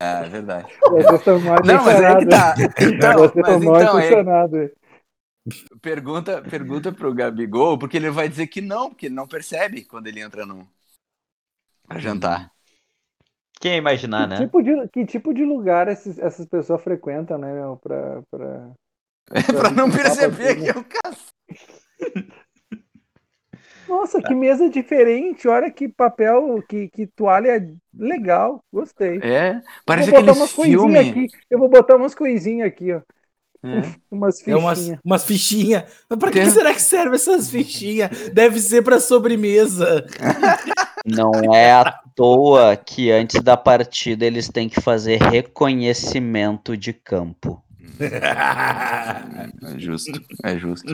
[0.00, 0.66] É, verdade.
[0.82, 2.54] Vocês estão mal Não, mas é que tá.
[2.80, 4.72] Então, Vocês estão mal então, é.
[5.80, 10.06] Pergunta, pergunta pro Gabigol, porque ele vai dizer que não, porque ele não percebe quando
[10.06, 10.68] ele entra no
[11.86, 12.52] pra jantar.
[13.60, 14.36] Quem ia imaginar, Que né?
[14.46, 17.76] tipo de, que tipo de lugar esses- essas pessoas frequentam, né, meu?
[17.76, 18.72] Pra, pra...
[19.56, 21.26] pra não perceber que é o caso.
[23.86, 25.46] Nossa, que mesa diferente.
[25.48, 27.60] Olha que papel, que, que toalha
[27.94, 28.64] legal.
[28.72, 29.18] Gostei.
[29.20, 31.08] É, parece eu vou botar aqueles umas coisinhas filmes.
[31.08, 31.32] aqui.
[31.50, 33.02] Eu vou botar umas coisinhas aqui, ó.
[33.64, 33.94] É.
[34.10, 34.60] Umas É fichinhas.
[34.60, 35.84] umas, umas fichinhas.
[36.10, 38.10] Mas pra que, Tem- será que serve essas fichinhas?
[38.32, 40.04] Deve ser pra sobremesa.
[41.06, 47.62] Não é à toa que antes da partida eles têm que fazer reconhecimento de campo.
[48.02, 50.10] É justo,
[50.42, 50.92] é justo.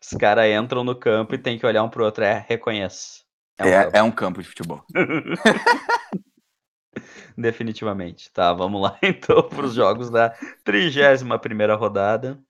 [0.00, 2.24] Os caras entram no campo e tem que olhar um pro outro.
[2.24, 3.22] É, reconhece.
[3.58, 3.96] É um campo.
[3.96, 4.82] É, é um campo de futebol.
[7.36, 8.30] Definitivamente.
[8.32, 10.30] Tá, vamos lá então para os jogos da
[10.64, 12.42] 31 rodada.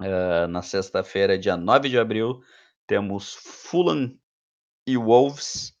[0.00, 2.42] Ah, na sexta-feira, dia 9 de abril,
[2.86, 4.18] temos Fulham
[4.86, 5.76] e Wolves.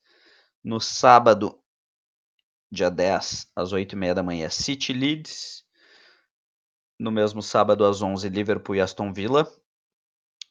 [0.62, 1.58] No sábado,
[2.70, 5.64] dia 10, às 8h30 da manhã, City Leeds.
[6.98, 9.50] No mesmo sábado, às 11 Liverpool e Aston Villa.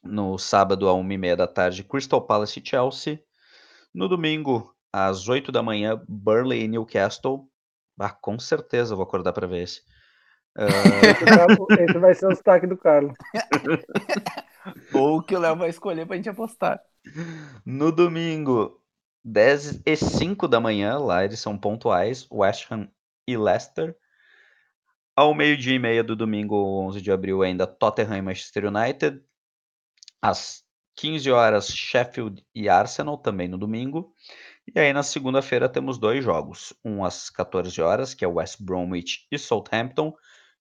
[0.02, 3.22] No sábado, às 1h30 da tarde, Crystal Palace e Chelsea.
[3.94, 7.48] No domingo, às 8 da manhã, Burnley e Newcastle.
[7.98, 9.82] Ah, com certeza eu vou acordar para ver esse.
[10.56, 10.64] Ah,
[11.82, 13.14] Esse, vai ser o sotaque do Carlos.
[14.94, 16.80] Ou o que o Léo vai escolher pra gente apostar.
[17.64, 18.82] no domingo,
[19.24, 22.88] 10 e 5 da manhã, lá eles são pontuais, West Ham
[23.26, 23.96] e Leicester.
[25.14, 26.56] Ao meio-dia e meia do domingo,
[26.86, 29.22] 11 de abril, ainda Tottenham e Manchester United.
[30.22, 30.64] Às
[30.96, 34.14] 15 horas, Sheffield e Arsenal, também no domingo.
[34.74, 36.72] E aí, na segunda-feira, temos dois jogos.
[36.84, 40.14] Um às 14 horas, que é West Bromwich e Southampton.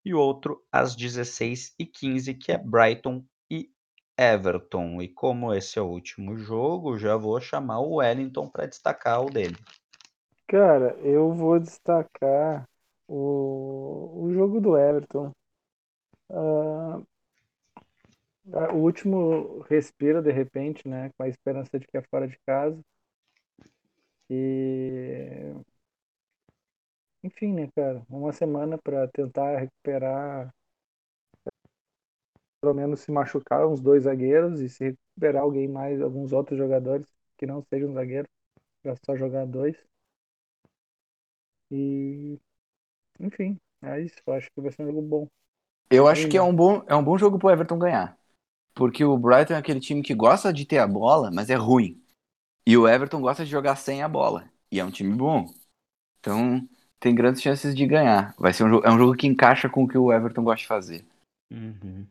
[0.03, 3.69] E outro às 16h15, que é Brighton e
[4.17, 5.01] Everton.
[5.01, 9.30] E como esse é o último jogo, já vou chamar o Wellington para destacar o
[9.30, 9.55] dele.
[10.47, 12.67] Cara, eu vou destacar
[13.07, 15.31] o, o jogo do Everton.
[16.31, 17.01] Ah,
[18.73, 21.11] o último respiro de repente, né?
[21.15, 22.80] Com a esperança de que é fora de casa.
[24.30, 25.53] E.
[27.23, 28.01] Enfim, né, cara?
[28.10, 30.53] Uma semana para tentar recuperar.
[32.61, 37.07] Pelo menos se machucar uns dois zagueiros e se recuperar alguém mais, alguns outros jogadores
[37.38, 38.30] que não sejam zagueiros,
[38.84, 39.77] para só jogar dois.
[41.72, 42.38] E.
[43.19, 44.15] Enfim, é isso.
[44.26, 45.27] Eu acho que vai ser um jogo bom.
[45.89, 48.18] Eu acho que é um bom, é um bom jogo pro Everton ganhar.
[48.76, 52.01] Porque o Brighton é aquele time que gosta de ter a bola, mas é ruim.
[52.65, 54.49] E o Everton gosta de jogar sem a bola.
[54.72, 55.52] E é um time bom.
[56.19, 56.68] Então,
[56.99, 58.36] tem grandes chances de ganhar.
[58.38, 60.61] Vai ser um jogo, é um jogo que encaixa com o que o Everton gosta
[60.61, 61.06] de fazer.
[61.52, 62.06] Uhum.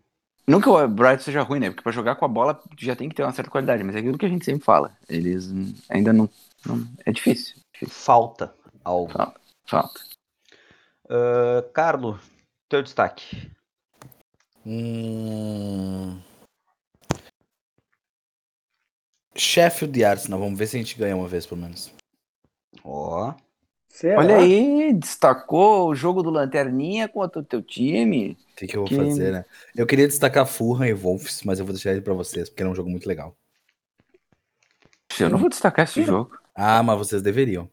[0.47, 1.69] Não que o Brighton seja ruim, né?
[1.69, 3.99] Porque pra jogar com a bola já tem que ter uma certa qualidade, mas é
[3.99, 4.97] aquilo que a gente sempre fala.
[5.07, 5.53] Eles
[5.91, 6.29] ainda não.
[6.65, 7.57] não- é difícil.
[7.75, 7.95] difícil.
[7.95, 9.13] Falta algo.
[9.13, 9.41] Falta.
[9.67, 10.01] Falta.
[11.75, 12.19] Carlo,
[12.69, 13.51] teu destaque.
[14.65, 16.19] Hum...
[19.41, 21.93] Sheffield e Arsenal, vamos ver se a gente ganha uma vez pelo menos.
[22.85, 23.35] Ó,
[23.89, 24.19] Será?
[24.21, 28.39] Olha aí, destacou o jogo do Lanterninha contra o teu time.
[28.53, 29.45] O que, que eu vou Que- fazer, né?
[29.75, 32.67] Eu queria destacar Fulham e Wolves, mas eu vou deixar ele pra vocês, porque é
[32.69, 33.37] um jogo muito legal.
[35.19, 36.39] Eu não vou destacar esse jogo.
[36.55, 37.69] Ah, mas vocês deveriam.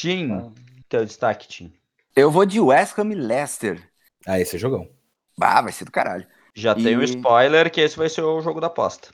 [0.00, 0.52] Tim,
[0.88, 1.72] teu destaque, Tim.
[2.16, 3.90] Eu vou de West Ham e Leicester.
[4.26, 4.88] Ah, esse é jogão.
[5.36, 6.26] Bah, vai ser do caralho.
[6.54, 9.08] Já tem um E- spoiler que esse vai ser o jogo da aposta.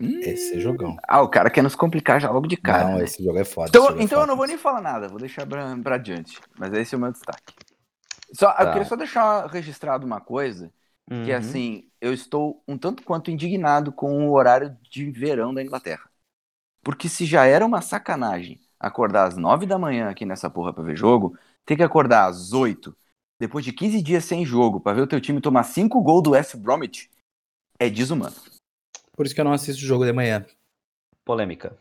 [0.00, 0.18] Hum.
[0.20, 0.96] Esse é jogão.
[1.06, 2.84] Ah, o cara quer nos complicar já logo de cara.
[2.90, 3.04] não, né?
[3.04, 3.68] esse jogo é foda.
[3.68, 4.26] Então, é então eu foda.
[4.26, 6.38] não vou nem falar nada, vou deixar pra, pra adiante.
[6.58, 7.54] Mas esse é o meu destaque.
[8.32, 8.62] Só, Tá.
[8.64, 10.72] Eu queria só deixar registrado uma coisa,
[11.08, 11.40] que é Uhum.
[11.40, 16.08] assim, eu estou um tanto quanto indignado com o horário de verão da Inglaterra.
[16.82, 20.82] Porque se já era uma sacanagem acordar às nove da manhã aqui nessa porra pra
[20.82, 21.36] ver jogo,
[21.66, 22.96] ter que acordar às oito,
[23.40, 26.30] depois de 15 dias sem jogo, pra ver o teu time tomar cinco gols do
[26.32, 27.10] West Bromwich,
[27.78, 28.36] é desumano.
[29.16, 30.44] Por isso que eu não assisto o jogo de manhã.
[31.24, 31.76] Polêmica.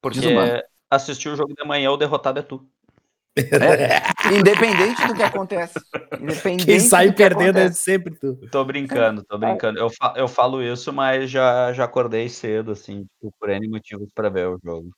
[0.00, 0.62] Porque Desumano.
[0.90, 2.66] assistir o jogo de manhã, o derrotado é tu.
[4.32, 5.78] Independente do que acontece.
[6.20, 7.82] Independente Quem sai que perdendo é acontece.
[7.82, 8.36] sempre tu.
[8.50, 9.78] Tô brincando, tô brincando.
[9.78, 14.08] Eu, fa- eu falo isso, mas já, já acordei cedo, assim, tipo, por N motivos
[14.14, 14.90] pra ver o jogo.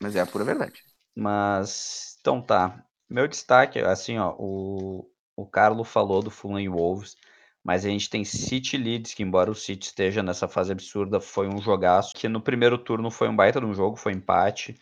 [0.00, 0.82] Mas é a pura verdade.
[1.16, 2.84] Mas, então tá.
[3.08, 7.16] Meu destaque, assim, ó, o, o Carlo falou do Fulham e Wolves,
[7.62, 11.46] mas a gente tem City Leeds, que embora o City esteja nessa fase absurda, foi
[11.46, 14.74] um jogaço, que no primeiro turno foi um baita de um jogo, foi empate.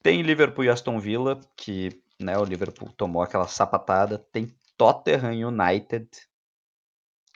[0.00, 4.18] Tem Liverpool e Aston Villa, que, né, o Liverpool tomou aquela sapatada.
[4.30, 4.46] Tem
[4.76, 6.08] Tottenham United.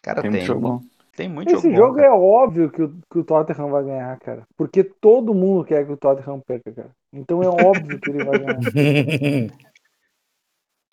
[0.01, 0.81] Cara, Tem tem, muito jogo bom.
[1.17, 2.07] tem muito jogo Esse bom, jogo cara.
[2.07, 4.47] é óbvio que o, que o Tottenham vai ganhar, cara.
[4.57, 6.91] Porque todo mundo quer que o Tottenham perca, cara.
[7.13, 8.61] Então é óbvio que ele vai ganhar.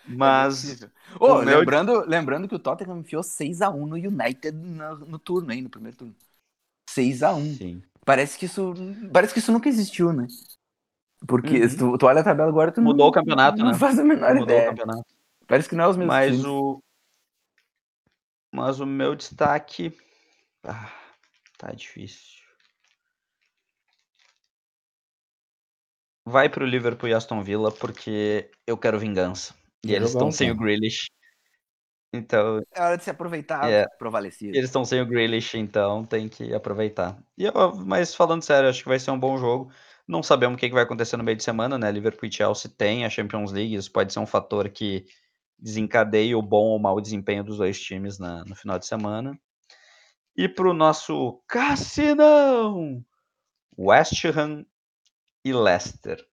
[0.10, 0.86] Mas,
[1.20, 5.52] Ô, o meu- lembrando, lembrando que o Tottenham enfiou 6x1 no United no, no turno,
[5.52, 6.16] hein, no primeiro turno.
[6.90, 7.60] 6x1.
[7.60, 7.84] sim.
[8.06, 8.74] Parece que isso.
[9.14, 10.28] Parece que isso nunca existiu, né?
[11.28, 11.70] Porque Uhum.
[11.70, 13.74] tu, tu olha a tabela agora, tu Mudou não, o campeonato, não né?
[13.74, 14.70] faz a menor Mudou o ideia.
[14.70, 15.06] campeonato.
[15.48, 16.46] Parece que não é os mesmos Mas times.
[16.46, 16.82] o.
[18.54, 19.92] Mas o meu destaque.
[20.64, 20.92] Ah,
[21.58, 22.42] tá difícil.
[26.26, 29.54] Vai pro Liverpool e Aston Villa porque eu quero vingança.
[29.86, 30.56] E É eles estão sem o.
[30.56, 31.08] Grealish.
[32.14, 33.86] Então, É hora de se aproveitar É.
[34.00, 34.56] pro Valecido.
[34.58, 37.18] eles estão sem o Grealish, então tem que aproveitar.
[37.38, 39.72] E eu- mas falando sério, acho que vai ser um bom jogo.
[40.08, 41.92] Não sabemos o que que vai acontecer no meio de semana, né?
[41.92, 45.06] Liverpool e Chelsea tem a Champions League, isso pode ser um fator que
[45.60, 49.40] desencadeie o bom ou mau desempenho dos dois times na- no final de semana.
[50.36, 53.04] E pro nosso Cassinão!
[53.78, 54.66] West Ham
[55.46, 56.26] e Leicester.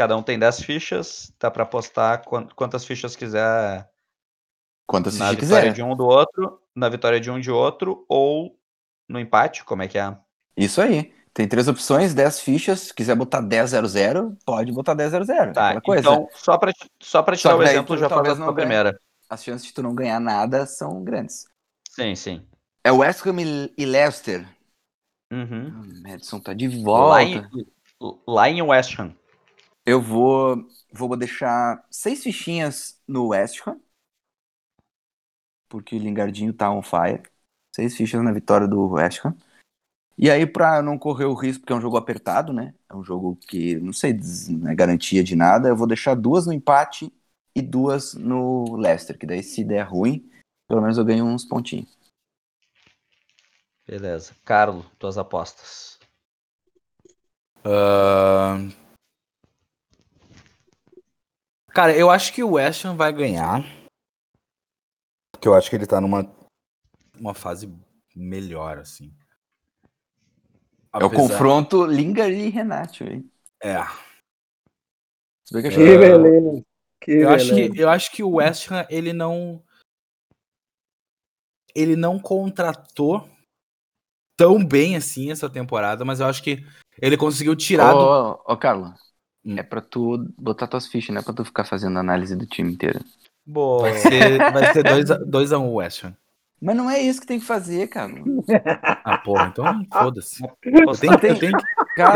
[0.00, 3.86] Cada um tem 10 fichas, dá para apostar quan- quantas fichas quiser
[4.86, 5.72] Quantas na vitória quiser.
[5.74, 8.56] de um do outro, na vitória de um de outro, ou
[9.06, 10.16] no empate, como é que é?
[10.56, 11.12] Isso aí.
[11.34, 12.80] Tem três opções, 10 fichas.
[12.80, 15.52] Se quiser botar 10-0-0, pode botar 10-0-0.
[15.52, 16.00] Tá, coisa.
[16.00, 18.54] então, só para só pra te Só dar o exemplo, tu já faz a tua
[18.54, 18.98] primeira.
[19.28, 21.44] As chances de tu não ganhar nada são grandes.
[21.90, 22.48] Sim, sim.
[22.82, 23.36] É West Ham
[23.76, 24.48] e Leicester.
[25.30, 25.66] Uhum.
[25.68, 27.22] Hum, Madison tá de Lá, volta.
[27.22, 27.42] em,
[28.26, 29.14] lá em West Ham.
[29.84, 30.56] Eu vou,
[30.92, 33.80] vou deixar seis fichinhas no West Ham.
[35.68, 37.22] Porque o Lingardinho tá on fire.
[37.74, 39.36] Seis fichas na vitória do West Ham.
[40.18, 42.74] E aí, pra não correr o risco, porque é um jogo apertado, né?
[42.88, 44.18] É um jogo que, não sei,
[44.50, 45.68] não é garantia de nada.
[45.68, 47.10] Eu vou deixar duas no empate
[47.54, 49.16] e duas no Leicester.
[49.16, 50.30] Que daí, se der ruim,
[50.68, 51.96] pelo menos eu ganho uns pontinhos.
[53.86, 54.34] Beleza.
[54.44, 55.98] Carlo, tuas apostas.
[57.64, 58.79] Ahn.
[61.72, 63.62] Cara, eu acho que o West Ham vai ganhar.
[65.32, 66.24] Porque eu acho que ele tá numa
[67.18, 67.72] uma fase
[68.14, 69.14] melhor, assim.
[70.92, 73.30] É o Apesar- confronto Lingard e Renato, hein?
[73.62, 73.76] É.
[75.46, 76.64] Que eu Que achei- beleza.
[77.00, 77.72] Que Eu acho, beleza.
[77.74, 79.62] que, eu acho que o West Ham, ele não.
[81.74, 83.28] Ele não contratou
[84.36, 86.58] tão bem assim essa temporada, mas eu acho que
[87.00, 87.98] ele conseguiu tirar do.
[87.98, 88.90] Ô, ô, Carlos.
[89.46, 92.72] É pra tu botar tuas fichas, não é pra tu ficar fazendo análise do time
[92.72, 93.00] inteiro.
[93.46, 93.82] Boa.
[93.82, 96.14] Vai ser 2 vai ser dois a, dois a um West Ham.
[96.60, 98.12] Mas não é isso que tem que fazer, cara.
[99.02, 100.42] Ah, porra, então foda-se.
[100.44, 101.56] Eu tenho, eu tenho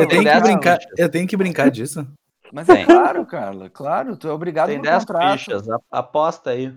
[0.00, 0.98] eu tenho que brincar, fichas.
[0.98, 2.06] eu tenho que brincar disso.
[2.52, 2.84] Mas é Tem.
[2.84, 5.38] claro, Carla, claro, tu é obrigado Tem por 10 contrato.
[5.38, 5.66] fichas.
[5.90, 6.74] Aposta aí.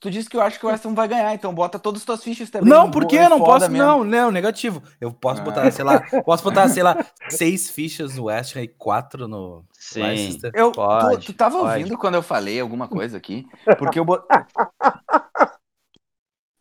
[0.00, 2.22] Tu disse que eu acho que o Ham vai ganhar, então bota todas as tuas
[2.22, 2.68] fichas também.
[2.68, 3.70] Não, eu não é foda posso.
[3.70, 3.86] mesmo.
[3.86, 4.82] Não, não, negativo.
[5.00, 5.44] Eu posso Ah.
[5.44, 6.96] botar, sei lá, posso botar, sei lá,
[7.30, 10.02] seis fichas no West Ham e quatro no Sim.
[10.02, 10.50] Leicester.
[10.54, 11.78] Eu, Pode, tu, tu tava pode.
[11.78, 13.46] ouvindo quando eu falei alguma coisa aqui?
[13.78, 14.22] Porque eu bot...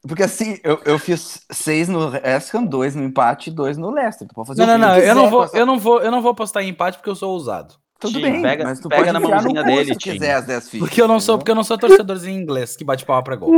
[0.06, 3.90] Porque assim, eu, eu fiz seis no West Ham, dois no empate e dois no
[3.90, 4.28] Leicester.
[4.28, 6.22] Tu pode fazer Não, o não, não, eu não vou, eu não vou, eu não
[6.22, 7.76] vou apostar em empate porque eu sou ousado.
[8.08, 10.12] Tudo Tim, bem, pega- mas tu pega pode na mãozinha se dele, tu Tim.
[10.14, 10.88] quiser as 10 fichas.
[10.88, 13.52] Porque eu não sou, porque eu não sou torcedorzinho inglês que bate palma pra gol.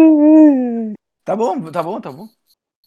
[1.24, 2.28] Tá bom, tá bom, tá bom.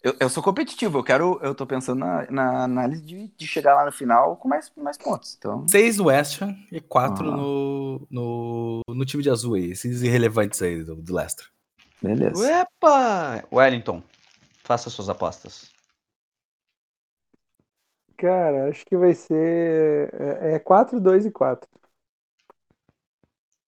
[0.02, 1.40] Eu, eu sou competitivo, eu quero.
[1.42, 4.96] Eu tô pensando na, na análise de, de chegar lá no final com mais, mais
[4.96, 5.34] pontos.
[5.36, 5.66] Então.
[5.68, 7.36] Seis no West Ham e quatro Ah.
[7.36, 11.46] no, no, no time de azul aí, esses irrelevantes aí do, do Leicester.
[12.00, 12.48] Beleza.
[12.60, 13.42] Epa!
[13.52, 14.00] Wellington,
[14.62, 15.68] faça suas apostas.
[18.18, 20.12] Cara, acho que vai ser.
[20.12, 21.68] É, é 4, 2 e 4.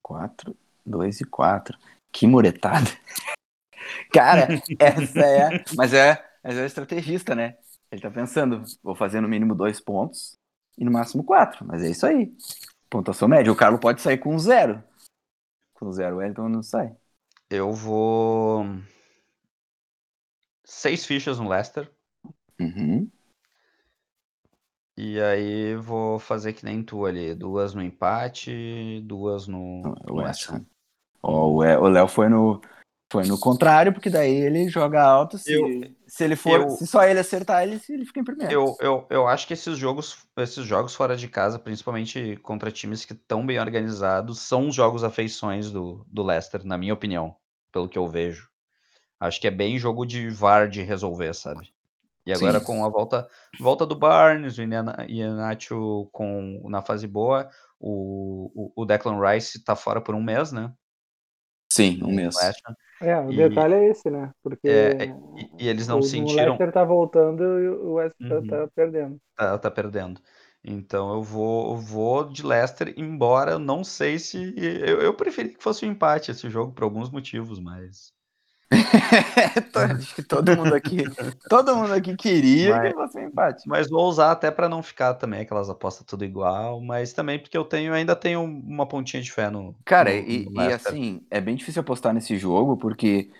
[0.02, 1.78] 4, 2 e 4.
[2.12, 2.90] Que muretada.
[4.12, 5.64] Cara, essa é.
[5.76, 7.56] Mas é, mas é estrategista, né?
[7.92, 10.36] Ele tá pensando, vou fazer no mínimo dois pontos
[10.76, 11.64] e no máximo quatro.
[11.64, 12.32] Mas é isso aí.
[12.88, 13.52] Pontuação média.
[13.52, 14.82] O Carlos pode sair com zero.
[15.74, 16.96] Com zero, o Wellington não sai.
[17.48, 18.64] Eu vou.
[20.64, 21.88] Seis fichas no Leicester.
[22.60, 23.08] Uhum.
[25.02, 27.34] E aí vou fazer que nem tu ali.
[27.34, 29.96] Duas no empate, duas no.
[30.10, 30.56] West Ham.
[30.56, 30.66] Ham.
[31.22, 32.60] Ó, o E- o Léo foi no,
[33.10, 35.38] foi no contrário, porque daí ele joga alto.
[35.38, 38.52] Se, Eu- se ele for, eu- se só ele acertar, ele, ele fica em primeiro.
[38.52, 43.06] Eu, eu, eu acho que esses jogos, esses jogos fora de casa, principalmente contra times
[43.06, 47.34] que estão bem organizados, são os jogos afeições do, do Leicester, na minha opinião,
[47.72, 48.50] pelo que eu vejo.
[49.18, 51.72] Acho que é bem jogo de VAR de resolver, sabe?
[52.26, 52.66] E agora Sim.
[52.66, 53.28] com a volta,
[53.58, 57.48] volta do Barnes, o Iana- Iheanacho com na fase boa,
[57.78, 60.72] o, o, o Declan Rice tá fora por um mês, né?
[61.72, 62.36] Sim, um mês.
[63.00, 64.30] É, o E- detalhe é esse, né?
[64.42, 66.44] Porque É, e, e eles não o, o sentiram.
[66.44, 68.46] Leicester tá voltando e o West tá- Uhum.
[68.46, 69.18] tá perdendo.
[69.36, 70.20] tá, tá perdendo.
[70.62, 74.54] Então eu vou, eu vou de Leicester, embora eu não sei se.
[74.58, 78.12] Eu, eu preferi que fosse um empate esse jogo por alguns motivos, mas.
[79.74, 80.98] Acho que todo mundo aqui,
[81.48, 83.68] todo mundo aqui queria Mas- que fosse um empate.
[83.68, 87.56] Mas vou usar até para não ficar também aquelas apostas tudo igual, mas também porque
[87.56, 89.74] eu tenho ainda tenho uma pontinha de fé no.
[89.84, 93.30] Cara, no- e, no e assim, é bem difícil apostar nesse jogo, porque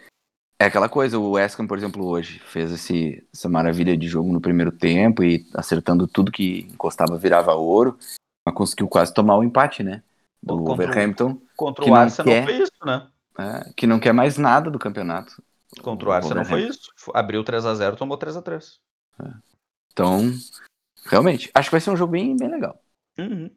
[0.59, 4.33] é aquela coisa, o West Ham, por exemplo, hoje fez esse, essa maravilha de jogo
[4.33, 7.97] no primeiro tempo e acertando tudo que encostava virava ouro,
[8.45, 10.03] mas conseguiu quase tomar o empate, né?
[10.43, 12.45] Do Contra o- Wolverhampton, Contra o não Arsenal quer.
[12.45, 13.07] foi isso, né?
[13.39, 15.43] É, que não quer mais nada do campeonato.
[15.83, 16.91] Contra o Arsenal foi Wolverhampton.
[16.97, 17.11] isso.
[17.15, 18.79] Abriu 3x0, tomou 3x3.
[19.93, 20.33] Então,
[21.07, 22.83] realmente, acho que vai ser um jogo bem, bem legal.
[23.19, 23.51] Uhum.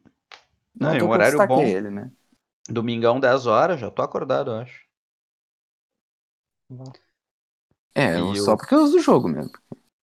[0.78, 1.62] Não, Não, tô um horário bom.
[1.62, 2.10] ele, né?
[2.68, 4.84] Domingão, 10 horas, já tô acordado, eu acho.
[7.94, 9.52] É, E eu- o- só por causa do jogo mesmo.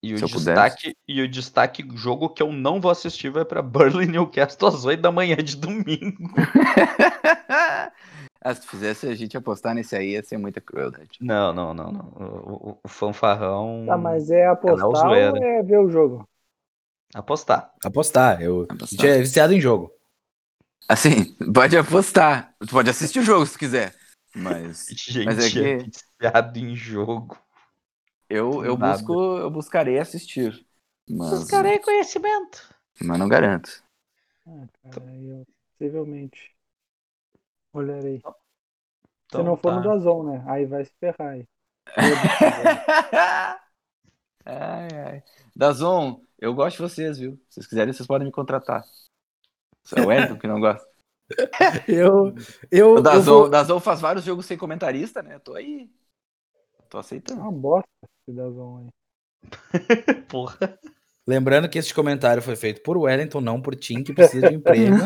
[0.04, 0.38] E o, eu pudesse.
[0.46, 3.62] destaque, e o destaque jogo que eu não vou assistir vai pra
[4.04, 6.34] Burnley e Newcastle às 8 da manhã de domingo.
[8.42, 11.18] ah, se tu fizesse a gente apostar nesse aí, ia ser muita crueldade.
[11.22, 12.06] Não, não, não, não.
[12.16, 13.86] O, o- o fanfarrão.
[13.86, 15.38] Tá, mas é apostar ou zoeira.
[15.46, 16.28] é ver o jogo?
[17.14, 17.74] Apostar.
[17.84, 18.84] Apostar, eu Apostar.
[18.84, 19.94] a gente é viciado em jogo.
[20.88, 22.54] Assim, pode apostar.
[22.60, 23.94] Tu pode assistir o jogo se quiser.
[24.36, 25.90] Mas Gente, Mas é é que-
[26.20, 27.38] viciado em jogo.
[28.30, 28.94] eu, eu Nada.
[28.98, 30.66] busco, eu buscarei assistir.
[31.10, 32.74] Mas, Buscarei conhecimento.
[33.02, 33.84] mas não garanto.
[34.48, 35.46] Ah, cara, eu
[35.78, 36.52] possivelmente
[37.74, 38.20] olharei.
[38.20, 38.26] Se
[39.28, 39.76] Então não for tá.
[39.78, 40.44] no Dazon, né?
[40.48, 41.48] Aí vai se ferrar aí.
[44.46, 45.24] ai, ai.
[45.56, 47.36] Dazon, eu gosto de vocês, viu?
[47.50, 48.84] Se vocês quiserem, vocês podem me contratar.
[49.84, 50.90] Só é o Wellington que não gosta.
[51.88, 52.34] Eu,
[52.70, 55.40] eu, O eu Dazon, vou- Dazon faz vários jogos sem comentarista, né?
[55.40, 55.90] Tô aí.
[56.90, 57.42] Tô É aceitando.
[57.42, 58.90] uma bosta esse Dazon aí.
[60.30, 60.58] Porra.
[61.28, 64.96] Lembrando que este comentário foi feito por Wellington, não por Tim, que precisa de emprego.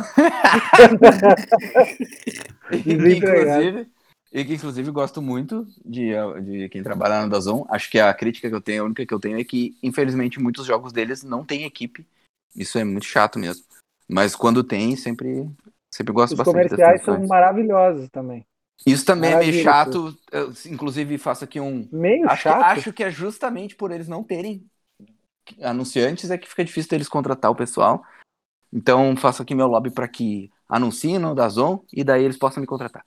[2.71, 3.87] E que, inclusive,
[4.33, 6.11] e que inclusive gosto muito de,
[6.43, 7.63] de quem trabalha na Dazon.
[7.69, 10.39] Acho que a crítica que eu tenho, a única que eu tenho é que, infelizmente,
[10.39, 12.05] muitos jogos deles não tem equipe.
[12.55, 13.63] Isso é muito chato mesmo.
[14.09, 15.47] Mas quando tem, sempre,
[15.93, 18.45] sempre gosto Os bastante das comerciais são maravilhosos também.
[18.85, 20.17] Isso também é meio Maravilha, chato.
[20.31, 21.87] Eu, inclusive, faço aqui um.
[21.91, 22.63] Meio Acho que, chato.
[22.63, 24.65] acho que é justamente por eles não terem
[25.61, 28.03] anunciantes é que fica difícil deles contratar o pessoal.
[28.73, 32.67] Então, faço aqui meu lobby para que anunciem no Dazon e daí eles possam me
[32.67, 33.05] contratar.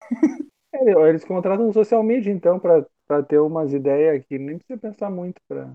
[0.74, 5.40] É, Eles contratam social media, então, pra ter umas ideias que nem precisa pensar muito.
[5.48, 5.72] Pra...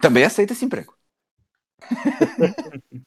[0.00, 0.94] Também aceita esse emprego.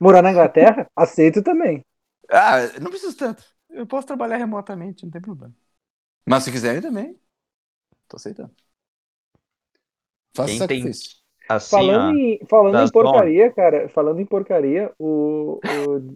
[0.00, 0.88] Morar na Inglaterra?
[0.96, 1.84] Aceito também.
[2.30, 3.42] Ah, não preciso tanto.
[3.70, 5.54] Eu posso trabalhar remotamente, não tem problema.
[6.26, 7.20] Mas se quiserem também,
[8.08, 8.54] tô aceitando.
[10.38, 10.92] Faça Quem tem-.
[11.50, 15.58] Assim, Falando, ó, em, falando em porcaria, cara, falando em porcaria, o,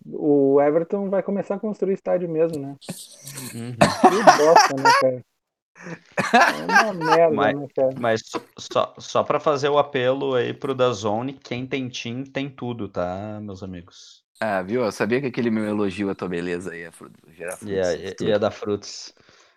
[0.06, 2.76] o, o Everton vai começar a construir estádio mesmo, né?
[3.54, 3.72] uhum.
[3.72, 5.24] Que bosta, né, cara?
[6.54, 7.94] É uma merda, Mas- né, cara?
[7.98, 8.20] Mas
[8.58, 13.40] só- só, para fazer o apelo aí pro Dazone, quem tem Team tem tudo, tá,
[13.40, 14.22] meus amigos?
[14.38, 14.82] Ah, viu?
[14.84, 18.26] Eu sabia que aquele meu elogio à tua beleza ia fru- gerar E é, frutos.
[18.26, 19.14] e é da Fruits.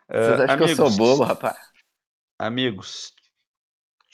[0.10, 1.58] Vocês Ah, acham que eu sou amigos, bobo, rapaz?
[2.40, 3.14] Amigos,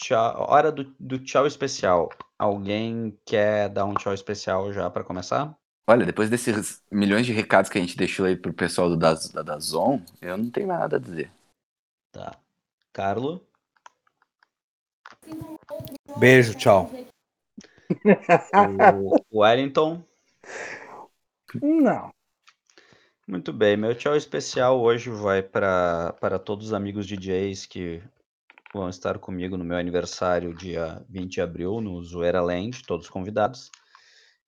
[0.02, 2.10] tchau, hora do, do tchau especial.
[2.38, 5.56] Alguém quer dar um tchau especial já para começar?
[5.88, 9.30] Olha, depois desses milhões de recados que a gente deixou aí pro pessoal do Daz,
[9.30, 11.32] da Dazon, eu não tenho nada a dizer.
[12.12, 12.36] Tá.
[12.92, 13.46] Carlo?
[16.18, 16.90] Beijo, tchau.
[19.30, 20.04] O Wellington?
[21.62, 22.12] Não.
[23.28, 28.02] Muito bem, meu tchau especial hoje vai para para todos os amigos DJs que
[28.74, 33.70] vão estar comigo no meu aniversário, dia 20 de abril, no Zoeira Land, todos convidados.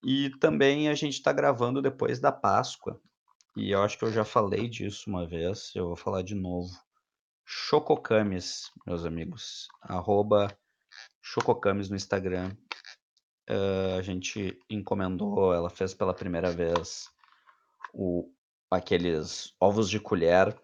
[0.03, 2.99] E também a gente está gravando depois da Páscoa,
[3.55, 6.71] e eu acho que eu já falei disso uma vez, eu vou falar de novo.
[7.45, 10.47] Chococames, meus amigos, arroba
[11.21, 12.51] Chococames no Instagram.
[13.47, 17.09] Ah, a gente encomendou, ela fez pela primeira vez
[17.93, 18.31] o,
[18.71, 20.55] aqueles ovos de colher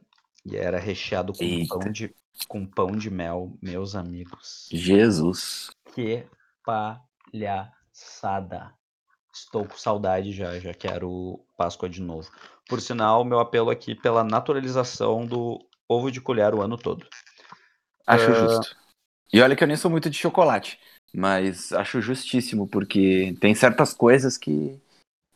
[0.45, 1.77] e era recheado com Eita.
[1.77, 2.13] pão de,
[2.47, 4.67] com pão de mel, meus amigos.
[4.71, 5.69] Jesus.
[5.93, 6.25] Que
[6.63, 8.73] palhaçada.
[9.33, 12.29] Estou com saudade já, já quero Páscoa de novo.
[12.67, 17.07] Por sinal, meu apelo aqui pela naturalização do ovo de colher o ano todo.
[18.05, 18.33] Acho Ah.
[18.33, 18.75] justo.
[19.31, 20.79] E olha que eu nem sou muito de chocolate,
[21.13, 24.79] mas acho justíssimo, porque tem certas coisas que,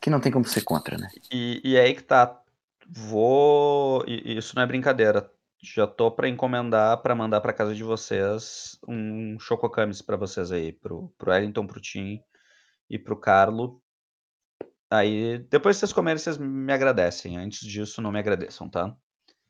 [0.02, 1.10] que não tem como ser contra, né?
[1.32, 2.40] E, e aí que tá.
[2.88, 4.04] Vou.
[4.08, 5.32] e- Isso não é brincadeira.
[5.64, 10.74] Já tô pra encomendar pra mandar pra casa de vocês um chococames pra vocês aí,
[10.74, 12.20] pro, pro Wellington, pro Tim
[12.90, 13.82] e pro Carlo.
[14.92, 17.38] Aí, depois que vocês comerem, vocês me agradecem.
[17.38, 18.94] Antes disso, não me agradeçam, tá?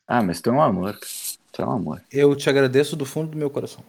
[0.07, 0.99] Ah, mas tu é um amor.
[1.51, 2.03] Tu é um amor.
[2.11, 3.83] Eu te agradeço do fundo do meu coração.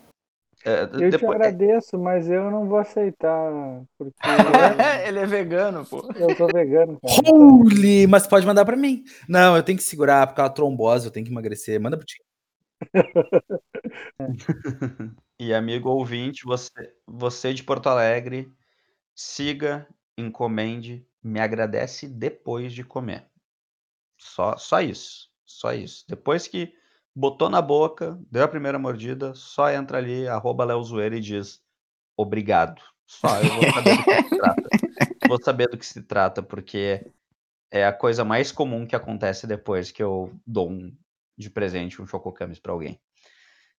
[0.65, 3.51] É, Eu te depois- agradeço, mas eu não vou aceitar,
[3.99, 4.15] porque
[5.07, 6.09] Ele é vegano, pô.
[6.17, 7.15] eu sou vegano, cara.
[7.35, 8.07] Holy!
[8.07, 9.05] Mas pode mandar pra mim.
[9.29, 11.79] Não, eu tenho que segurar por causa da trombose, eu tenho que emagrecer.
[11.81, 12.23] Manda pro Tim.
[15.39, 16.71] E amigo ouvinte, você,
[17.07, 18.51] você de Porto Alegre,
[19.15, 19.87] siga,
[20.17, 23.27] encomende, me agradece depois de comer.
[24.17, 26.05] Só, só isso, só isso.
[26.09, 26.73] Depois que
[27.15, 31.63] botou na boca, deu a primeira mordida, só entra ali, arroba Leozoeira e diz
[32.17, 32.83] obrigado.
[33.07, 34.69] Só, eu vou saber do que se trata.
[35.27, 37.11] Vou saber do que se trata, porque
[37.71, 40.95] é a coisa mais comum que acontece depois que eu dou um,
[41.37, 43.01] de presente um chococames para alguém.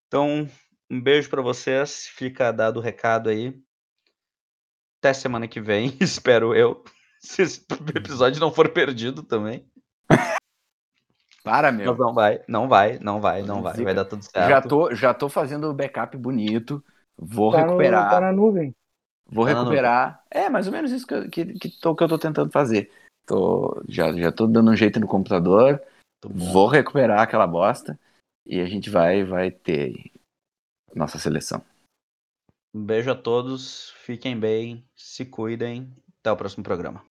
[0.06, 0.48] Então,
[0.90, 2.06] um beijo pra vocês.
[2.06, 3.58] Fica dado o recado aí.
[5.00, 6.84] Até semana que vem, espero eu.
[7.20, 9.66] Se esse episódio não for perdido também.
[11.46, 11.96] Para, Mas meu.
[11.96, 13.84] não vai, não vai, não vai, não vai.
[13.84, 14.48] Vai dar tudo certo.
[14.48, 16.84] Já tô, já tô fazendo o backup bonito.
[17.16, 18.10] Vou Tá, no, recuperar.
[18.10, 18.74] tá na nuvem.
[19.30, 20.24] Vou Tá recuperar.
[20.28, 22.90] É, mais ou menos isso que, eu- que, que, tô, que eu tô tentando fazer.
[23.24, 25.80] Tô, já, já tô dando um jeito no computador.
[26.24, 27.96] Vou recuperar aquela bosta.
[28.44, 29.94] E a gente vai, vai ter
[30.94, 31.62] nossa seleção.
[32.74, 33.90] Um beijo a todos.
[34.04, 35.92] Fiquem bem, se cuidem.
[36.20, 37.04] Até o próximo programa.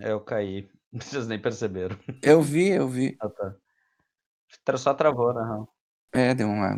[0.00, 0.68] Eu caí.
[0.92, 1.96] Vocês nem perceberam.
[2.22, 3.16] Eu vi, eu vi.
[3.20, 3.54] Ah, tá.
[4.76, 5.42] Só travou, né?
[5.42, 5.68] Raul?
[6.12, 6.76] É, deu uma.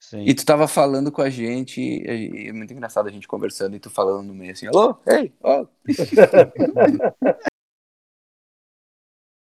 [0.00, 0.24] Sim.
[0.26, 3.80] E tu tava falando com a gente, e é muito engraçado a gente conversando e
[3.80, 5.66] tu falando no meio assim, alô, ei, ó.